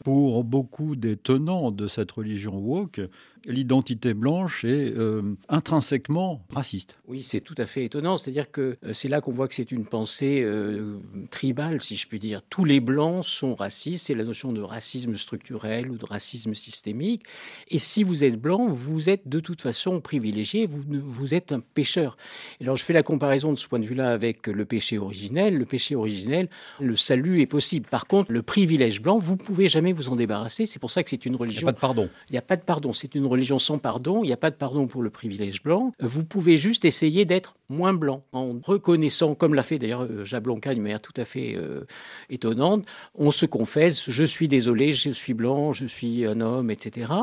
Pour 0.03 0.43
beaucoup 0.43 0.95
des 0.95 1.15
tenants 1.15 1.71
de 1.71 1.87
cette 1.87 2.11
religion 2.11 2.57
woke, 2.57 3.01
l'identité 3.45 4.13
blanche 4.13 4.65
est 4.65 4.93
euh, 4.97 5.35
intrinsèquement 5.49 6.45
raciste. 6.49 6.97
Oui, 7.07 7.23
c'est 7.23 7.41
tout 7.41 7.55
à 7.57 7.65
fait 7.65 7.85
étonnant. 7.85 8.17
C'est-à-dire 8.17 8.51
que 8.51 8.77
euh, 8.83 8.93
c'est 8.93 9.07
là 9.07 9.21
qu'on 9.21 9.31
voit 9.31 9.47
que 9.47 9.53
c'est 9.53 9.71
une 9.71 9.85
pensée 9.85 10.41
euh, 10.43 10.97
tribale, 11.29 11.79
si 11.79 11.95
je 11.95 12.07
puis 12.07 12.19
dire. 12.19 12.41
Tous 12.49 12.65
les 12.65 12.79
blancs 12.81 13.23
sont 13.23 13.55
racistes. 13.55 14.07
C'est 14.07 14.15
la 14.15 14.25
notion 14.25 14.51
de 14.51 14.61
racisme 14.61 15.15
structurel 15.15 15.89
ou 15.89 15.97
de 15.97 16.05
racisme 16.05 16.53
systémique. 16.53 17.23
Et 17.69 17.79
si 17.79 18.01
si 18.01 18.05
vous 18.05 18.23
êtes 18.23 18.41
blanc, 18.41 18.65
vous 18.67 19.11
êtes 19.11 19.27
de 19.27 19.39
toute 19.39 19.61
façon 19.61 20.01
privilégié, 20.01 20.65
vous, 20.65 20.81
vous 20.89 21.35
êtes 21.35 21.51
un 21.51 21.59
pécheur. 21.59 22.17
Et 22.59 22.63
alors 22.63 22.75
je 22.75 22.83
fais 22.83 22.93
la 22.93 23.03
comparaison 23.03 23.53
de 23.53 23.59
ce 23.59 23.67
point 23.67 23.77
de 23.77 23.85
vue-là 23.85 24.09
avec 24.09 24.47
le 24.47 24.65
péché 24.65 24.97
originel. 24.97 25.55
Le 25.55 25.65
péché 25.65 25.93
originel, 25.93 26.49
le 26.79 26.95
salut 26.95 27.41
est 27.41 27.45
possible. 27.45 27.87
Par 27.87 28.07
contre, 28.07 28.31
le 28.31 28.41
privilège 28.41 28.99
blanc, 28.99 29.19
vous 29.19 29.37
pouvez 29.37 29.67
jamais 29.67 29.93
vous 29.93 30.09
en 30.09 30.15
débarrasser. 30.15 30.65
C'est 30.65 30.79
pour 30.79 30.89
ça 30.89 31.03
que 31.03 31.11
c'est 31.11 31.27
une 31.27 31.35
religion. 31.35 31.61
Il 31.61 31.65
n'y 31.65 31.69
a 31.69 31.73
pas 31.73 31.75
de 31.75 31.79
pardon. 31.79 32.09
Il 32.29 32.31
n'y 32.31 32.37
a 32.39 32.41
pas 32.41 32.55
de 32.55 32.63
pardon. 32.63 32.91
C'est 32.91 33.13
une 33.13 33.27
religion 33.31 33.59
sans 33.59 33.77
pardon. 33.77 34.23
Il 34.23 34.27
n'y 34.27 34.33
a 34.33 34.37
pas 34.37 34.51
de 34.51 34.55
pardon 34.55 34.87
pour 34.87 35.01
le 35.01 35.09
privilège 35.09 35.63
blanc. 35.63 35.93
Vous 35.99 36.23
pouvez 36.23 36.57
juste 36.57 36.85
essayer 36.85 37.25
d'être 37.25 37.55
moins 37.69 37.93
blanc 37.93 38.23
en 38.33 38.59
reconnaissant, 38.61 39.33
comme 39.33 39.53
l'a 39.53 39.63
fait 39.63 39.79
d'ailleurs 39.79 40.03
euh, 40.03 40.23
Jablonka 40.23 40.73
d'une 40.73 40.83
manière 40.83 41.01
tout 41.01 41.13
à 41.15 41.25
fait 41.25 41.55
euh, 41.55 41.85
étonnante, 42.29 42.85
on 43.15 43.31
se 43.31 43.45
confesse, 43.45 44.09
je 44.09 44.23
suis 44.23 44.47
désolé, 44.47 44.91
je 44.91 45.09
suis 45.09 45.33
blanc, 45.33 45.71
je 45.71 45.85
suis 45.85 46.25
un 46.25 46.41
homme, 46.41 46.69
etc. 46.69 47.13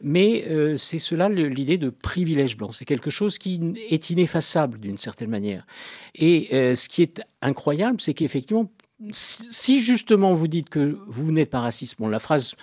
Mais 0.00 0.46
euh, 0.48 0.76
c'est 0.76 0.98
cela 0.98 1.28
l'idée 1.28 1.76
de 1.76 1.90
privilège 1.90 2.56
blanc. 2.56 2.70
C'est 2.70 2.84
quelque 2.84 3.10
chose 3.10 3.38
qui 3.38 3.74
est 3.90 4.10
ineffaçable 4.10 4.78
d'une 4.78 4.98
certaine 4.98 5.30
manière. 5.30 5.66
Et 6.14 6.48
ce 6.52 6.88
qui 6.88 7.02
est 7.02 7.20
incroyable, 7.42 8.00
c'est 8.00 8.14
qu'effectivement, 8.14 8.70
si 9.10 9.82
justement 9.82 10.34
vous 10.34 10.48
dites 10.48 10.68
que 10.68 10.98
vous 11.06 11.32
n'êtes 11.32 11.50
pas 11.50 11.60
raciste, 11.60 11.96
bon, 11.98 12.08
la 12.08 12.18
phrase 12.18 12.54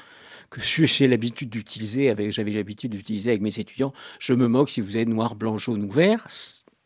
que 0.56 0.62
j'ai 0.86 1.08
l'habitude 1.08 1.50
d'utiliser, 1.50 2.10
avec, 2.10 2.32
j'avais 2.32 2.52
l'habitude 2.52 2.91
d'utiliser 2.91 3.32
avec 3.32 3.41
mes 3.41 3.60
étudiants, 3.60 3.94
je 4.20 4.34
me 4.34 4.48
moque 4.48 4.70
si 4.70 4.82
vous 4.82 4.98
êtes 4.98 5.10
noir, 5.10 5.36
blanc, 5.36 5.58
jaune 5.58 5.84
ou 5.84 5.91
vert, 5.91 6.26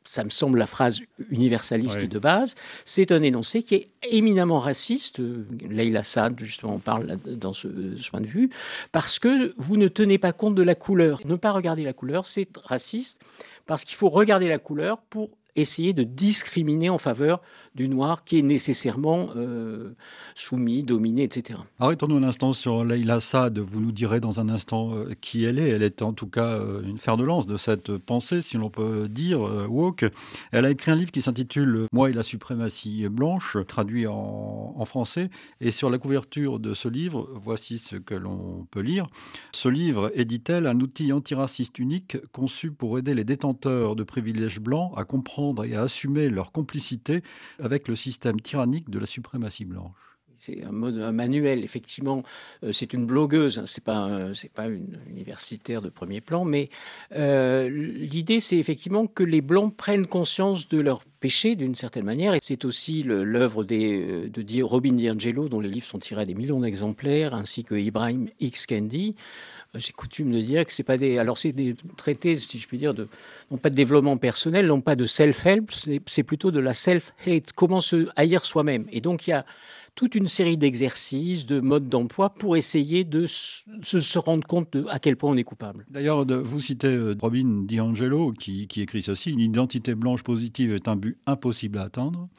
ça 0.03 0.23
me 0.23 0.29
semble 0.31 0.57
la 0.57 0.65
phrase 0.65 1.01
universaliste 1.29 1.99
de 1.99 2.19
base, 2.19 2.55
c'est 2.83 3.11
un 3.11 3.21
énoncé 3.21 3.61
qui 3.61 3.75
est 3.75 3.89
éminemment 4.09 4.59
raciste. 4.59 5.21
Leila 5.69 6.01
Saad, 6.01 6.39
justement, 6.39 6.79
parle 6.79 7.17
dans 7.27 7.53
ce, 7.53 7.95
ce, 7.95 8.09
point 8.09 8.21
de 8.21 8.25
vue, 8.25 8.49
parce 8.91 9.19
que 9.19 9.53
vous 9.57 9.77
ne 9.77 9.87
tenez 9.87 10.17
pas 10.17 10.33
compte 10.33 10.55
de 10.55 10.63
la 10.63 10.73
couleur. 10.73 11.19
Ne 11.25 11.35
pas 11.35 11.51
regarder 11.51 11.83
la 11.83 11.93
couleur, 11.93 12.25
c'est 12.25 12.49
raciste, 12.63 13.21
parce 13.67 13.83
qu'il 13.85 13.97
faut 13.97 14.09
regarder 14.09 14.47
la 14.47 14.57
couleur 14.57 14.99
pour 14.99 15.29
essayer 15.55 15.93
de 15.93 16.03
discriminer 16.03 16.89
en 16.89 16.97
faveur 16.97 17.41
du 17.79 17.87
noir 17.87 18.25
qui 18.25 18.37
est 18.37 18.41
nécessairement 18.41 19.29
euh, 19.37 19.95
soumis, 20.35 20.83
dominé, 20.83 21.23
etc. 21.23 21.59
Arrêtons-nous 21.79 22.17
un 22.17 22.23
instant 22.23 22.51
sur 22.51 22.83
Leila 22.83 23.21
Saad. 23.21 23.57
Vous 23.57 23.79
nous 23.79 23.93
direz 23.93 24.19
dans 24.19 24.41
un 24.41 24.49
instant 24.49 24.93
euh, 24.93 25.13
qui 25.21 25.45
elle 25.45 25.57
est. 25.57 25.69
Elle 25.69 25.83
est 25.83 26.01
en 26.01 26.11
tout 26.11 26.27
cas 26.27 26.57
euh, 26.57 26.81
une 26.83 26.97
fer 26.97 27.15
de 27.15 27.23
lance 27.23 27.47
de 27.47 27.55
cette 27.55 27.97
pensée, 27.97 28.41
si 28.41 28.57
l'on 28.57 28.69
peut 28.69 29.07
dire, 29.07 29.39
woke. 29.69 30.03
Elle 30.51 30.65
a 30.65 30.71
écrit 30.71 30.91
un 30.91 30.97
livre 30.97 31.11
qui 31.11 31.21
s'intitule 31.21 31.87
Moi 31.93 32.09
et 32.09 32.13
la 32.13 32.23
suprématie 32.23 33.07
blanche, 33.07 33.55
traduit 33.65 34.07
en, 34.07 34.73
en 34.75 34.85
français. 34.85 35.29
Et 35.61 35.71
sur 35.71 35.89
la 35.89 35.99
couverture 35.99 36.59
de 36.59 36.73
ce 36.73 36.89
livre, 36.89 37.29
voici 37.41 37.77
ce 37.77 37.95
que 37.95 38.13
l'on 38.13 38.67
peut 38.71 38.81
lire. 38.81 39.07
Ce 39.53 39.69
livre 39.69 40.11
est, 40.15 40.25
dit-elle, 40.25 40.67
un 40.67 40.81
outil 40.81 41.13
antiraciste 41.13 41.79
unique 41.79 42.17
conçu 42.33 42.71
pour 42.71 42.97
aider 42.97 43.13
les 43.13 43.23
détenteurs 43.23 43.95
de 43.95 44.03
privilèges 44.03 44.59
blancs 44.59 44.91
à 44.97 45.05
comprendre 45.05 45.63
et 45.63 45.75
à 45.75 45.83
assumer 45.83 46.29
leur 46.29 46.51
complicité 46.51 47.23
le 47.87 47.95
système 47.95 48.39
tyrannique 48.41 48.89
de 48.89 48.99
la 48.99 49.05
suprématie 49.05 49.65
blanche. 49.65 50.09
C'est 50.39 50.63
un, 50.63 50.83
un 50.83 51.11
manuel, 51.11 51.63
effectivement. 51.65 52.23
Euh, 52.63 52.71
c'est 52.71 52.93
une 52.93 53.05
blogueuse, 53.05 53.59
hein, 53.59 53.65
c'est 53.65 53.83
pas 53.83 54.33
c'est 54.33 54.51
pas 54.51 54.67
une 54.67 54.97
universitaire 55.09 55.81
de 55.81 55.89
premier 55.89 56.21
plan, 56.21 56.45
mais 56.45 56.69
euh, 57.13 57.69
l'idée 57.69 58.39
c'est 58.39 58.57
effectivement 58.57 59.05
que 59.05 59.23
les 59.23 59.41
blancs 59.41 59.75
prennent 59.75 60.07
conscience 60.07 60.69
de 60.69 60.79
leur 60.79 61.03
péché 61.19 61.55
d'une 61.55 61.75
certaine 61.75 62.05
manière. 62.05 62.33
Et 62.33 62.39
c'est 62.41 62.63
aussi 62.63 63.03
l'œuvre 63.03 63.65
euh, 63.69 64.29
de 64.29 64.63
Robin 64.63 64.93
DiAngelo, 64.93 65.49
dont 65.49 65.59
les 65.59 65.69
livres 65.69 65.85
sont 65.85 65.99
tirés 65.99 66.21
à 66.21 66.25
des 66.25 66.35
millions 66.35 66.61
d'exemplaires, 66.61 67.33
ainsi 67.35 67.65
que 67.65 67.75
Ibrahim 67.75 68.29
X. 68.39 68.65
Kendi. 68.65 69.15
J'ai 69.75 69.91
coutume 69.91 70.31
de 70.31 70.41
dire 70.41 70.65
que 70.65 70.73
c'est 70.73 70.83
pas 70.83 70.97
des. 70.97 71.19
Alors 71.19 71.37
c'est 71.37 71.51
des 71.51 71.75
traités, 71.95 72.35
si 72.37 72.57
je 72.57 72.67
puis 72.67 72.79
dire, 72.79 72.95
de 72.95 73.07
pas 73.61 73.69
de 73.69 73.75
développement 73.75 74.17
personnel, 74.17 74.65
non 74.65 74.81
pas 74.81 74.95
de 74.95 75.05
self-help, 75.05 75.71
c'est 76.07 76.23
plutôt 76.23 76.49
de 76.49 76.59
la 76.59 76.73
self-hate. 76.73 77.53
Comment 77.53 77.81
se 77.81 78.07
haïr 78.15 78.43
soi-même. 78.43 78.87
Et 78.91 78.99
donc 78.99 79.27
il 79.27 79.31
y 79.31 79.33
a 79.33 79.45
toute 79.99 80.15
une 80.15 80.27
série 80.27 80.55
d'exercices, 80.55 81.45
de 81.45 81.59
modes 81.59 81.89
d'emploi 81.89 82.29
pour 82.29 82.55
essayer 82.55 83.03
de 83.03 83.25
se, 83.27 84.17
rendre 84.17 84.47
compte 84.47 84.71
de 84.71 84.85
à 84.87 84.97
quel 84.97 85.17
point 85.17 85.29
on 85.29 85.35
est 85.35 85.43
coupable. 85.43 85.85
D'ailleurs, 85.89 86.25
vous 86.25 86.59
citez 86.61 86.87
euh, 86.87 87.15
Robin 87.21 87.65
DiAngelo 87.65 88.31
qui, 88.31 88.67
qui 88.67 88.81
écrit 88.81 89.01
ceci 89.01 89.31
Une 89.31 89.39
identité 89.39 89.95
blanche 89.95 90.23
positive 90.23 90.73
est 90.73 90.87
un 90.87 90.95
but 90.95 91.17
impossible 91.25 91.77
à 91.79 91.83
atteindre. 91.83 92.29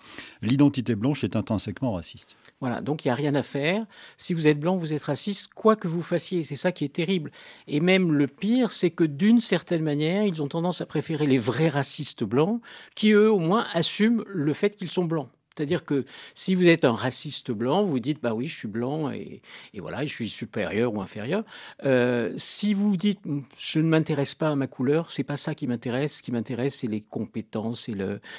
L'identité 0.40 0.94
blanche 0.94 1.22
est 1.22 1.36
intrinsèquement 1.36 1.92
raciste. 1.92 2.34
Voilà, 2.60 2.82
donc 2.82 3.04
il 3.04 3.08
n'y 3.08 3.12
a 3.12 3.14
rien 3.14 3.34
à 3.34 3.42
faire. 3.42 3.86
Si 4.18 4.34
vous 4.34 4.46
êtes 4.46 4.60
blanc, 4.60 4.76
vous 4.76 4.92
êtes 4.92 5.02
raciste, 5.02 5.54
quoi 5.54 5.76
que 5.76 5.88
vous 5.88 6.02
fassiez. 6.02 6.42
C'est 6.42 6.56
ça 6.56 6.72
qui 6.72 6.84
est 6.84 6.94
terrible. 6.94 7.30
Et 7.66 7.80
même 7.80 8.12
le 8.12 8.26
pire, 8.26 8.70
c'est 8.70 8.90
que 8.90 9.04
d'une 9.04 9.40
certaine 9.40 9.82
manière, 9.82 10.24
ils 10.24 10.42
ont 10.42 10.48
tendance 10.48 10.82
à 10.82 10.86
préférer 10.86 11.26
les 11.26 11.38
vrais 11.38 11.68
racistes 11.70 12.22
blancs, 12.22 12.60
qui 12.94 13.12
eux, 13.12 13.32
au 13.32 13.38
moins, 13.38 13.66
assument 13.72 14.22
le 14.26 14.52
fait 14.52 14.76
qu'ils 14.76 14.90
sont 14.90 15.06
blancs. 15.06 15.30
C'est-à-dire 15.60 15.84
que 15.84 16.06
si 16.34 16.54
vous 16.54 16.66
êtes 16.66 16.86
un 16.86 16.94
raciste 16.94 17.50
blanc, 17.50 17.84
vous 17.84 18.00
dites 18.00 18.22
bah 18.22 18.32
oui, 18.32 18.46
je 18.46 18.56
suis 18.56 18.68
blanc 18.68 19.10
et, 19.10 19.42
voilà, 19.78 20.06
je 20.06 20.10
suis 20.10 20.30
supérieur 20.30 20.94
ou 20.94 21.02
inférieur. 21.02 21.44
Euh, 21.84 22.32
si 22.38 22.72
vous 22.72 22.96
dites 22.96 23.20
je 23.58 23.78
ne 23.78 23.86
m'intéresse 23.86 24.34
pas 24.34 24.48
à 24.48 24.54
ma 24.54 24.66
couleur, 24.66 25.10
c'est 25.10 25.22
pas 25.22 25.36
ça 25.36 25.54
qui 25.54 25.66
m'intéresse. 25.66 26.16
Ce 26.16 26.22
qui 26.22 26.32
m'intéresse, 26.32 26.78
c'est 26.78 26.86
les 26.86 27.02
compétences, 27.02 27.90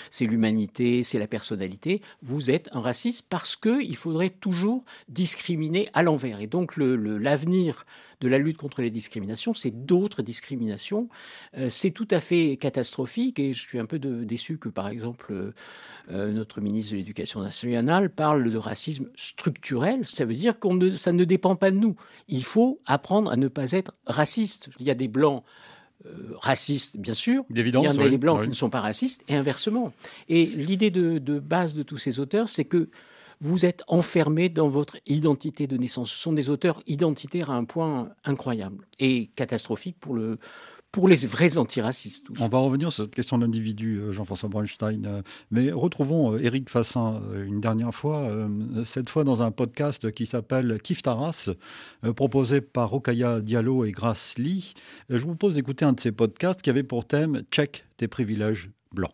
c'est 0.10 0.26
l'humanité, 0.26 1.04
c'est 1.04 1.20
la 1.20 1.28
personnalité. 1.28 2.02
Vous 2.24 2.50
êtes 2.50 2.70
un 2.72 2.82
raciste 2.82 3.28
parce 3.30 3.56
que 3.56 3.84
il 3.84 3.96
faudrait 3.96 4.32
toujours 4.32 4.84
discriminer 5.08 5.90
à 5.94 6.02
l'envers. 6.02 6.42
Et 6.42 6.48
donc 6.48 6.76
l'avenir 6.76 7.86
de 8.22 8.28
la 8.28 8.38
lutte 8.38 8.58
contre 8.58 8.82
les 8.82 8.92
discriminations, 8.92 9.54
c'est 9.54 9.86
d'autres 9.86 10.22
discriminations. 10.22 11.10
Euh, 11.58 11.68
c'est 11.70 11.92
tout 11.92 12.08
à 12.12 12.20
fait 12.20 12.56
catastrophique 12.58 13.40
et 13.40 13.52
je 13.52 13.60
suis 13.60 13.80
un 13.80 13.86
peu 13.86 14.00
déçu 14.00 14.58
que, 14.58 14.70
par 14.70 14.88
exemple, 14.88 15.54
euh, 16.10 16.32
notre 16.32 16.62
ministre 16.62 16.94
de 16.94 16.98
l'Éducation 16.98 17.42
nationale 17.42 18.10
parle 18.10 18.50
de 18.50 18.58
racisme 18.58 19.10
structurel. 19.16 20.06
Ça 20.06 20.26
veut 20.26 20.36
dire 20.36 20.60
que 20.60 20.96
ça 20.96 21.12
ne 21.12 21.24
dépend 21.24 21.56
pas 21.56 21.72
de 21.72 21.78
nous. 21.78 21.96
Il 22.28 22.44
faut 22.44 22.80
apprendre 22.86 23.32
à 23.32 23.36
ne 23.36 23.48
pas 23.48 23.72
être 23.72 23.94
raciste. 24.06 24.70
Il 24.80 24.86
y 24.86 24.92
a 24.92 24.96
des 24.96 25.08
blancs 25.08 25.44
euh, 26.06 26.34
racistes, 26.36 26.98
bien 26.98 27.14
sûr. 27.14 27.44
Il 27.50 27.68
y 27.68 27.78
en 27.78 27.98
a 27.98 28.10
des 28.10 28.18
blancs 28.18 28.44
qui 28.44 28.50
ne 28.50 28.54
sont 28.54 28.70
pas 28.70 28.82
racistes, 28.82 29.24
et 29.28 29.36
inversement. 29.36 29.94
Et 30.30 30.46
l'idée 30.46 30.92
de, 30.92 31.18
de, 31.18 31.40
base 31.40 31.74
de 31.74 31.84
tous 31.84 31.98
ces 31.98 32.20
auteurs, 32.20 32.50
c'est 32.50 32.66
que 32.66 32.90
vous 33.42 33.66
êtes 33.66 33.84
enfermé 33.88 34.50
dans 34.50 34.70
votre 34.70 34.98
identité 35.08 35.68
de 35.68 35.76
naissance. 35.76 36.12
Ce 36.12 36.18
sont 36.18 36.34
des 36.34 36.50
auteurs 36.50 36.82
identitaires 36.88 37.50
à 37.50 37.56
un 37.56 37.66
point 37.66 38.10
incroyable 38.24 38.88
et 39.00 39.32
catastrophique 39.36 39.98
pour 40.00 40.14
le, 40.14 40.38
pour 40.92 41.08
les 41.08 41.26
vrais 41.26 41.58
antiracistes. 41.58 42.28
On 42.40 42.48
va 42.48 42.60
revenir 42.60 42.92
sur 42.92 43.04
cette 43.04 43.16
question 43.16 43.38
de 43.38 43.44
l'individu, 43.44 43.98
euh, 43.98 44.12
Jean-François 44.12 44.50
Bronstein. 44.50 45.06
Euh, 45.06 45.22
mais 45.50 45.72
retrouvons 45.72 46.34
euh, 46.34 46.44
Éric 46.44 46.70
Fassin 46.70 47.22
une 47.46 47.62
dernière 47.62 47.96
fois, 47.96 48.30
cette 48.84 49.10
fois 49.10 49.24
dans 49.24 49.42
un 49.42 49.52
podcast 49.52 50.12
qui 50.12 50.26
s'appelle 50.26 50.80
Kif 50.82 51.02
Taras, 51.02 51.50
proposé 52.16 52.62
par 52.62 52.90
Rokaya 52.90 53.42
Diallo 53.42 53.86
et 53.86 53.92
Grace 53.92 54.36
Lee. 54.38 54.74
Je 55.10 55.18
vous 55.18 55.30
propose 55.30 55.56
d'écouter 55.56 55.86
un 55.86 55.94
de 55.94 56.00
ces 56.00 56.12
podcasts 56.12 56.62
qui 56.62 56.70
avait 56.70 56.84
pour 56.84 57.06
thème 57.06 57.44
Check 57.52 57.86
tes 57.98 58.08
privilèges 58.08 58.70
blancs. 58.94 59.14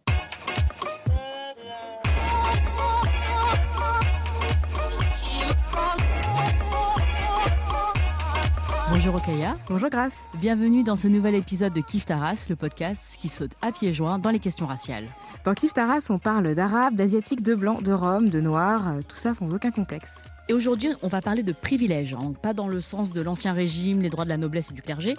Bonjour 8.98 9.14
Okaya. 9.14 9.56
Bonjour 9.70 9.90
Grace. 9.92 10.28
Bienvenue 10.40 10.84
dans 10.84 10.96
ce 10.96 11.08
nouvel 11.08 11.36
épisode 11.36 11.72
de 11.72 11.82
Kif 11.82 12.06
Taras, 12.06 12.48
le 12.50 12.56
podcast 12.56 13.16
qui 13.20 13.28
saute 13.28 13.52
à 13.62 13.72
pieds 13.72 13.94
joints 13.94 14.18
dans 14.18 14.32
les 14.32 14.40
questions 14.40 14.66
raciales. 14.66 15.06
Dans 15.46 15.54
Kif 15.54 15.72
Taras, 15.72 16.08
on 16.10 16.18
parle 16.18 16.56
d'arabes, 16.56 16.96
d'asiatiques, 16.96 17.44
de 17.44 17.54
blancs, 17.54 17.84
de 17.84 17.94
roms, 17.94 18.30
de 18.30 18.42
noirs, 18.42 18.88
euh, 18.88 19.02
tout 19.08 19.16
ça 19.16 19.36
sans 19.36 19.54
aucun 19.54 19.70
complexe. 19.70 20.14
Et 20.50 20.54
aujourd'hui, 20.54 20.90
on 21.04 21.10
va 21.10 21.22
parler 21.22 21.44
de 21.44 21.52
privilèges, 21.52 22.16
hein. 22.16 22.34
pas 22.42 22.54
dans 22.56 22.68
le 22.68 22.82
sens 22.82 23.14
de 23.14 23.22
l'ancien 23.22 23.54
régime, 23.54 24.02
les 24.02 24.10
droits 24.10 24.24
de 24.24 24.30
la 24.30 24.38
noblesse 24.38 24.72
et 24.72 24.74
du 24.74 24.82
clergé, 24.82 25.14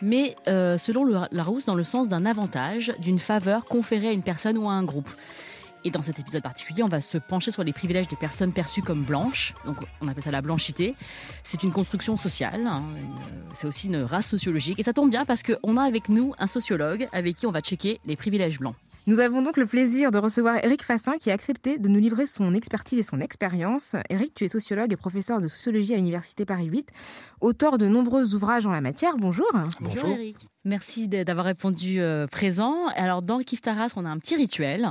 mais 0.00 0.34
euh, 0.48 0.78
selon 0.78 1.04
le 1.04 1.18
Larousse, 1.30 1.66
dans 1.66 1.74
le 1.74 1.84
sens 1.84 2.08
d'un 2.08 2.24
avantage, 2.24 2.94
d'une 2.98 3.18
faveur 3.18 3.66
conférée 3.66 4.08
à 4.08 4.12
une 4.12 4.22
personne 4.22 4.56
ou 4.56 4.70
à 4.70 4.72
un 4.72 4.84
groupe. 4.84 5.10
Et 5.88 5.90
dans 5.90 6.02
cet 6.02 6.18
épisode 6.18 6.42
particulier, 6.42 6.82
on 6.82 6.86
va 6.86 7.00
se 7.00 7.16
pencher 7.16 7.50
sur 7.50 7.64
les 7.64 7.72
privilèges 7.72 8.08
des 8.08 8.16
personnes 8.16 8.52
perçues 8.52 8.82
comme 8.82 9.04
blanches. 9.04 9.54
Donc, 9.64 9.78
on 10.02 10.06
appelle 10.06 10.22
ça 10.22 10.30
la 10.30 10.42
blanchité. 10.42 10.94
C'est 11.44 11.62
une 11.62 11.72
construction 11.72 12.18
sociale. 12.18 12.66
Hein, 12.66 12.84
c'est 13.54 13.66
aussi 13.66 13.86
une 13.86 14.02
race 14.02 14.26
sociologique. 14.26 14.78
Et 14.78 14.82
ça 14.82 14.92
tombe 14.92 15.08
bien 15.08 15.24
parce 15.24 15.42
qu'on 15.42 15.78
a 15.78 15.82
avec 15.82 16.10
nous 16.10 16.34
un 16.38 16.46
sociologue 16.46 17.08
avec 17.10 17.36
qui 17.36 17.46
on 17.46 17.52
va 17.52 17.62
checker 17.62 18.00
les 18.04 18.16
privilèges 18.16 18.58
blancs. 18.58 18.74
Nous 19.08 19.20
avons 19.20 19.40
donc 19.40 19.56
le 19.56 19.64
plaisir 19.64 20.10
de 20.10 20.18
recevoir 20.18 20.62
Eric 20.62 20.82
Fassin 20.82 21.16
qui 21.18 21.30
a 21.30 21.32
accepté 21.32 21.78
de 21.78 21.88
nous 21.88 21.98
livrer 21.98 22.26
son 22.26 22.52
expertise 22.52 22.98
et 22.98 23.02
son 23.02 23.22
expérience. 23.22 23.96
Eric, 24.10 24.34
tu 24.34 24.44
es 24.44 24.48
sociologue 24.48 24.92
et 24.92 24.96
professeur 24.96 25.40
de 25.40 25.48
sociologie 25.48 25.94
à 25.94 25.96
l'Université 25.96 26.44
Paris 26.44 26.66
8, 26.66 26.90
auteur 27.40 27.78
de 27.78 27.86
nombreux 27.86 28.34
ouvrages 28.34 28.66
en 28.66 28.70
la 28.70 28.82
matière. 28.82 29.16
Bonjour. 29.16 29.50
Bonjour 29.80 30.10
Eric. 30.10 30.36
Merci 30.66 31.08
d'avoir 31.08 31.46
répondu 31.46 32.02
euh, 32.02 32.26
présent. 32.26 32.88
Alors, 32.94 33.22
dans 33.22 33.38
Kif 33.38 33.62
Taras, 33.62 33.94
on 33.96 34.04
a 34.04 34.10
un 34.10 34.18
petit 34.18 34.36
rituel. 34.36 34.90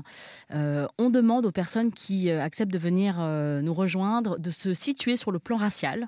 Euh, 0.51 0.87
on 0.97 1.11
demande 1.11 1.45
aux 1.45 1.51
personnes 1.51 1.91
qui 1.91 2.31
euh, 2.31 2.41
acceptent 2.41 2.73
de 2.73 2.79
venir 2.79 3.19
nous 3.19 3.73
rejoindre 3.75 4.39
de 4.39 4.49
se 4.49 4.73
situer 4.73 5.15
sur 5.15 5.31
le 5.31 5.37
plan 5.37 5.57
racial. 5.57 6.07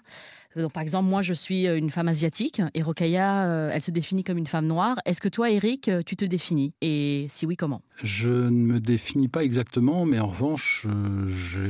Donc, 0.56 0.74
par 0.74 0.82
exemple, 0.82 1.08
moi, 1.08 1.22
je 1.22 1.34
suis 1.34 1.68
une 1.68 1.92
femme 1.92 2.08
asiatique 2.08 2.62
et 2.74 2.82
Rokaya, 2.82 3.72
elle 3.72 3.82
se 3.82 3.92
définit 3.92 4.24
comme 4.24 4.38
une 4.38 4.48
femme 4.48 4.66
noire. 4.66 4.98
Est-ce 5.06 5.22
que 5.22 5.30
toi, 5.30 5.52
Eric, 5.52 5.90
tu 6.06 6.16
te 6.16 6.26
définis? 6.26 6.74
Et 6.82 7.28
si 7.30 7.46
oui, 7.46 7.56
comment? 7.56 7.82
Je 8.04 8.30
ne 8.30 8.50
me 8.50 8.80
définis 8.80 9.28
pas 9.28 9.44
exactement, 9.44 10.06
mais 10.06 10.20
en 10.20 10.28
revanche, 10.28 10.88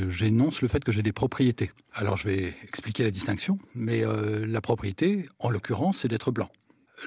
j'énonce 0.10 0.62
le 0.62 0.68
fait 0.70 0.84
que 0.84 0.92
j'ai 0.92 1.04
des 1.04 1.12
propriétés. 1.12 1.72
Alors, 1.94 2.18
je 2.18 2.30
vais 2.30 2.54
expliquer 2.68 3.04
la 3.04 3.12
distinction, 3.12 3.60
mais 3.76 4.04
la 4.48 4.62
propriété, 4.62 5.28
en 5.40 5.50
l'occurrence, 5.50 6.00
c'est 6.00 6.08
d'être 6.08 6.32
blanc. 6.32 6.50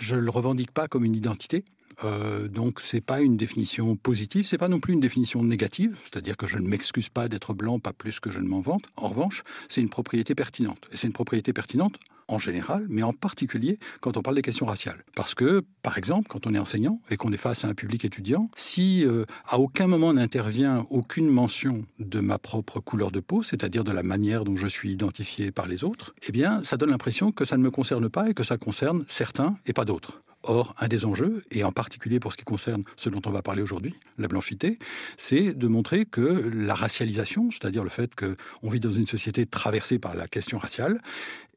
Je 0.01 0.15
ne 0.15 0.21
le 0.21 0.31
revendique 0.31 0.71
pas 0.71 0.89
comme 0.89 1.05
une 1.05 1.15
identité. 1.15 1.65
Euh, 2.05 2.49
donc 2.49 2.81
c'est 2.81 3.01
pas 3.01 3.21
une 3.21 3.37
définition 3.37 3.97
positive, 3.97 4.47
c'est 4.47 4.59
pas 4.59 4.69
non 4.69 4.81
plus 4.81 4.93
une 4.93 5.01
définition 5.01 5.43
négative, 5.43 5.97
c'est-à-dire 6.05 6.37
que 6.37 6.47
je 6.47 6.59
ne 6.59 6.67
m'excuse 6.67 7.09
pas 7.09 7.29
d'être 7.29 7.55
blanc, 7.55 7.79
pas 7.79 7.93
plus 7.93 8.21
que 8.21 8.31
je 8.31 8.41
ne 8.41 8.49
m'en 8.49 8.61
vante. 8.61 8.85
En 8.97 9.09
revanche, 9.09 9.43
c'est 9.69 9.81
une 9.81 9.89
propriété 9.89 10.35
pertinente. 10.35 10.81
Et 10.93 10.97
c'est 10.97 11.07
une 11.07 11.13
propriété 11.13 11.53
pertinente 11.53 11.99
en 12.29 12.39
général, 12.39 12.87
mais 12.89 13.03
en 13.03 13.13
particulier 13.13 13.79
quand 14.01 14.17
on 14.17 14.23
parle 14.23 14.37
des 14.37 14.43
questions 14.43 14.67
raciales. 14.67 15.05
Parce 15.17 15.35
que, 15.35 15.63
par 15.83 15.99
exemple, 15.99 16.29
quand 16.29 16.47
on 16.47 16.55
est 16.55 16.59
enseignant 16.59 16.99
et 17.11 17.17
qu'on 17.17 17.33
est 17.33 17.37
face 17.37 17.65
à 17.65 17.69
un 17.69 17.75
public 17.75 18.05
étudiant, 18.05 18.51
si 18.55 19.05
euh, 19.05 19.25
à 19.47 19.59
aucun 19.59 19.87
moment 19.87 20.13
n'intervient 20.13 20.87
aucune 20.91 21.29
mention 21.29 21.85
de 21.99 22.21
ma 22.21 22.39
propre 22.39 22.81
couleur 22.81 23.11
de 23.11 23.21
peau, 23.21 23.43
c'est-à-dire 23.43 23.85
de 23.85 23.93
la 23.93 24.03
manière 24.03 24.45
dont 24.45 24.57
je 24.57 24.67
suis 24.67 24.93
identifié 24.93 25.51
par 25.51 25.69
les 25.69 25.85
autres, 25.85 26.15
eh 26.27 26.33
bien, 26.33 26.63
ça 26.65 26.77
donne 26.77 26.91
l'impression 26.91 27.33
que 27.33 27.45
ça 27.45 27.57
ne 27.57 27.63
me 27.63 27.71
concerne 27.71 28.09
pas 28.09 28.31
et 28.31 28.35
que 28.35 28.45
ça 28.45 28.57
concerne 28.57 29.05
certains 29.07 29.57
et 29.67 29.73
pas 29.73 29.85
d'autres. 29.85 30.23
Or, 30.45 30.75
un 30.79 30.89
des 30.89 31.05
enjeux, 31.05 31.45
et 31.51 31.63
en 31.65 31.73
particulier 31.73 32.19
pour 32.19 32.33
ce 32.33 32.37
qui 32.37 32.45
concerne 32.45 32.83
ce 32.97 33.09
dont 33.09 33.21
on 33.27 33.31
va 33.31 33.43
parler 33.43 33.63
aujourd'hui, 33.63 33.95
la 34.19 34.29
blanchité, 34.29 34.79
c'est 35.17 35.53
de 35.53 35.69
montrer 35.69 36.05
que 36.05 36.51
la 36.53 36.75
racialisation, 36.75 37.51
c'est-à-dire 37.51 37.85
le 37.85 37.91
fait 37.91 38.11
qu'on 38.15 38.71
vit 38.71 38.81
dans 38.81 38.93
une 38.93 39.07
société 39.07 39.47
traversée 39.47 39.99
par 39.99 40.15
la 40.15 40.27
question 40.27 40.59
raciale, 40.59 41.01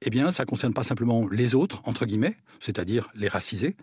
eh 0.02 0.10
bien, 0.10 0.32
ça 0.32 0.44
ne 0.44 0.48
concerne 0.48 0.74
pas 0.74 0.84
simplement 0.84 1.26
les 1.30 1.56
autres, 1.56 1.82
entre 1.86 2.06
guillemets, 2.06 2.38
c'est-à-dire 2.60 3.10
les 3.16 3.28
racisés, 3.28 3.76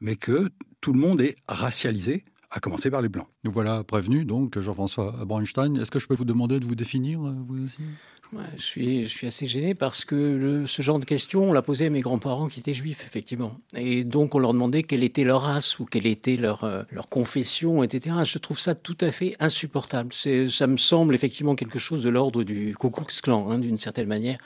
mais 0.00 0.16
que 0.16 0.50
tout 0.80 0.92
le 0.92 1.00
monde 1.00 1.20
est 1.20 1.36
racialisé 1.48 2.24
à 2.50 2.60
commencer 2.60 2.90
par 2.90 3.02
les 3.02 3.08
Blancs. 3.08 3.28
Nous 3.44 3.52
voilà 3.52 3.84
prévenus, 3.84 4.26
donc, 4.26 4.58
Jean-François 4.58 5.24
Braunstein. 5.26 5.74
Est-ce 5.76 5.90
que 5.90 5.98
je 5.98 6.06
peux 6.06 6.14
vous 6.14 6.24
demander 6.24 6.60
de 6.60 6.64
vous 6.64 6.74
définir, 6.74 7.20
euh, 7.20 7.34
vous 7.46 7.64
aussi? 7.64 7.82
Je, 8.56 8.62
suis, 8.62 9.26
assez 9.26 9.46
gêné 9.46 9.74
parce 9.74 10.04
que 10.04 10.64
ce 10.66 10.82
genre 10.82 10.98
de 10.98 11.04
questions, 11.04 11.50
on 11.50 11.52
l'a 11.52 11.62
posé 11.62 11.86
à 11.86 11.90
mes 11.90 12.00
grands-parents 12.00 12.48
qui 12.48 12.60
étaient 12.60 12.72
juifs, 12.72 13.04
effectivement. 13.06 13.52
Et 13.76 14.04
donc, 14.04 14.34
on 14.34 14.38
leur 14.38 14.52
demandait 14.52 14.82
quelle 14.82 15.02
était 15.02 15.24
leur 15.24 15.42
race 15.42 15.78
ou 15.78 15.84
quelle 15.84 16.06
était 16.06 16.36
leur, 16.36 16.64
euh, 16.64 16.82
confession, 17.10 17.82
etc. 17.82 18.16
Je 18.24 18.38
trouve 18.38 18.58
ça 18.58 18.74
tout 18.74 18.96
à 19.00 19.10
fait 19.10 19.36
insupportable. 19.40 20.12
Ça 20.12 20.66
me 20.66 20.76
semble 20.76 21.14
effectivement 21.14 21.54
quelque 21.54 21.78
chose 21.78 22.02
de 22.02 22.10
l'ordre 22.10 22.42
du 22.42 22.74
Ku 22.78 22.90
Klux 22.90 23.20
Klan, 23.22 23.50
hein, 23.50 23.58
d'une 23.58 23.78
certaine 23.78 24.08
manière. 24.08 24.38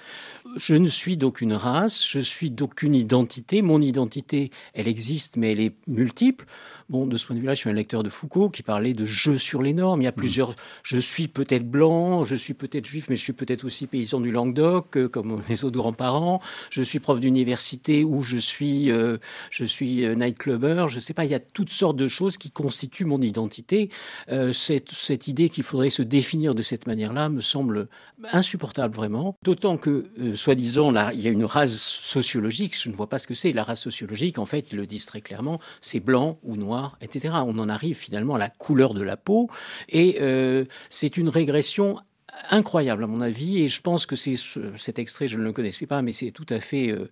Je 0.56 0.74
ne 0.74 0.88
suis 0.88 1.16
d'aucune 1.16 1.52
race, 1.52 2.06
je 2.08 2.20
suis 2.20 2.50
d'aucune 2.50 2.94
identité. 2.94 3.62
Mon 3.62 3.80
identité, 3.80 4.50
elle 4.74 4.88
existe, 4.88 5.36
mais 5.36 5.52
elle 5.52 5.60
est 5.60 5.74
multiple. 5.86 6.46
Bon, 6.90 7.06
de 7.06 7.16
ce 7.16 7.24
point 7.24 7.36
de 7.36 7.40
vue-là, 7.40 7.54
je 7.54 7.60
suis 7.60 7.70
un 7.70 7.74
lecteur 7.74 8.02
de 8.02 8.10
Foucault 8.10 8.48
qui 8.50 8.64
parlait 8.64 8.94
de 8.94 9.04
jeu 9.04 9.38
sur 9.38 9.62
les 9.62 9.72
normes. 9.72 10.02
Il 10.02 10.06
y 10.06 10.08
a 10.08 10.10
mmh. 10.10 10.14
plusieurs. 10.14 10.56
Je 10.82 10.98
suis 10.98 11.28
peut-être 11.28 11.70
blanc, 11.70 12.24
je 12.24 12.34
suis 12.34 12.52
peut-être 12.52 12.84
juif, 12.84 13.06
mais 13.08 13.14
je 13.14 13.22
suis 13.22 13.32
peut-être 13.32 13.64
aussi 13.64 13.86
paysan 13.86 14.20
du 14.20 14.32
Languedoc, 14.32 14.96
euh, 14.96 15.08
comme 15.08 15.40
les 15.48 15.64
autres 15.64 15.76
grands-parents. 15.76 16.40
Je 16.68 16.82
suis 16.82 16.98
prof 16.98 17.20
d'université 17.20 18.02
ou 18.02 18.22
je 18.22 18.38
suis, 18.38 18.90
euh, 18.90 19.18
je 19.50 19.64
suis 19.64 20.04
euh, 20.04 20.16
nightclubber. 20.16 20.86
Je 20.88 20.96
ne 20.96 21.00
sais 21.00 21.14
pas. 21.14 21.24
Il 21.24 21.30
y 21.30 21.34
a 21.34 21.38
toutes 21.38 21.70
sortes 21.70 21.96
de 21.96 22.08
choses 22.08 22.36
qui 22.38 22.50
constituent 22.50 23.04
mon 23.04 23.20
identité. 23.20 23.88
cette, 24.52 24.90
cette 24.90 25.28
idée 25.28 25.48
qu'il 25.48 25.62
faudrait 25.62 25.90
se 25.90 26.02
définir 26.02 26.56
de 26.56 26.62
cette 26.62 26.88
manière-là 26.88 27.28
me 27.28 27.40
semble 27.40 27.86
insupportable 28.32 28.96
vraiment. 28.96 29.36
D'autant 29.44 29.76
que, 29.76 30.10
soi-disant, 30.34 30.90
là, 30.90 31.12
il 31.14 31.20
y 31.20 31.28
a 31.28 31.30
une 31.30 31.44
race 31.44 31.76
sociologique. 31.78 32.76
Je 32.76 32.90
ne 32.90 32.96
vois 32.96 33.08
pas 33.08 33.18
ce 33.18 33.28
que 33.28 33.34
c'est. 33.34 33.52
La 33.52 33.62
race 33.62 33.80
sociologique, 33.80 34.38
en 34.38 34.46
fait, 34.46 34.72
ils 34.72 34.76
le 34.76 34.86
disent 34.86 35.06
très 35.06 35.20
clairement, 35.20 35.60
c'est 35.80 36.00
blanc 36.00 36.38
ou 36.42 36.56
noir 36.56 36.79
etc. 37.00 37.34
On 37.46 37.58
en 37.58 37.68
arrive 37.68 37.96
finalement 37.96 38.34
à 38.34 38.38
la 38.38 38.48
couleur 38.48 38.94
de 38.94 39.02
la 39.02 39.16
peau 39.16 39.48
et 39.88 40.18
euh, 40.20 40.64
c'est 40.88 41.16
une 41.16 41.28
régression 41.28 41.98
incroyable 42.50 43.04
à 43.04 43.06
mon 43.06 43.20
avis 43.20 43.62
et 43.62 43.68
je 43.68 43.80
pense 43.80 44.06
que 44.06 44.16
c'est 44.16 44.36
cet 44.76 44.98
extrait 44.98 45.26
je 45.26 45.38
ne 45.38 45.42
le 45.42 45.52
connaissais 45.52 45.86
pas 45.86 46.02
mais 46.02 46.12
c'est 46.12 46.30
tout 46.30 46.46
à 46.48 46.60
fait 46.60 46.90
euh, 46.90 47.08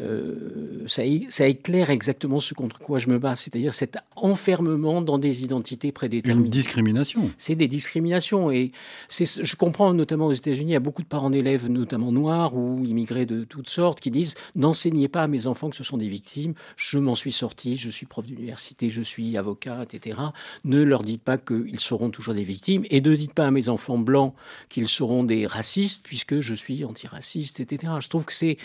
euh, 0.00 0.84
ça, 0.86 1.02
ça, 1.28 1.46
éclaire 1.46 1.90
exactement 1.90 2.40
ce 2.40 2.54
contre 2.54 2.78
quoi 2.78 2.98
je 2.98 3.08
me 3.08 3.18
bats 3.18 3.36
c'est-à-dire 3.36 3.72
cet 3.72 3.96
enfermement 4.16 5.02
dans 5.02 5.18
des 5.18 5.44
identités 5.44 5.92
prédéterminées. 5.92 6.46
Une 6.46 6.50
discrimination. 6.50 7.30
C'est 7.38 7.54
des 7.54 7.68
discriminations 7.68 8.50
et 8.50 8.72
je 9.10 9.56
comprends 9.56 9.92
notamment 9.94 10.26
aux 10.26 10.32
États-Unis 10.32 10.70
il 10.70 10.74
y 10.74 10.76
a 10.76 10.80
beaucoup 10.80 11.02
de 11.02 11.08
parents 11.08 11.30
d'élèves 11.30 11.68
notamment 11.68 12.12
noirs 12.12 12.56
ou 12.56 12.84
immigrés 12.84 13.26
de 13.26 13.44
toutes 13.44 13.68
sortes 13.68 14.00
qui 14.00 14.10
disent 14.10 14.34
n'enseignez 14.54 15.08
pas 15.08 15.22
à 15.22 15.28
mes 15.28 15.46
enfants 15.46 15.70
que 15.70 15.76
ce 15.76 15.84
sont 15.84 15.98
des 15.98 16.08
victimes 16.08 16.54
je 16.76 16.98
m'en 16.98 17.14
suis 17.14 17.32
sorti 17.32 17.76
je 17.76 17.90
suis 17.90 18.06
prof 18.06 18.26
d'université 18.26 18.90
je 18.90 19.02
suis 19.02 19.36
avocat 19.36 19.82
etc 19.82 20.18
ne 20.64 20.82
leur 20.82 21.02
dites 21.02 21.22
pas 21.22 21.38
qu'ils 21.38 21.80
seront 21.80 22.10
toujours 22.10 22.34
des 22.34 22.42
victimes 22.42 22.84
et 22.90 23.00
ne 23.00 23.14
dites 23.14 23.34
pas 23.34 23.46
à 23.46 23.50
mes 23.50 23.68
enfants 23.68 23.98
blancs 23.98 24.34
qu'ils 24.68 24.88
seront 24.88 25.24
des 25.24 25.46
racistes 25.46 26.04
puisque 26.04 26.40
je 26.40 26.54
suis 26.54 26.84
antiraciste, 26.84 27.60
etc. 27.60 27.94
Je 28.00 28.08
trouve 28.08 28.24
que 28.24 28.32
c'est 28.32 28.56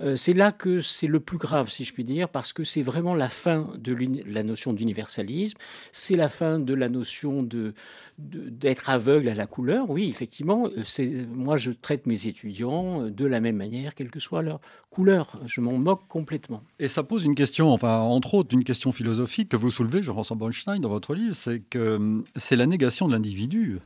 euh, 0.00 0.16
c'est 0.16 0.32
là 0.32 0.52
que 0.52 0.80
c'est 0.80 1.06
le 1.06 1.20
plus 1.20 1.38
grave, 1.38 1.70
si 1.70 1.84
je 1.84 1.92
puis 1.92 2.04
dire, 2.04 2.28
parce 2.28 2.52
que 2.52 2.64
c'est 2.64 2.82
vraiment 2.82 3.14
la 3.14 3.28
fin 3.28 3.70
de 3.78 3.96
la 4.26 4.42
notion 4.42 4.72
d'universalisme, 4.72 5.58
c'est 5.92 6.16
la 6.16 6.28
fin 6.28 6.58
de 6.58 6.74
la 6.74 6.88
notion 6.88 7.46
d'être 8.18 8.90
aveugle 8.90 9.28
à 9.28 9.34
la 9.34 9.46
couleur. 9.46 9.90
Oui, 9.90 10.08
effectivement, 10.08 10.68
c'est 10.84 11.26
moi 11.32 11.56
je 11.56 11.70
traite 11.70 12.06
mes 12.06 12.26
étudiants 12.26 13.08
de 13.08 13.26
la 13.26 13.40
même 13.40 13.56
manière, 13.56 13.94
quelle 13.94 14.10
que 14.10 14.20
soit 14.20 14.42
leur 14.42 14.60
couleur. 14.90 15.40
Je 15.46 15.60
m'en 15.60 15.78
moque 15.78 16.06
complètement. 16.08 16.62
Et 16.78 16.88
ça 16.88 17.02
pose 17.02 17.24
une 17.24 17.34
question, 17.34 17.70
enfin 17.70 17.98
entre 17.98 18.34
autres 18.34 18.54
une 18.54 18.64
question 18.64 18.92
philosophique 18.92 19.48
que 19.48 19.56
vous 19.56 19.70
soulevez, 19.70 20.02
Jean-François 20.02 20.36
Bornstein, 20.36 20.78
dans 20.80 20.88
votre 20.88 21.14
livre, 21.14 21.34
c'est 21.34 21.60
que 21.60 21.96
hum, 21.96 22.24
c'est 22.36 22.56
la 22.56 22.66
négation 22.66 23.08
de 23.08 23.12
l'individu 23.12 23.80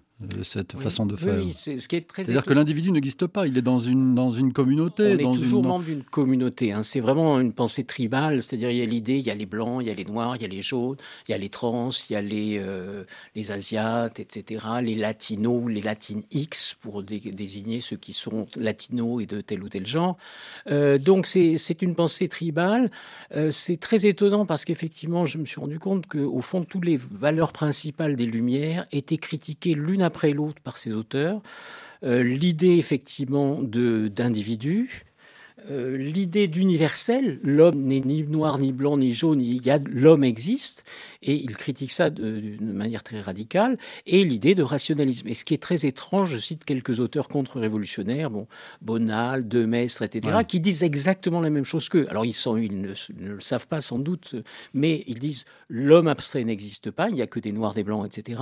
cette 0.45 0.81
façon 0.81 1.05
de 1.05 1.15
faire. 1.15 1.39
Oui, 1.39 1.53
c'est 1.53 1.77
ce 1.77 1.89
qui 1.89 1.97
est 1.97 2.07
très. 2.07 2.25
C'est-à-dire 2.25 2.47
que 2.47 2.55
l'individu 2.55 2.91
n'existe 2.91 3.27
pas, 3.27 3.47
il 3.47 3.59
est 3.59 3.63
dans 3.63 3.79
une 3.79 4.15
dans 4.15 4.31
une 4.31 4.55
communauté. 4.55 5.15
On 5.15 5.35
est 5.35 5.39
toujours 5.39 5.63
membre 5.63 5.85
d'une 5.85 6.03
communauté. 6.05 6.73
Hein. 6.73 6.83
C'est 6.83 7.01
vraiment 7.01 7.39
une 7.39 7.53
pensée 7.53 7.85
tribale, 7.85 8.43
c'est-à-dire 8.43 8.71
il 8.71 8.79
y 8.79 8.83
a 8.83 8.87
l'idée, 8.87 9.19
il 9.19 9.27
y 9.27 9.31
a 9.31 9.35
les 9.35 9.45
blancs, 9.45 9.83
il 9.83 9.89
y 9.89 9.91
a 9.91 9.95
les 9.95 10.07
noirs, 10.07 10.37
il 10.37 10.43
y 10.43 10.45
a 10.47 10.49
les 10.49 10.63
jaunes, 10.63 10.97
il 11.29 11.33
y 11.33 11.35
a 11.35 11.39
les 11.39 11.51
trans, 11.51 11.91
il 12.09 12.13
y 12.15 12.17
a 12.17 12.23
les 12.23 12.59
euh, 12.59 13.05
les 13.35 13.53
asiates, 13.53 14.19
etc. 14.19 14.65
Les 14.83 14.95
latinos, 14.95 15.69
les 15.69 15.83
latines 15.83 16.23
X 16.31 16.75
pour 16.81 17.03
désigner 17.03 17.81
ceux 17.81 17.97
qui 17.97 18.15
sont 18.15 18.47
latinos 18.57 19.23
et 19.23 19.27
de 19.27 19.43
tel 19.43 19.63
ou 19.63 19.69
tel 19.69 19.87
genre. 19.87 20.17
Euh, 20.71 20.97
donc 20.97 21.27
c'est 21.27 21.59
c'est 21.59 21.83
une 21.83 21.95
pensée 21.95 22.29
tribale. 22.29 22.91
Euh, 23.35 23.51
c'est 23.51 23.77
très 23.77 24.07
étonnant 24.07 24.47
parce 24.47 24.65
qu'effectivement, 24.65 25.27
je 25.27 25.37
me 25.37 25.45
suis 25.45 25.61
rendu 25.61 25.79
compte 25.79 26.07
que 26.07 26.19
au 26.19 26.41
fond, 26.41 26.65
toutes 26.65 26.87
les 26.87 26.97
valeurs 26.97 27.53
principales 27.53 28.17
des 28.17 28.27
Lumières 28.27 28.87
étaient 28.93 29.19
critiquées 29.19 29.75
l'une 29.75 30.06
après 30.07 30.33
l'autre 30.33 30.61
par 30.63 30.79
ces 30.79 30.95
auteurs. 30.95 31.43
Euh, 32.05 32.23
l'idée 32.23 32.77
effectivement 32.77 33.61
d'individus, 33.63 35.06
euh, 35.71 35.97
l'idée 35.97 36.49
d'universel, 36.49 37.41
l'homme 37.43 37.83
n'est 37.83 38.01
ni 38.01 38.23
noir, 38.23 38.59
ni 38.59 38.73
blanc, 38.73 38.99
ni 38.99 39.13
jaune, 39.13 39.43
l'homme 39.87 40.25
existe, 40.25 40.85
et 41.23 41.35
il 41.35 41.57
critique 41.57 41.91
ça 41.91 42.11
d'une 42.11 42.73
manière 42.73 43.03
très 43.03 43.21
radicale, 43.21 43.79
et 44.07 44.25
l'idée 44.25 44.55
de 44.55 44.63
rationalisme. 44.63 45.27
Et 45.29 45.35
ce 45.35 45.45
qui 45.45 45.55
est 45.55 45.63
très 45.63 45.87
étrange, 45.87 46.31
je 46.33 46.39
cite 46.39 46.65
quelques 46.65 47.01
auteurs 47.01 47.29
contre-révolutionnaires, 47.29 48.31
bon, 48.31 48.47
Bonal, 48.81 49.49
Demestre, 49.49 50.03
etc., 50.03 50.39
qui 50.47 50.61
disent 50.61 50.83
exactement 50.83 51.41
la 51.41 51.51
même 51.51 51.65
chose 51.65 51.89
qu'eux. 51.89 52.07
Alors 52.11 52.25
ils, 52.25 52.33
sont, 52.33 52.57
ils 52.57 52.81
ne, 52.81 52.93
le 53.19 53.41
savent 53.41 53.67
pas 53.67 53.81
sans 53.81 53.99
doute, 53.99 54.37
mais 54.75 55.05
ils 55.07 55.19
disent 55.19 55.45
l'homme 55.69 56.09
abstrait 56.09 56.45
n'existe 56.45 56.91
pas, 56.91 57.09
il 57.09 57.15
n'y 57.15 57.23
a 57.23 57.27
que 57.27 57.41
des 57.41 57.53
noirs, 57.53 57.75
des 57.75 57.83
blancs, 57.83 58.07
etc. 58.07 58.41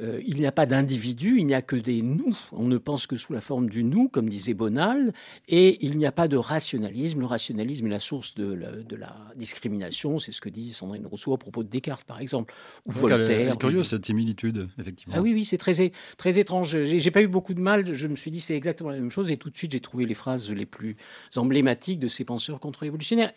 Euh, 0.00 0.20
il 0.26 0.36
n'y 0.36 0.46
a 0.46 0.52
pas 0.52 0.66
d'individus, 0.66 1.38
il 1.38 1.46
n'y 1.46 1.54
a 1.54 1.62
que 1.62 1.76
des 1.76 2.02
nous. 2.02 2.36
On 2.52 2.66
ne 2.66 2.78
pense 2.78 3.06
que 3.06 3.16
sous 3.16 3.32
la 3.32 3.40
forme 3.40 3.70
du 3.70 3.84
nous, 3.84 4.08
comme 4.08 4.28
disait 4.28 4.54
Bonal, 4.54 5.12
et 5.48 5.84
il 5.84 5.96
n'y 5.96 6.06
a 6.06 6.12
pas 6.12 6.28
de 6.28 6.36
rationalisme. 6.42 7.20
Le 7.20 7.26
rationalisme 7.26 7.86
est 7.86 7.90
la 7.90 8.00
source 8.00 8.34
de 8.34 8.52
la, 8.94 9.12
discrimination, 9.36 10.18
c'est 10.18 10.32
ce 10.32 10.40
que 10.40 10.48
dit 10.48 10.72
Sandrine 10.72 11.06
Rousseau 11.06 11.32
à 11.32 11.38
propos 11.38 11.62
de 11.62 11.68
Descartes, 11.68 12.04
par 12.04 12.20
exemple, 12.20 12.54
ou 12.84 12.92
Voltaire. 12.92 13.52
C'est 13.52 13.58
curieux 13.58 13.84
cette 13.84 14.04
similitude, 14.04 14.68
effectivement. 14.78 15.14
Ah 15.16 15.22
oui, 15.22 15.32
oui, 15.32 15.44
c'est 15.44 15.58
très, 15.58 15.92
très 16.18 16.38
étrange. 16.38 16.82
J'ai 16.84 17.10
pas 17.10 17.22
eu 17.22 17.28
beaucoup 17.28 17.54
de 17.54 17.60
mal. 17.60 17.94
Je 17.94 18.06
me 18.06 18.16
suis 18.16 18.30
dit 18.30 18.40
c'est 18.40 18.56
exactement 18.56 18.90
la 18.90 18.98
même 18.98 19.10
chose, 19.10 19.30
et 19.30 19.36
tout 19.36 19.50
de 19.50 19.56
suite 19.56 19.72
j'ai 19.72 19.80
trouvé 19.80 20.04
les 20.04 20.14
phrases 20.14 20.50
les 20.50 20.66
plus 20.66 20.96
emblématiques 21.36 21.98
de 21.98 22.08
ces 22.08 22.24
penseurs 22.24 22.60
contre-révolutionnaires. 22.60 23.32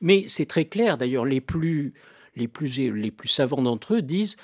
Mais 0.00 0.24
c'est 0.28 0.46
très 0.46 0.64
clair, 0.64 0.98
d'ailleurs, 0.98 1.24
les 1.24 1.40
plus 1.40 1.94
les 2.36 2.48
plus, 2.48 2.92
les 2.92 3.10
plus 3.10 3.28
savants 3.28 3.62
d'entre 3.62 3.94
eux 3.94 4.02
disent 4.02 4.36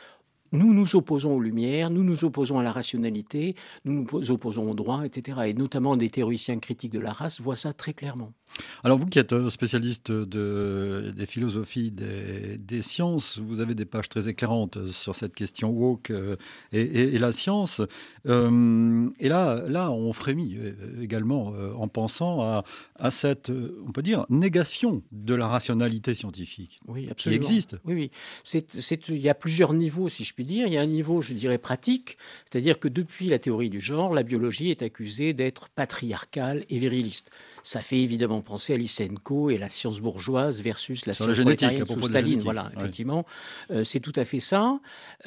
nous 0.52 0.72
nous 0.72 0.96
opposons 0.96 1.36
aux 1.36 1.40
lumières, 1.40 1.90
nous 1.90 2.04
nous 2.04 2.24
opposons 2.24 2.58
à 2.58 2.62
la 2.62 2.72
rationalité, 2.72 3.56
nous 3.84 4.06
nous 4.10 4.30
opposons 4.30 4.70
au 4.70 4.74
droit, 4.74 5.04
etc. 5.04 5.38
Et 5.46 5.54
notamment 5.54 5.96
des 5.96 6.10
théoriciens 6.10 6.58
critiques 6.58 6.92
de 6.92 7.00
la 7.00 7.12
race 7.12 7.40
voient 7.40 7.56
ça 7.56 7.72
très 7.72 7.94
clairement. 7.94 8.32
Alors 8.84 8.98
vous 8.98 9.06
qui 9.06 9.18
êtes 9.18 9.32
euh, 9.32 9.48
spécialiste 9.48 10.10
de, 10.10 11.12
des 11.16 11.26
philosophies 11.26 11.90
des, 11.90 12.82
sciences, 12.82 13.38
vous 13.38 13.60
avez 13.60 13.74
des 13.74 13.84
pages 13.84 14.08
très 14.08 14.28
éclairantes 14.28 14.90
sur 14.90 15.14
cette 15.14 15.34
question 15.34 15.70
woke 15.70 16.10
euh, 16.10 16.36
et, 16.72 17.18
la 17.18 17.32
science. 17.32 17.80
Euh, 18.26 19.08
et 19.20 19.28
là, 19.28 19.62
là, 19.68 19.90
on 19.90 20.12
frémit 20.12 20.58
également 21.00 21.52
en 21.76 21.88
pensant 21.88 22.42
à, 22.42 22.64
à, 22.96 23.10
cette, 23.10 23.50
on 23.50 23.92
peut 23.92 24.02
dire, 24.02 24.26
négation 24.28 25.02
de 25.12 25.34
la 25.34 25.46
rationalité 25.46 26.14
scientifique 26.14 26.80
oui, 26.88 27.08
absolument. 27.10 27.40
qui 27.40 27.46
existe. 27.52 27.76
Oui, 27.84 28.10
oui. 28.54 28.62
Il 29.08 29.16
y 29.18 29.28
a 29.28 29.34
plusieurs 29.34 29.74
niveaux, 29.74 30.08
si 30.08 30.24
je 30.24 30.34
puis 30.34 30.41
dire. 30.42 30.66
Il 30.66 30.72
y 30.72 30.78
a 30.78 30.80
un 30.80 30.86
niveau, 30.86 31.20
je 31.20 31.34
dirais, 31.34 31.58
pratique, 31.58 32.16
c'est-à-dire 32.50 32.78
que 32.78 32.88
depuis 32.88 33.28
la 33.28 33.38
théorie 33.38 33.70
du 33.70 33.80
genre, 33.80 34.14
la 34.14 34.22
biologie 34.22 34.70
est 34.70 34.82
accusée 34.82 35.32
d'être 35.32 35.68
patriarcale 35.68 36.64
et 36.68 36.78
viriliste. 36.78 37.30
Ça 37.62 37.80
fait 37.80 37.98
évidemment 37.98 38.40
penser 38.40 38.74
à 38.74 38.76
Lysenko 38.76 39.50
et 39.50 39.58
la 39.58 39.68
science 39.68 40.00
bourgeoise 40.00 40.62
versus 40.62 41.06
la 41.06 41.14
science 41.14 41.38
prolétarienne 41.38 41.86
sous 41.86 42.02
Staline. 42.02 42.40
Voilà, 42.40 42.72
effectivement, 42.76 43.24
euh, 43.70 43.84
c'est 43.84 44.00
tout 44.00 44.12
à 44.16 44.24
fait 44.24 44.40
ça. 44.40 44.80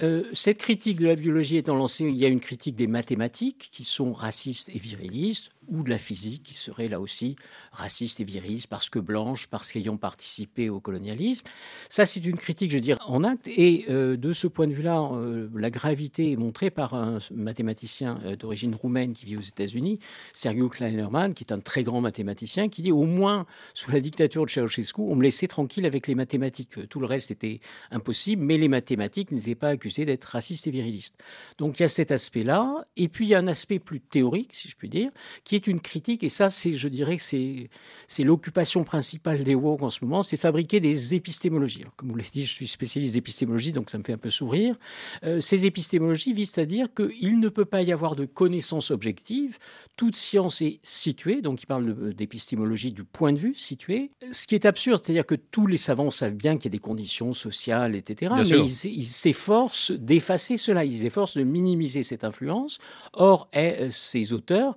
Euh, 0.03 0.23
cette 0.33 0.57
critique 0.57 0.99
de 0.99 1.07
la 1.07 1.15
biologie 1.15 1.57
étant 1.57 1.75
lancée, 1.75 2.05
il 2.05 2.15
y 2.15 2.25
a 2.25 2.27
une 2.27 2.41
critique 2.41 2.75
des 2.75 2.87
mathématiques 2.87 3.69
qui 3.71 3.85
sont 3.85 4.11
racistes 4.11 4.69
et 4.69 4.79
virilistes 4.79 5.51
ou 5.69 5.83
de 5.83 5.89
la 5.89 5.97
physique 5.97 6.43
qui 6.43 6.53
serait 6.53 6.87
là 6.87 6.99
aussi 6.99 7.35
raciste 7.71 8.19
et 8.19 8.23
viriliste 8.23 8.67
parce 8.67 8.89
que 8.89 8.99
blanche, 8.99 9.47
parce 9.47 9.71
qu'ayant 9.71 9.97
participé 9.97 10.69
au 10.69 10.79
colonialisme. 10.79 11.45
Ça, 11.89 12.05
c'est 12.05 12.23
une 12.25 12.37
critique, 12.37 12.71
je 12.71 12.77
dire, 12.77 12.97
en 13.07 13.23
acte. 13.23 13.47
Et 13.47 13.85
euh, 13.89 14.17
de 14.17 14.33
ce 14.33 14.47
point 14.47 14.67
de 14.67 14.73
vue-là, 14.73 15.01
euh, 15.13 15.49
la 15.55 15.69
gravité 15.69 16.31
est 16.31 16.35
montrée 16.35 16.69
par 16.69 16.93
un 16.93 17.19
mathématicien 17.31 18.19
euh, 18.25 18.35
d'origine 18.35 18.75
roumaine 18.75 19.13
qui 19.13 19.25
vit 19.25 19.37
aux 19.37 19.41
États-Unis, 19.41 19.99
Sergio 20.33 20.69
Kleinerman, 20.69 21.33
qui 21.33 21.43
est 21.43 21.51
un 21.51 21.59
très 21.59 21.83
grand 21.83 22.01
mathématicien, 22.01 22.69
qui 22.69 22.81
dit 22.81 22.91
au 22.91 23.03
moins 23.03 23.45
sous 23.73 23.91
la 23.91 23.99
dictature 23.99 24.45
de 24.45 24.49
Ceausescu, 24.49 25.01
on 25.01 25.15
me 25.15 25.23
laissait 25.23 25.47
tranquille 25.47 25.85
avec 25.85 26.07
les 26.07 26.15
mathématiques. 26.15 26.87
Tout 26.89 26.99
le 26.99 27.05
reste 27.05 27.31
était 27.31 27.59
impossible, 27.91 28.43
mais 28.43 28.57
les 28.57 28.67
mathématiques 28.67 29.31
n'étaient 29.31 29.55
pas 29.55 29.69
accusées 29.69 30.05
d'être 30.05 30.25
racistes 30.25 30.67
et 30.67 30.71
virilistes. 30.71 31.17
Donc 31.57 31.79
il 31.79 31.83
y 31.83 31.85
a 31.85 31.89
cet 31.89 32.11
aspect-là. 32.11 32.85
Et 32.97 33.07
puis 33.07 33.25
il 33.25 33.29
y 33.29 33.35
a 33.35 33.39
un 33.39 33.47
aspect 33.47 33.79
plus 33.79 34.01
théorique, 34.01 34.53
si 34.53 34.69
je 34.69 34.75
puis 34.75 34.89
dire, 34.89 35.11
qui 35.43 35.54
est 35.55 35.67
une 35.67 35.79
critique, 35.79 36.23
et 36.23 36.29
ça, 36.29 36.49
c'est, 36.49 36.73
je 36.73 36.87
dirais 36.87 37.17
que 37.17 37.23
c'est, 37.23 37.69
c'est 38.07 38.23
l'occupation 38.23 38.83
principale 38.83 39.43
des 39.43 39.55
woke 39.55 39.81
en 39.81 39.89
ce 39.89 40.03
moment, 40.03 40.23
c'est 40.23 40.37
fabriquer 40.37 40.79
des 40.79 41.15
épistémologies. 41.15 41.81
Alors, 41.81 41.95
comme 41.95 42.09
vous 42.09 42.15
l'avez 42.15 42.29
dit, 42.31 42.45
je 42.45 42.53
suis 42.53 42.67
spécialiste 42.67 43.13
d'épistémologie, 43.13 43.71
donc 43.71 43.89
ça 43.89 43.97
me 43.97 44.03
fait 44.03 44.13
un 44.13 44.17
peu 44.17 44.29
sourire. 44.29 44.75
Euh, 45.23 45.41
ces 45.41 45.65
épistémologies 45.65 46.33
visent 46.33 46.57
à 46.57 46.65
dire 46.65 46.87
qu'il 46.93 47.39
ne 47.39 47.49
peut 47.49 47.65
pas 47.65 47.81
y 47.81 47.91
avoir 47.91 48.15
de 48.15 48.25
connaissances 48.25 48.91
objectives. 48.91 49.57
Toute 49.97 50.15
science 50.15 50.61
est 50.61 50.79
située, 50.83 51.41
donc 51.41 51.61
il 51.61 51.65
parle 51.65 52.13
d'épistémologie 52.13 52.91
du 52.91 53.03
point 53.03 53.33
de 53.33 53.39
vue 53.39 53.55
situé. 53.55 54.11
Ce 54.31 54.45
qui 54.45 54.55
est 54.55 54.65
absurde, 54.65 55.01
c'est-à-dire 55.03 55.25
que 55.25 55.35
tous 55.35 55.67
les 55.67 55.77
savants 55.77 56.11
savent 56.11 56.33
bien 56.33 56.57
qu'il 56.57 56.65
y 56.65 56.67
a 56.67 56.77
des 56.77 56.79
conditions 56.79 57.33
sociales, 57.33 57.95
etc. 57.95 58.33
mais 58.37 58.47
ils, 58.47 58.85
ils, 58.91 59.05
s'efforcent 59.05 59.91
d'effacer 59.91 60.57
cela, 60.57 60.83
ils 60.83 61.01
s'efforcent 61.01 61.37
de 61.37 61.43
minimiser 61.43 62.03
cette 62.03 62.23
influence. 62.23 62.79
Or, 63.13 63.49
eh, 63.53 63.89
ces 63.91 64.33
auteurs 64.33 64.75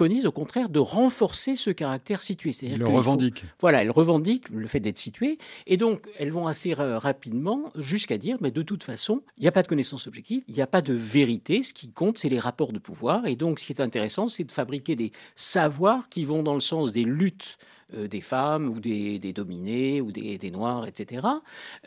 préconise 0.00 0.24
au 0.24 0.32
contraire 0.32 0.70
de 0.70 0.78
renforcer 0.78 1.56
ce 1.56 1.68
caractère 1.68 2.22
situé. 2.22 2.56
Elles 2.62 2.78
le 2.78 2.88
revendiquent. 2.88 3.44
Voilà, 3.60 3.82
elles 3.82 3.90
revendiquent 3.90 4.48
le 4.48 4.66
fait 4.66 4.80
d'être 4.80 4.96
situé. 4.96 5.36
Et 5.66 5.76
donc, 5.76 6.08
elles 6.18 6.32
vont 6.32 6.46
assez 6.46 6.72
rapidement 6.72 7.70
jusqu'à 7.76 8.16
dire, 8.16 8.38
mais 8.40 8.50
de 8.50 8.62
toute 8.62 8.82
façon, 8.82 9.20
il 9.36 9.42
n'y 9.42 9.48
a 9.48 9.52
pas 9.52 9.62
de 9.62 9.68
connaissance 9.68 10.06
objective, 10.06 10.42
il 10.48 10.54
n'y 10.54 10.62
a 10.62 10.66
pas 10.66 10.80
de 10.80 10.94
vérité. 10.94 11.62
Ce 11.62 11.74
qui 11.74 11.90
compte, 11.90 12.16
c'est 12.16 12.30
les 12.30 12.38
rapports 12.38 12.72
de 12.72 12.78
pouvoir. 12.78 13.26
Et 13.26 13.36
donc, 13.36 13.58
ce 13.58 13.66
qui 13.66 13.74
est 13.74 13.82
intéressant, 13.82 14.26
c'est 14.26 14.44
de 14.44 14.52
fabriquer 14.52 14.96
des 14.96 15.12
savoirs 15.34 16.08
qui 16.08 16.24
vont 16.24 16.42
dans 16.42 16.54
le 16.54 16.60
sens 16.60 16.92
des 16.92 17.04
luttes 17.04 17.58
des 17.92 18.20
femmes 18.20 18.68
ou 18.68 18.80
des, 18.80 19.18
dominés 19.32 20.00
ou 20.00 20.12
des, 20.12 20.50
noirs, 20.50 20.86
etc. 20.86 21.26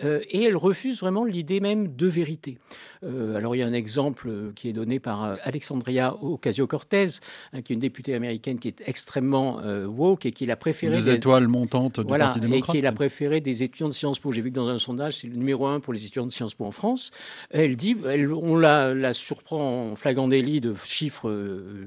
Euh, 0.04 0.22
et 0.30 0.44
elle 0.44 0.58
refuse 0.58 1.00
vraiment 1.00 1.26
l'idée 1.26 1.60
même 1.60 1.96
de 1.96 2.08
vérité. 2.08 2.58
Euh, 3.04 3.36
alors 3.36 3.56
il 3.56 3.60
y 3.60 3.62
a 3.62 3.68
un 3.68 3.74
exemple 3.74 4.52
qui 4.56 4.70
est 4.70 4.74
donné 4.74 5.00
par 5.00 5.38
Alexandria 5.44 6.16
Ocasio-Cortez, 6.22 7.20
hein, 7.54 7.62
qui 7.62 7.74
est 7.74 7.76
une 7.76 7.80
députée 7.80 8.16
américaine 8.16 8.60
qui 8.60 8.68
est 8.68 8.82
extrêmement 8.86 9.62
woke 9.86 10.26
et 10.26 10.32
qui 10.32 10.46
l'a 10.46 10.56
préféré. 10.56 10.96
Des 10.98 11.10
étoiles 11.10 11.48
montantes 11.48 12.00
du 12.00 12.08
voilà, 12.08 12.26
Parti 12.26 12.40
démocrate. 12.40 12.76
Et 12.76 12.78
qui 12.78 12.82
la 12.82 12.92
préférée 12.92 13.42
des 13.42 13.64
étudiants 13.64 13.90
de 13.90 13.94
Sciences 13.94 14.20
Po. 14.20 14.32
J'ai 14.32 14.42
vu 14.42 14.50
que 14.50 14.56
dans 14.56 14.68
un 14.68 14.80
sondage, 14.80 15.18
c'est 15.18 15.28
le 15.28 15.36
numéro 15.36 15.68
un 15.68 15.80
pour 15.80 15.94
les 15.94 16.06
étudiants 16.06 16.26
de 16.26 16.32
Sciences 16.32 16.56
Po 16.56 16.66
en 16.66 16.72
France. 16.72 17.12
Elle 17.50 17.76
dit, 17.76 17.96
on 18.04 18.56
la, 18.56 19.14
surprend 19.14 19.92
en 19.92 19.96
flagrant 19.96 20.28
délit 20.28 20.62
de 20.62 20.74
chiffres 20.84 21.30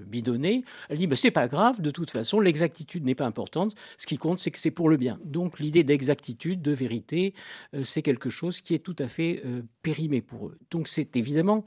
bidonnés. 0.06 0.64
Elle 0.88 0.98
dit, 0.98 1.06
bah, 1.06 1.16
c'est 1.16 1.30
pas 1.30 1.48
grave, 1.48 1.80
de 1.80 1.90
toute 1.90 2.10
façon, 2.10 2.40
l'exactitude 2.40 3.04
n'est 3.04 3.14
pas 3.14 3.26
importante. 3.26 3.74
Ce 3.98 4.05
qui 4.06 4.16
compte, 4.16 4.38
c'est 4.38 4.50
que 4.50 4.58
c'est 4.58 4.70
pour 4.70 4.88
le 4.88 4.96
bien. 4.96 5.18
Donc 5.24 5.58
l'idée 5.58 5.84
d'exactitude, 5.84 6.62
de 6.62 6.72
vérité, 6.72 7.34
euh, 7.74 7.84
c'est 7.84 8.00
quelque 8.00 8.30
chose 8.30 8.62
qui 8.62 8.72
est 8.72 8.78
tout 8.78 8.96
à 8.98 9.08
fait 9.08 9.42
euh, 9.44 9.62
périmé 9.82 10.22
pour 10.22 10.48
eux. 10.48 10.58
Donc 10.70 10.88
c'est 10.88 11.16
évidemment, 11.16 11.64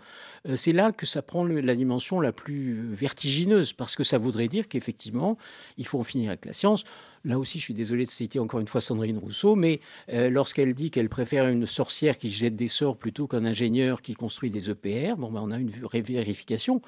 euh, 0.48 0.56
c'est 0.56 0.72
là 0.72 0.92
que 0.92 1.06
ça 1.06 1.22
prend 1.22 1.44
la 1.44 1.76
dimension 1.76 2.20
la 2.22 2.32
plus 2.32 2.94
vertigineuse, 2.94 3.74
parce 3.74 3.96
que 3.96 4.04
ça 4.04 4.18
voudrait 4.18 4.48
dire 4.48 4.68
qu'effectivement, 4.68 5.38
il 5.78 5.86
faut 5.86 6.00
en 6.00 6.04
finir 6.04 6.30
avec 6.30 6.46
la 6.46 6.54
science. 6.54 6.84
Là 7.26 7.38
aussi, 7.38 7.60
je 7.60 7.66
suis 7.66 7.74
désolé 7.74 8.06
de 8.06 8.10
citer 8.10 8.40
encore 8.40 8.62
une 8.62 8.68
fois 8.68 8.80
Sandrine 8.80 9.18
Rousseau, 9.18 9.56
mais 9.56 9.82
lorsqu'elle 10.08 10.74
dit 10.74 10.90
qu'elle 10.90 11.10
préfère 11.10 11.50
une 11.50 11.66
sorcière 11.66 12.18
qui 12.18 12.32
jette 12.32 12.56
des 12.56 12.70
sorts 12.70 12.96
plutôt 12.96 13.28
qu'un 13.28 13.44
ingénieur 13.44 14.02
qui 14.02 14.14
construit 14.14 14.50
des 14.50 14.70
EPR, 14.70 15.18
bon, 15.18 15.30
ben, 15.30 15.42
on 15.44 15.52
a 15.52 15.58
une 15.58 15.70
vérification. 15.70 16.82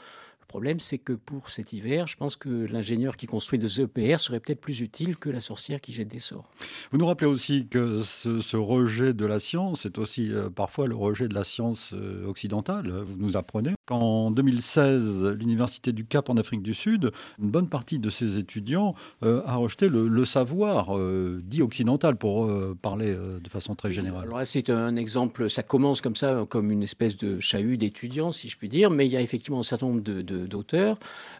Le 0.51 0.59
problème, 0.59 0.81
c'est 0.81 0.97
que 0.97 1.13
pour 1.13 1.49
cet 1.49 1.71
hiver, 1.71 2.07
je 2.07 2.17
pense 2.17 2.35
que 2.35 2.49
l'ingénieur 2.49 3.15
qui 3.15 3.25
construit 3.25 3.57
des 3.57 3.79
EPR 3.79 4.19
serait 4.19 4.41
peut-être 4.41 4.59
plus 4.59 4.81
utile 4.81 5.15
que 5.15 5.29
la 5.29 5.39
sorcière 5.39 5.79
qui 5.79 5.93
jette 5.93 6.09
des 6.09 6.19
sorts. 6.19 6.51
Vous 6.91 6.97
nous 6.97 7.05
rappelez 7.05 7.29
aussi 7.29 7.67
que 7.69 8.01
ce, 8.01 8.57
rejet 8.57 9.13
de 9.13 9.25
la 9.25 9.39
science 9.39 9.85
est 9.85 9.97
aussi 9.97 10.29
euh, 10.29 10.49
parfois 10.49 10.87
le 10.87 10.95
rejet 10.97 11.29
de 11.29 11.33
la 11.35 11.45
science 11.45 11.91
euh, 11.93 12.25
occidentale. 12.25 12.91
Vous 12.91 13.15
nous 13.15 13.37
apprenez 13.37 13.75
qu'en 13.91 14.31
2016, 14.31 15.25
l'Université 15.37 15.91
du 15.91 16.05
Cap 16.05 16.29
en 16.29 16.37
Afrique 16.37 16.61
du 16.61 16.73
Sud, 16.73 17.11
une 17.41 17.49
bonne 17.51 17.67
partie 17.67 17.99
de 17.99 18.09
ses 18.09 18.37
étudiants 18.37 18.95
euh, 19.23 19.41
a 19.45 19.55
rejeté 19.55 19.89
le, 19.89 20.23
savoir 20.23 20.97
dit 21.41 21.61
occidental, 21.61 22.15
pour 22.15 22.49
parler 22.81 23.13
de 23.15 23.49
façon 23.49 23.75
très 23.75 23.91
générale. 23.91 24.27
Alors 24.27 24.45
c'est 24.45 24.69
un 24.69 24.95
exemple, 24.95 25.49
ça 25.49 25.63
commence 25.63 25.99
comme 25.99 26.15
ça, 26.15 26.45
comme 26.47 26.71
une 26.71 26.83
espèce 26.83 27.17
de 27.17 27.39
chahut 27.39 27.77
d'étudiants, 27.77 28.31
si 28.31 28.47
je 28.47 28.57
puis 28.57 28.69
dire, 28.69 28.89
mais 28.89 29.07
il 29.07 29.11
y 29.11 29.17
a 29.17 29.21
effectivement 29.21 29.59
un 29.59 29.63
certain 29.63 29.87
nombre 29.87 30.01
de 30.01 30.21
d'auteurs, 30.21 30.97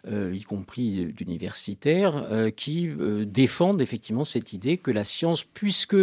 euh, 0.08 0.34
y 0.34 0.42
compris 0.42 1.06
d'universitaires, 1.06 2.26
euh, 2.30 2.50
qui 2.50 2.88
euh, 2.88 3.24
défendent 3.24 3.80
effectivement 3.80 4.24
cette 4.24 4.52
idée 4.52 4.76
que 4.76 4.90
la 4.90 5.04
science, 5.04 5.44
puisque 5.44 5.96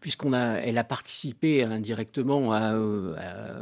puisqu'on 0.00 0.32
a, 0.32 0.56
elle 0.56 0.78
a 0.78 0.84
participé 0.84 1.62
indirectement 1.64 2.50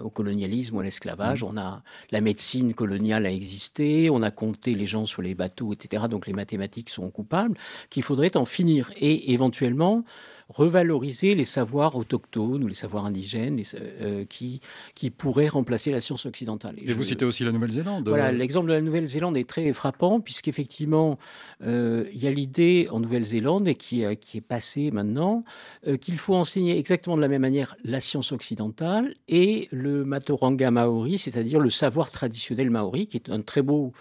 au 0.03 0.11
colonialisme 0.11 0.78
à 0.78 0.82
l'esclavage. 0.82 1.43
Mmh. 1.43 1.49
On 1.49 1.57
a 1.57 1.82
la 2.11 2.20
médecine 2.20 2.74
coloniale 2.74 3.26
a 3.26 3.32
existé, 3.32 4.11
on 4.11 4.22
a 4.22 4.30
compté 4.30 4.74
les 4.74 4.87
gens 4.87 5.07
sur 5.07 5.22
les 5.22 5.34
bateaux, 5.34 5.72
etc. 5.72 6.05
Donc 6.11 6.26
les 6.26 6.32
mathématiques 6.32 6.91
sont 6.91 7.11
coupables. 7.11 7.57
Qu'il 7.91 8.03
faudrait 8.03 8.37
en 8.37 8.45
finir 8.45 8.91
et 8.97 9.32
éventuellement 9.32 10.05
revaloriser 10.49 11.34
les 11.34 11.44
savoirs 11.44 11.97
autochtones 11.97 12.62
ou 12.62 12.68
les 12.68 12.74
savoirs 12.74 13.05
indigènes 13.05 13.61
euh, 13.74 14.24
qui, 14.28 14.61
qui 14.94 15.11
pourraient 15.11 15.49
remplacer 15.49 15.90
la 15.90 16.01
science 16.01 16.24
occidentale. 16.24 16.76
Et, 16.78 16.92
vous 16.92 17.05
citez 17.05 17.24
aussi 17.24 17.42
la 17.42 17.53
Nouvelle-Zélande. 17.53 18.09
Voilà, 18.09 18.30
l'exemple 18.30 18.68
de 18.68 18.74
la 18.74 18.80
Nouvelle-Zélande 18.80 19.36
est 19.36 19.49
très 19.49 19.72
frappant 19.72 20.20
puisqu'effectivement, 20.20 21.18
euh, 21.62 22.05
il 22.12 22.22
y 22.22 22.28
a 22.28 22.30
l'idée 22.30 22.88
en 22.90 23.01
Nouvelle-Zélande 23.01 23.66
et 23.66 23.74
qui, 23.74 24.05
qui 24.20 24.38
est 24.38 24.42
passée 24.42 24.90
maintenant 24.92 25.44
euh, 25.86 25.97
qu'il 25.97 26.18
faut 26.18 26.34
enseigner 26.34 26.78
exactement 26.78 27.16
de 27.16 27.22
la 27.22 27.28
même 27.28 27.42
manière 27.42 27.76
la 27.84 28.01
science 28.01 28.30
occidentale 28.30 29.14
et 29.28 29.68
le 29.72 30.05
Matoranga 30.05 30.70
maori, 30.70 31.18
c'est-à-dire 31.18 31.59
le 31.59 31.70
savoir 31.70 32.11
traditionnel 32.11 32.70
maori, 32.70 33.09
qui 33.09 33.16
est 33.16 33.30
un 33.30 33.40
très 33.40 33.62
beau 33.62 33.92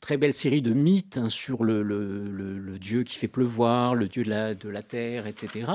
très 0.00 0.16
belle 0.16 0.32
série 0.32 0.62
de 0.62 0.72
mythes 0.72 1.16
hein, 1.16 1.28
sur 1.28 1.64
le, 1.64 2.78
dieu 2.78 3.04
qui 3.04 3.16
fait 3.16 3.28
pleuvoir, 3.28 3.94
le 3.94 4.08
dieu 4.08 4.22
de 4.24 4.30
la, 4.30 4.54
de 4.54 4.68
la 4.68 4.82
terre, 4.82 5.26
etc. 5.26 5.70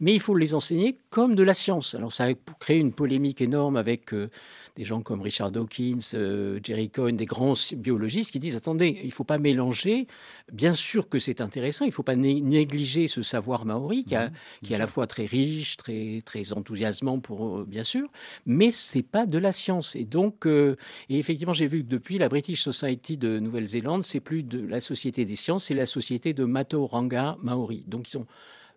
Mais 0.00 0.14
il 0.14 0.20
faut 0.20 0.34
les 0.34 0.54
enseigner 0.54 0.98
comme 1.10 1.34
de 1.34 1.42
la 1.42 1.54
science. 1.54 1.94
Alors 1.94 2.12
ça 2.12 2.24
a 2.24 2.34
créé 2.60 2.78
une 2.78 2.92
polémique 2.92 3.40
énorme 3.40 3.76
avec 3.76 4.14
euh, 4.14 4.30
des 4.76 4.84
gens 4.84 5.00
comme 5.00 5.22
Richard 5.22 5.50
Dawkins, 5.50 5.98
euh, 6.14 6.60
Jerry 6.62 6.90
Cohen, 6.90 7.14
des 7.14 7.26
grands 7.26 7.54
biologistes 7.76 8.30
qui 8.30 8.38
disent 8.38 8.56
attendez, 8.56 8.98
il 9.02 9.06
ne 9.06 9.12
faut 9.12 9.24
pas 9.24 9.38
mélanger. 9.38 10.06
Bien 10.52 10.74
sûr 10.74 11.08
que 11.08 11.18
c'est 11.18 11.40
intéressant, 11.40 11.84
il 11.84 11.88
ne 11.88 11.92
faut 11.94 12.02
pas 12.02 12.16
négliger 12.16 13.08
ce 13.08 13.22
savoir 13.22 13.64
maori 13.64 14.04
qui, 14.04 14.14
a, 14.14 14.30
qui 14.62 14.72
est 14.72 14.76
à 14.76 14.78
la 14.78 14.86
fois 14.86 15.06
très 15.06 15.24
riche, 15.24 15.76
très, 15.76 16.22
très 16.24 16.52
enthousiasmant 16.52 17.18
pour 17.18 17.64
bien 17.64 17.82
sûr, 17.82 18.08
mais 18.44 18.70
c'est 18.70 19.02
pas 19.02 19.26
de 19.26 19.38
la 19.38 19.52
science. 19.52 19.96
Et 19.96 20.04
donc, 20.04 20.46
et 20.46 20.76
effectivement, 21.08 21.54
j'ai 21.54 21.66
vu 21.66 21.82
que 21.82 21.88
depuis 21.88 22.18
la 22.18 22.28
British 22.28 22.62
Society 22.62 23.16
de 23.16 23.38
Nouvelle-Zélande, 23.38 24.04
c'est 24.04 24.20
plus 24.20 24.42
de 24.42 24.60
la 24.60 24.80
Société 24.80 25.24
des 25.24 25.36
sciences, 25.36 25.64
c'est 25.64 25.74
la 25.74 25.86
Société 25.86 26.32
de 26.34 26.44
Matoranga 26.44 27.36
Maori. 27.42 27.84
Donc 27.86 28.08
ils 28.08 28.12
sont 28.12 28.26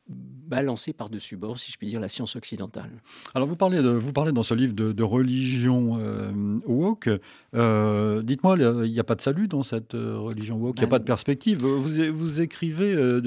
balancer 0.09 0.93
par-dessus 0.93 1.37
bord, 1.37 1.59
si 1.59 1.71
je 1.71 1.77
puis 1.77 1.87
dire, 1.87 1.99
la 1.99 2.07
science 2.07 2.35
occidentale. 2.35 2.89
Alors 3.35 3.47
vous 3.47 3.55
parlez, 3.55 3.81
de, 3.83 3.89
vous 3.89 4.11
parlez 4.11 4.31
dans 4.31 4.43
ce 4.43 4.55
livre 4.55 4.73
de, 4.73 5.03
religion 5.03 5.99
euh, 6.01 6.59
woke. 6.65 7.09
Euh, 7.53 8.23
dites-moi, 8.23 8.57
il 8.57 8.91
n'y 8.91 8.99
a 8.99 9.03
pas 9.03 9.15
de 9.15 9.21
salut 9.21 9.47
dans 9.47 9.63
cette 9.63 9.93
euh, 9.93 10.17
religion 10.17 10.57
woke, 10.57 10.77
il 10.77 10.81
n'y 10.81 10.83
a 10.83 10.87
ben 10.87 10.91
pas 10.91 10.99
de 10.99 11.03
perspective? 11.03 11.59
Vous, 11.59 11.83
vous 12.13 12.41
écrivez 12.41 13.21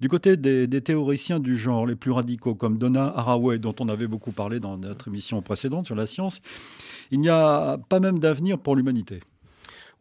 du 0.00 0.08
côté 0.08 0.36
des, 0.36 0.66
des, 0.66 0.80
théoriciens 0.80 1.40
du 1.40 1.56
genre 1.56 1.86
les 1.86 1.96
plus 1.96 2.10
radicaux, 2.10 2.54
comme 2.54 2.78
Donna 2.78 3.12
Haraway, 3.14 3.58
dont 3.58 3.74
on 3.80 3.88
avait 3.88 4.06
beaucoup 4.06 4.32
parlé 4.32 4.58
dans 4.58 4.78
notre 4.78 5.08
émission 5.08 5.42
précédente 5.42 5.86
sur 5.86 5.94
la 5.94 6.06
science. 6.06 6.40
Il 7.10 7.20
n'y 7.20 7.28
a 7.28 7.78
pas 7.88 8.00
même 8.00 8.18
d'avenir 8.18 8.58
pour 8.58 8.76
l'humanité. 8.76 9.20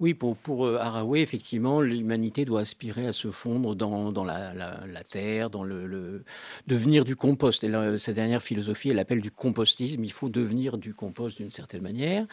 Oui, 0.02 0.16
pour, 0.16 0.36
pour 0.36 0.66
euh, 0.66 0.80
Haraway, 0.80 1.22
effectivement, 1.22 1.80
l'humanité 1.80 2.44
doit 2.44 2.62
aspirer 2.62 3.06
à 3.06 3.14
se 3.14 3.30
fondre 3.30 3.76
dans, 3.76 4.24
la, 4.24 5.04
terre, 5.04 5.52
dans 5.52 5.64
le, 5.64 6.24
devenir 6.66 7.06
du 7.06 7.16
compost. 7.16 7.64
Et 7.64 8.00
sa 8.00 8.12
dernière 8.12 8.42
philosophie, 8.42 8.90
elle 8.90 8.98
appelle 8.98 9.22
du 9.22 9.30
compostisme. 9.30 10.04
Il 10.04 10.12
faut 10.12 10.30
devenir 10.30 10.80
du 10.80 10.96
compost 10.96 11.38
d'une 11.38 11.52
certaine 11.52 11.84
manière. 11.84 12.26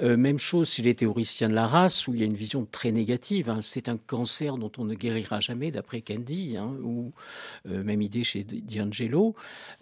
Euh, 0.00 0.16
même 0.16 0.38
chose 0.38 0.70
chez 0.70 0.82
les 0.82 0.94
théoriciens 0.94 1.50
de 1.50 1.54
la 1.54 1.66
race, 1.66 2.08
où 2.08 2.14
il 2.14 2.20
y 2.20 2.22
a 2.22 2.26
une 2.26 2.32
vision 2.32 2.64
très 2.64 2.90
négative. 2.90 3.50
Hein. 3.50 3.58
C'est 3.60 3.90
un 3.90 3.98
cancer 3.98 4.56
dont 4.56 4.72
on 4.78 4.86
ne 4.86 4.94
guérira 4.94 5.40
jamais, 5.40 5.70
d'après 5.70 6.00
Candy, 6.00 6.56
hein, 6.56 6.74
ou 6.82 7.12
euh, 7.68 7.84
même 7.84 8.00
idée 8.00 8.24
chez 8.24 8.44
D'Angelo. 8.44 9.34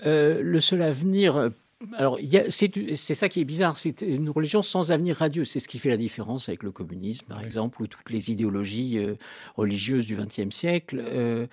le 0.04 0.58
seul 0.58 0.82
avenir 0.82 1.52
alors, 1.92 2.18
c'est 2.50 3.14
ça 3.14 3.28
qui 3.28 3.40
est 3.40 3.44
bizarre, 3.44 3.76
c'est 3.76 4.02
une 4.02 4.30
religion 4.30 4.62
sans 4.62 4.90
avenir 4.90 5.16
radieux. 5.16 5.44
C'est 5.44 5.60
ce 5.60 5.68
qui 5.68 5.78
fait 5.78 5.90
la 5.90 5.96
différence 5.96 6.48
avec 6.48 6.64
le 6.64 6.72
communisme, 6.72 7.26
par 7.26 7.40
exemple, 7.40 7.80
ou 7.80 7.86
toutes 7.86 8.10
les 8.10 8.32
idéologies 8.32 8.98
euh, 8.98 9.14
religieuses 9.56 10.04
du 10.04 10.16
XXe 10.16 10.54
siècle. 10.54 11.00
Euh, 11.00 11.46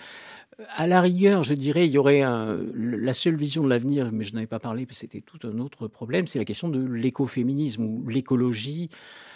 à 0.76 0.88
la 0.88 1.02
rigueur, 1.02 1.44
je 1.44 1.54
dirais, 1.54 1.86
il 1.86 1.92
y 1.92 1.98
aurait 1.98 2.22
la 2.22 3.14
seule 3.14 3.36
vision 3.36 3.64
de 3.64 3.70
l'avenir, 3.70 4.12
mais 4.12 4.24
je 4.24 4.32
n'en 4.34 4.38
avais 4.38 4.48
pas 4.48 4.60
parlé, 4.60 4.86
parce 4.86 4.98
que 4.98 5.02
c'était 5.02 5.22
tout 5.22 5.40
un 5.46 5.60
autre 5.60 5.88
problème, 5.88 6.28
c'est 6.28 6.40
la 6.40 6.46
question 6.46 6.70
de 6.70 6.80
l'écoféminisme 6.80 7.84
ou 7.84 8.08
l'écologie, 8.08 8.90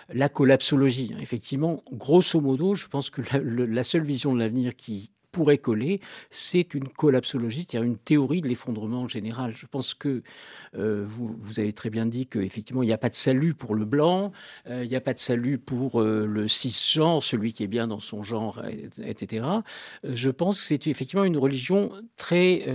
la 0.08 0.30
collapsologie. 0.30 1.14
Effectivement, 1.20 1.84
grosso 1.92 2.40
modo, 2.40 2.74
je 2.74 2.88
pense 2.88 3.10
que 3.10 3.22
la 3.44 3.84
seule 3.84 4.04
vision 4.04 4.34
de 4.34 4.40
l'avenir 4.40 4.78
qui, 4.78 5.12
pourrait 5.32 5.58
coller, 5.58 6.00
c'est 6.30 6.74
une 6.74 6.88
collapsologie, 6.88 7.66
c'est-à-dire 7.68 7.88
une 7.88 7.98
théorie 7.98 8.42
de 8.42 8.48
l'effondrement 8.48 9.08
général. 9.08 9.52
Je 9.56 9.66
pense 9.66 9.94
que 9.94 10.24
euh, 10.76 11.06
vous, 11.08 11.38
avez 11.58 11.74
très 11.74 11.90
bien 11.90 12.06
dit 12.06 12.28
qu'effectivement, 12.28 12.84
il 12.84 12.88
n'y 12.88 12.94
a 12.94 12.98
pas 12.98 13.10
de 13.10 13.16
salut 13.16 13.54
pour 13.54 13.76
le 13.76 13.86
blanc, 13.86 14.32
euh, 14.68 14.84
il 14.84 14.90
n'y 14.90 14.96
a 14.96 15.02
pas 15.02 15.14
de 15.14 15.20
salut 15.20 15.58
pour 15.58 16.02
euh, 16.02 16.26
le 16.26 16.48
cisgenre, 16.48 17.24
celui 17.24 17.54
qui 17.54 17.64
est 17.64 17.68
bien 17.68 17.88
dans 17.88 18.00
son 18.00 18.24
genre, 18.24 18.62
etc. 19.04 19.46
Je 20.04 20.30
pense 20.30 20.60
que 20.60 20.68
c'est 20.68 20.88
effectivement 20.88 21.24
une 21.26 21.38
religion 21.38 21.92
très 22.18 22.66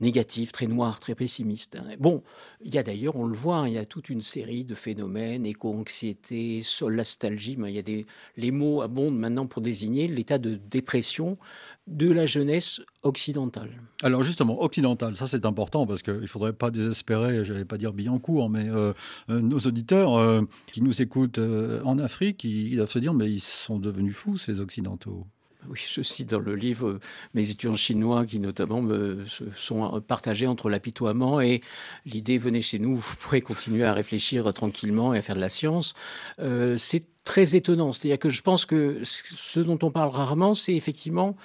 négative, 0.00 0.52
très 0.52 0.66
noire, 0.66 1.00
très 1.00 1.14
pessimiste. 1.14 1.78
Bon, 1.98 2.22
il 2.62 2.74
y 2.74 2.78
a 2.78 2.82
d'ailleurs, 2.82 3.16
on 3.16 3.26
le 3.26 3.34
voit, 3.34 3.58
hein, 3.58 3.68
il 3.68 3.74
y 3.74 3.78
a 3.78 3.84
toute 3.84 4.08
une 4.08 4.20
série 4.20 4.64
de 4.64 4.74
phénomènes, 4.74 5.46
éco-anxiété, 5.46 6.60
solastalgie, 6.60 7.56
il 7.58 7.74
y 7.74 7.78
a 7.78 7.82
des, 7.82 8.06
les 8.36 8.50
mots 8.50 8.82
abondent 8.82 9.18
maintenant 9.18 9.46
pour 9.46 9.62
désigner 9.62 10.08
l'état 10.08 10.38
de 10.38 10.54
dépression 10.54 11.38
de 11.86 12.10
la 12.10 12.26
jeunesse 12.26 12.80
occidentale. 13.02 13.70
Alors 14.02 14.22
justement, 14.22 14.62
occidentale, 14.62 15.16
ça 15.16 15.26
c'est 15.26 15.44
important 15.44 15.86
parce 15.86 16.02
qu'il 16.02 16.20
ne 16.20 16.26
faudrait 16.26 16.52
pas 16.52 16.70
désespérer, 16.70 17.44
je 17.44 17.52
n'allais 17.52 17.64
pas 17.64 17.78
dire 17.78 17.92
Billancourt, 17.92 18.48
mais 18.48 18.68
euh, 18.68 18.92
euh, 19.28 19.40
nos 19.40 19.58
auditeurs 19.58 20.14
euh, 20.16 20.42
qui 20.72 20.82
nous 20.82 21.02
écoutent 21.02 21.40
en 21.84 21.98
Afrique, 21.98 22.44
ils, 22.44 22.76
doivent 22.76 22.90
se 22.90 22.98
dire, 22.98 23.14
mais 23.14 23.30
ils 23.30 23.40
sont 23.40 23.78
devenus 23.78 24.14
fous 24.14 24.36
ces 24.36 24.60
Occidentaux. 24.60 25.26
Oui, 25.68 25.78
je 25.92 26.00
cite 26.00 26.30
dans 26.30 26.38
le 26.38 26.54
livre 26.54 27.00
mes 27.34 27.50
étudiants 27.50 27.74
chinois 27.74 28.24
qui 28.24 28.40
notamment 28.40 28.80
me, 28.80 29.24
sont 29.54 30.00
partagés 30.00 30.46
entre 30.46 30.70
l'apitoiement 30.70 31.38
et 31.42 31.60
l'idée 32.06 32.38
venez 32.38 32.62
chez 32.62 32.78
nous, 32.78 32.96
vous 32.96 33.14
pourrez 33.20 33.42
continuer 33.42 33.84
à 33.84 33.92
réfléchir 33.92 34.50
tranquillement 34.54 35.12
et 35.12 35.18
à 35.18 35.22
faire 35.22 35.34
de 35.34 35.40
la 35.40 35.50
science. 35.50 35.92
c'est 36.38 37.04
très 37.24 37.56
étonnant. 37.56 37.92
C'est-à-dire 37.92 38.18
que 38.18 38.30
je 38.30 38.40
pense 38.40 38.64
que 38.64 39.00
ce 39.04 39.60
dont 39.60 39.78
on 39.82 39.90
parle 39.90 40.08
rarement, 40.08 40.54
c'est 40.54 40.74
effectivement 40.74 41.36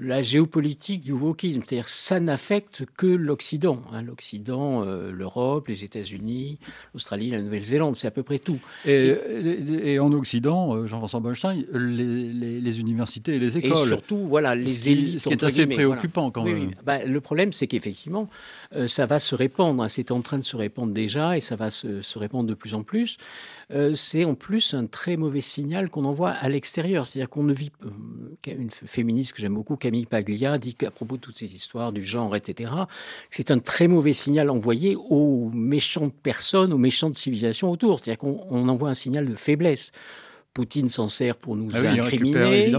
la 0.00 0.22
géopolitique 0.22 1.02
du 1.02 1.12
wokisme, 1.12 1.62
c'est-à-dire 1.66 1.88
ça 1.88 2.20
n'affecte 2.20 2.84
que 2.96 3.06
l'Occident, 3.06 3.82
hein. 3.92 4.02
l'Occident, 4.02 4.84
euh, 4.84 5.10
l'Europe, 5.10 5.68
les 5.68 5.84
États-Unis, 5.84 6.58
l'Australie, 6.94 7.30
la 7.30 7.42
Nouvelle-Zélande, 7.42 7.96
c'est 7.96 8.06
à 8.06 8.10
peu 8.10 8.22
près 8.22 8.38
tout. 8.38 8.58
Et, 8.84 9.98
en 9.98 10.12
Occident, 10.12 10.74
euh, 10.74 10.86
Jean-François 10.86 11.20
Bonstein, 11.20 11.64
les, 11.72 12.80
universités 12.80 13.36
et 13.36 13.38
les 13.38 13.58
écoles. 13.58 13.72
Et 13.72 13.88
surtout, 13.88 14.18
voilà, 14.18 14.54
les 14.54 14.88
élites. 14.88 15.20
Ce 15.20 15.28
qui 15.28 15.34
est 15.34 15.42
assez 15.42 15.66
préoccupant 15.66 16.30
quand 16.30 16.44
même. 16.44 16.70
Bah, 16.84 17.04
le 17.04 17.20
problème, 17.20 17.52
c'est 17.52 17.66
qu'effectivement, 17.66 18.28
euh, 18.74 18.88
ça 18.88 19.06
va 19.06 19.18
se 19.18 19.34
répandre. 19.34 19.82
Hein. 19.82 19.88
c'est 19.88 20.10
en 20.10 20.20
train 20.20 20.38
de 20.38 20.44
se 20.44 20.56
répandre 20.56 20.92
déjà 20.92 21.36
et 21.36 21.40
ça 21.40 21.56
va 21.56 21.70
se, 21.70 22.00
se 22.00 22.18
répandre 22.18 22.48
de 22.48 22.54
plus 22.54 22.74
en 22.74 22.82
plus. 22.82 23.16
c'est 23.94 24.24
en 24.24 24.34
plus 24.34 24.74
un 24.74 24.86
très 24.86 25.16
mauvais 25.16 25.40
signal 25.40 25.88
qu'on 25.88 26.04
envoie 26.04 26.30
à 26.30 26.48
l'extérieur. 26.48 27.06
C'est-à-dire 27.06 27.30
qu'on 27.30 27.44
ne 27.44 27.54
vit. 27.54 27.70
une 28.46 28.70
féministe 28.70 29.32
que 29.32 29.40
j'aime 29.40 29.54
beaucoup, 29.54 29.76
Camille 29.86 30.06
Paglia 30.06 30.58
dit 30.58 30.74
qu'à 30.74 30.90
propos 30.90 31.14
de 31.14 31.20
toutes 31.20 31.36
ces 31.36 31.54
histoires 31.54 31.92
du 31.92 32.02
genre, 32.02 32.34
etc., 32.34 32.72
c'est 33.30 33.52
un 33.52 33.60
très 33.60 33.86
mauvais 33.86 34.12
signal 34.12 34.50
envoyé 34.50 34.96
aux 34.96 35.48
méchantes 35.54 36.12
personnes, 36.12 36.72
aux 36.72 36.78
méchantes 36.78 37.14
civilisations 37.14 37.70
autour. 37.70 38.00
C'est-à-dire 38.00 38.18
qu'on 38.18 38.68
envoie 38.68 38.88
un 38.88 38.94
signal 38.94 39.26
de 39.26 39.36
faiblesse. 39.36 39.92
Poutine 40.56 40.88
s'en 40.88 41.08
sert 41.08 41.36
pour 41.36 41.54
nous 41.54 41.68
ah 41.74 41.80
incriminer. 41.80 42.72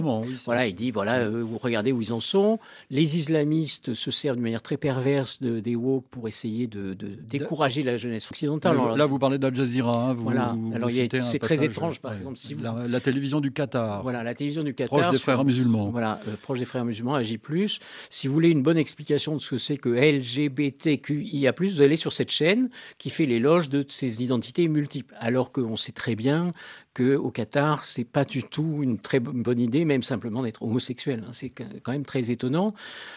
voilà, 0.46 0.66
il 0.66 0.74
dit 0.74 0.90
voilà, 0.90 1.20
euh, 1.20 1.44
vous 1.44 1.60
regardez 1.60 1.92
où 1.92 2.02
ils 2.02 2.12
en 2.12 2.20
sont. 2.20 2.58
Les 2.90 3.18
islamistes 3.18 3.94
se 3.94 4.10
servent 4.10 4.38
de 4.38 4.42
manière 4.42 4.64
très 4.64 4.78
perverse 4.78 5.44
de, 5.44 5.60
des 5.60 5.76
woke 5.76 6.08
pour 6.10 6.28
essayer 6.28 6.66
de, 6.66 6.96
décourager 6.96 7.84
la 7.84 7.96
jeunesse 7.96 8.32
occidentale. 8.32 8.80
Là, 8.96 9.06
vous 9.06 9.20
parlez 9.20 9.38
d'Al 9.38 9.56
Jazeera. 9.56 10.10
Hein, 10.10 10.14
voilà. 10.16 10.56
Alors 10.74 10.90
c'est 10.90 11.38
très 11.38 11.64
étrange, 11.64 12.00
par 12.00 12.14
exemple, 12.14 12.38
si 12.38 12.56
la, 12.56 13.00
télévision 13.00 13.42
du 13.42 13.52
Qatar. 13.52 14.02
Voilà, 14.02 14.24
la 14.24 14.34
télévision 14.34 14.64
du 14.64 14.74
Qatar. 14.74 14.98
Proche 14.98 15.12
des 15.12 15.20
frères 15.20 15.46
musulmans. 15.46 15.92
Voilà, 15.92 16.20
euh, 16.28 16.36
proche 16.42 16.58
des 16.58 16.66
frères 16.66 16.84
musulmans, 16.84 17.14
agit 17.14 17.38
plus. 17.38 17.78
Si 18.10 18.28
vous 18.28 18.34
voulez 18.34 18.50
une 18.50 18.64
bonne 18.64 18.80
explication 18.80 19.36
de 19.36 19.40
ce 19.40 19.52
que 19.52 19.58
c'est 19.60 19.78
que 19.78 19.90
LGBTQIA+, 19.90 21.54
vous 21.56 21.82
allez 21.84 21.96
sur 21.96 22.12
cette 22.12 22.32
chaîne 22.32 22.72
qui 22.98 23.12
fait 23.12 23.28
l'éloge 23.28 23.70
de 23.70 23.86
ces 23.88 24.24
identités 24.24 24.68
multiples, 24.68 25.14
alors 25.20 25.52
qu'on 25.52 25.76
sait 25.76 25.92
très 25.92 26.16
bien 26.16 26.54
qu'au 26.98 27.30
Qatar, 27.30 27.84
c'est 27.84 28.04
pas 28.04 28.26
du 28.26 28.44
tout 28.44 28.80
une 28.82 28.98
très 28.98 29.20
bonne 29.20 29.60
idée, 29.60 29.86
même 29.86 30.04
simplement 30.04 30.42
d'être 30.42 30.64
homosexuel. 30.64 31.24
Hein. 31.26 31.32
C'est 31.32 31.50
quand 31.50 31.92
même 31.92 32.06
très 32.06 32.32
étonnant. 32.32 32.74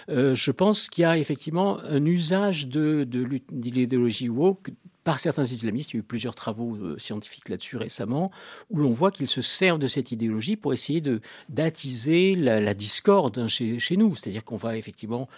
Euh, 0.08 0.34
je 0.34 0.50
pense 0.50 0.88
qu'il 0.88 1.02
y 1.02 1.04
a 1.04 1.16
effectivement 1.16 1.80
un 1.80 2.04
usage 2.04 2.68
de, 2.68 3.04
de 3.04 3.40
l'idéologie 3.52 4.28
woke 4.28 4.70
par 5.04 5.18
certains 5.18 5.44
islamistes. 5.44 5.92
Il 5.92 5.96
y 5.96 5.98
a 5.98 6.00
eu 6.00 6.04
plusieurs 6.04 6.34
travaux 6.34 6.76
euh, 6.76 6.98
scientifiques 6.98 7.48
là-dessus 7.48 7.76
récemment, 7.76 8.30
où 8.68 8.78
l'on 8.78 8.92
voit 8.92 9.10
qu'ils 9.10 9.28
se 9.28 9.42
servent 9.42 9.78
de 9.78 9.86
cette 9.86 10.12
idéologie 10.12 10.56
pour 10.56 10.72
essayer 10.72 11.02
d'attiser 11.48 12.36
la, 12.36 12.74
discorde 12.74 13.38
hein, 13.38 13.48
chez, 13.48 13.78
chez, 13.78 13.96
nous. 13.96 14.14
C'est-à-dire 14.14 14.44
qu'on 14.44 14.56
va 14.56 14.76
effectivement 14.76 15.28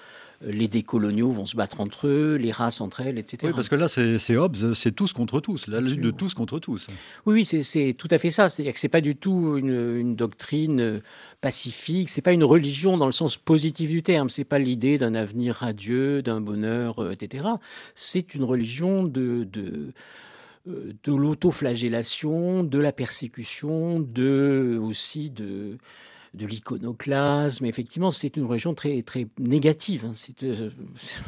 les 0.45 0.69
décoloniaux 0.69 1.31
vont 1.31 1.47
se 1.47 1.57
battre 1.57 1.81
entre 1.81 2.07
eux, 2.07 2.37
les 2.37 2.53
races 2.53 2.81
entre 2.81 3.01
elles, 3.01 3.19
etc. 3.19 3.39
Oui, 3.45 3.53
parce 3.55 3.69
que 3.69 3.75
là, 3.75 3.89
c'est 3.89 4.37
Hobbes, 4.37 4.75
c'est 4.75 4.93
tous 4.93 5.13
contre 5.13 5.41
tous, 5.41 5.67
la 5.69 5.81
lutte 5.81 6.01
de 6.01 6.11
tous 6.11 6.35
contre 6.35 6.59
tous. 6.59 6.87
Oui, 7.27 7.45
oui, 7.47 7.65
c'est 7.65 7.95
tout 7.97 8.09
à 8.11 8.19
fait 8.19 8.31
ça. 8.31 8.49
C'est-à-dire 8.49 8.75
que 8.75 8.81
c'est 8.81 8.89
pas 8.89 9.01
du 9.01 9.17
tout 9.17 9.57
une, 9.57 10.17
doctrine 10.17 10.81
euh, 10.81 11.01
pacifique, 11.41 12.11
c'est 12.11 12.23
pas 12.23 12.33
une 12.33 12.45
religion 12.45 12.97
dans 12.97 13.07
le 13.07 13.13
sens 13.13 13.37
positif 13.37 13.91
du 13.91 14.03
terme. 14.03 14.31
C'est 14.31 14.45
pas 14.45 14.59
l'idée 14.59 14.99
d'un 14.99 15.15
avenir 15.15 15.57
radieux, 15.57 16.23
d'un 16.23 16.41
bonheur, 16.41 17.03
euh, 17.03 17.13
etc. 17.13 17.49
C'est 17.95 18.35
une 18.35 18.45
religion 18.45 19.05
de, 19.05 19.45
de 19.45 19.93
euh, 20.69 20.93
de 21.03 21.13
l'autoflagellation, 21.13 22.63
de 22.63 22.79
la 22.79 22.93
persécution, 22.93 23.99
de 23.99 24.79
aussi 24.81 25.31
de 25.31 25.79
de 26.35 26.47
l'iconoclasme. 26.47 27.65
Effectivement, 27.67 28.11
c'est 28.11 28.37
une 28.37 28.45
religion 28.45 28.75
très, 28.75 29.03
très 29.03 29.27
négative. 29.39 30.07
Hein. 30.07 30.13
Euh, 30.43 30.71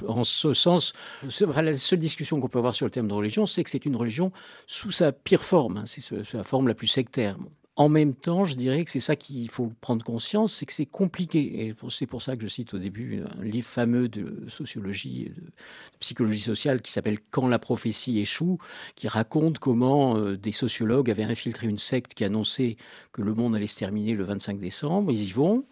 en 0.07 0.25
ce 0.25 0.53
sens, 0.53 0.93
la 1.23 1.73
seule 1.75 1.99
discussion 1.99 2.41
qu'on 2.41 2.49
peut 2.49 2.59
avoir 2.59 2.75
sur 2.75 2.87
le 2.87 2.91
terme 2.91 3.09
de 3.09 3.15
religion, 3.15 3.47
c'est 3.47 3.65
que 3.65 3.71
c'est 3.71 3.85
une 3.85 3.97
religion 3.97 4.33
sous 4.67 4.91
sa 4.91 5.13
pire 5.13 5.45
forme. 5.45 5.79
Hein. 5.79 5.85
C'est 5.87 6.25
sa 6.25 6.45
forme 6.45 6.69
la 6.69 6.75
plus 6.75 6.89
sectaire. 6.89 7.37
En 7.77 7.89
même 7.89 8.15
temps, 8.15 8.45
je 8.45 8.55
dirais 8.55 8.85
que 8.85 8.91
c'est 8.91 9.01
ça 9.01 9.17
qu'il 9.17 9.51
faut 9.51 9.73
prendre 9.81 10.05
conscience, 10.05 10.55
c'est 10.55 10.67
que 10.67 10.73
c'est 10.73 10.87
compliqué. 10.87 11.67
Et 11.67 11.75
c'est 11.91 12.07
pour 12.07 12.23
ça 12.23 12.37
que 12.37 12.43
je 12.43 12.47
cite 12.47 12.73
au 12.73 12.79
début 12.79 13.23
un 13.37 13.43
livre 13.43 13.67
fameux 13.67 14.09
de 14.09 14.45
sociologie, 14.49 15.33
de 15.35 15.99
psychologie 15.99 16.41
sociale 16.41 16.83
qui 16.83 16.93
s'appelle 16.93 17.19
Quand 17.33 17.49
la 17.49 17.59
prophétie 17.59 18.21
échoue, 18.21 18.59
qui 18.95 19.09
raconte 19.09 19.59
comment 19.59 20.17
euh, 20.17 20.37
des 20.37 20.53
sociologues 20.53 21.11
avaient 21.11 21.25
infiltré 21.25 21.67
une 21.67 21.79
secte 21.79 22.15
qui 22.15 22.25
annonçait 22.25 22.77
que 23.13 23.23
le 23.23 23.35
monde 23.35 23.57
allait 23.57 23.67
se 23.67 23.79
terminer 23.81 24.15
le 24.15 24.23
25 24.23 24.61
décembre. 24.61 25.11
Ils 25.11 25.25
y 25.25 25.33
vont. 25.33 25.65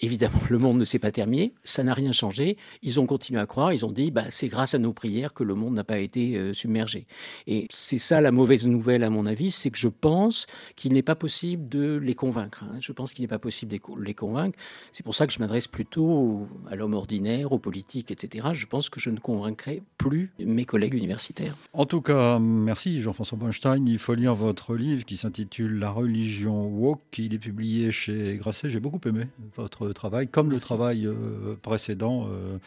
Évidemment, 0.00 0.40
le 0.50 0.58
monde 0.58 0.78
ne 0.78 0.84
s'est 0.84 0.98
pas 0.98 1.10
terminé, 1.10 1.52
ça 1.62 1.82
n'a 1.84 1.94
rien 1.94 2.12
changé. 2.12 2.56
Ils 2.82 3.00
ont 3.00 3.06
continué 3.06 3.40
à 3.40 3.46
croire, 3.46 3.72
ils 3.72 3.84
ont 3.84 3.92
dit 3.92 4.10
bah, 4.10 4.24
c'est 4.30 4.48
grâce 4.48 4.74
à 4.74 4.78
nos 4.78 4.92
prières 4.92 5.32
que 5.32 5.44
le 5.44 5.54
monde 5.54 5.74
n'a 5.74 5.84
pas 5.84 5.98
été 5.98 6.36
euh, 6.36 6.52
submergé. 6.52 7.06
Et 7.46 7.66
c'est 7.70 7.98
ça 7.98 8.20
la 8.20 8.32
mauvaise 8.32 8.66
nouvelle, 8.66 9.04
à 9.04 9.10
mon 9.10 9.26
avis, 9.26 9.50
c'est 9.50 9.70
que 9.70 9.78
je 9.78 9.88
pense 9.88 10.46
qu'il 10.76 10.92
n'est 10.92 11.02
pas 11.02 11.14
possible 11.14 11.68
de 11.68 11.96
les 11.96 12.14
convaincre. 12.14 12.64
Hein. 12.64 12.78
Je 12.80 12.92
pense 12.92 13.14
qu'il 13.14 13.22
n'est 13.22 13.28
pas 13.28 13.38
possible 13.38 13.72
de 13.72 13.80
les 14.00 14.14
convaincre. 14.14 14.58
C'est 14.92 15.04
pour 15.04 15.14
ça 15.14 15.26
que 15.26 15.32
je 15.32 15.38
m'adresse 15.38 15.68
plutôt 15.68 16.48
à 16.70 16.76
l'homme 16.76 16.94
ordinaire, 16.94 17.52
aux 17.52 17.58
politiques, 17.58 18.10
etc. 18.10 18.48
Je 18.52 18.66
pense 18.66 18.90
que 18.90 19.00
je 19.00 19.10
ne 19.10 19.18
convaincrai 19.18 19.82
plus 19.98 20.32
mes 20.38 20.64
collègues 20.64 20.94
universitaires. 20.94 21.56
En 21.72 21.86
tout 21.86 22.00
cas, 22.00 22.38
merci 22.38 23.00
Jean-François 23.00 23.38
Bonstein. 23.38 23.86
Il 23.86 23.98
faut 23.98 24.14
lire 24.14 24.34
votre 24.34 24.74
livre 24.74 25.04
qui 25.04 25.16
s'intitule 25.16 25.78
La 25.78 25.90
religion 25.90 26.66
woke. 26.66 27.00
Il 27.18 27.34
est 27.34 27.38
publié 27.38 27.92
chez 27.92 28.36
Grasset. 28.36 28.70
J'ai 28.70 28.80
beaucoup 28.80 29.00
aimé 29.06 29.24
votre 29.56 29.83
travail, 29.92 30.28
comme 30.28 30.50
le 30.50 30.58
travail 30.58 31.06
euh, 31.06 31.56
précédent 31.62 32.28
euh, 32.28 32.58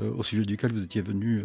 euh, 0.00 0.12
au 0.16 0.22
sujet 0.22 0.44
duquel 0.44 0.72
vous 0.72 0.82
étiez 0.82 1.02
venu 1.02 1.44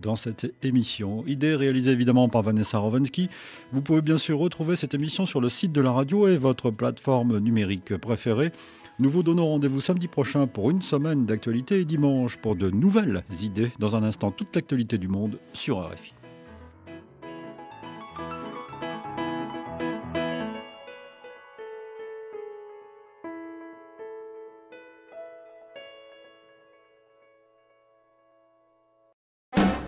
dans 0.00 0.16
cette 0.16 0.52
émission. 0.62 1.24
Idée 1.26 1.54
réalisée 1.54 1.90
évidemment 1.90 2.28
par 2.28 2.42
Vanessa 2.42 2.78
Rovensky. 2.78 3.28
Vous 3.72 3.82
pouvez 3.82 4.00
bien 4.00 4.18
sûr 4.18 4.38
retrouver 4.38 4.76
cette 4.76 4.94
émission 4.94 5.26
sur 5.26 5.40
le 5.40 5.48
site 5.48 5.72
de 5.72 5.80
la 5.80 5.92
radio 5.92 6.28
et 6.28 6.36
votre 6.36 6.70
plateforme 6.70 7.38
numérique 7.38 7.96
préférée. 7.96 8.52
Nous 8.98 9.10
vous 9.10 9.22
donnons 9.22 9.46
rendez-vous 9.46 9.80
samedi 9.80 10.08
prochain 10.08 10.46
pour 10.46 10.70
une 10.70 10.82
semaine 10.82 11.24
d'actualité 11.24 11.80
et 11.80 11.84
dimanche 11.84 12.36
pour 12.36 12.56
de 12.56 12.70
nouvelles 12.70 13.22
idées. 13.42 13.70
Dans 13.78 13.94
un 13.94 14.02
instant, 14.02 14.32
toute 14.32 14.54
l'actualité 14.56 14.98
du 14.98 15.06
monde 15.06 15.38
sur 15.52 15.78
RFI. 15.78 16.17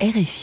RFI 0.00 0.30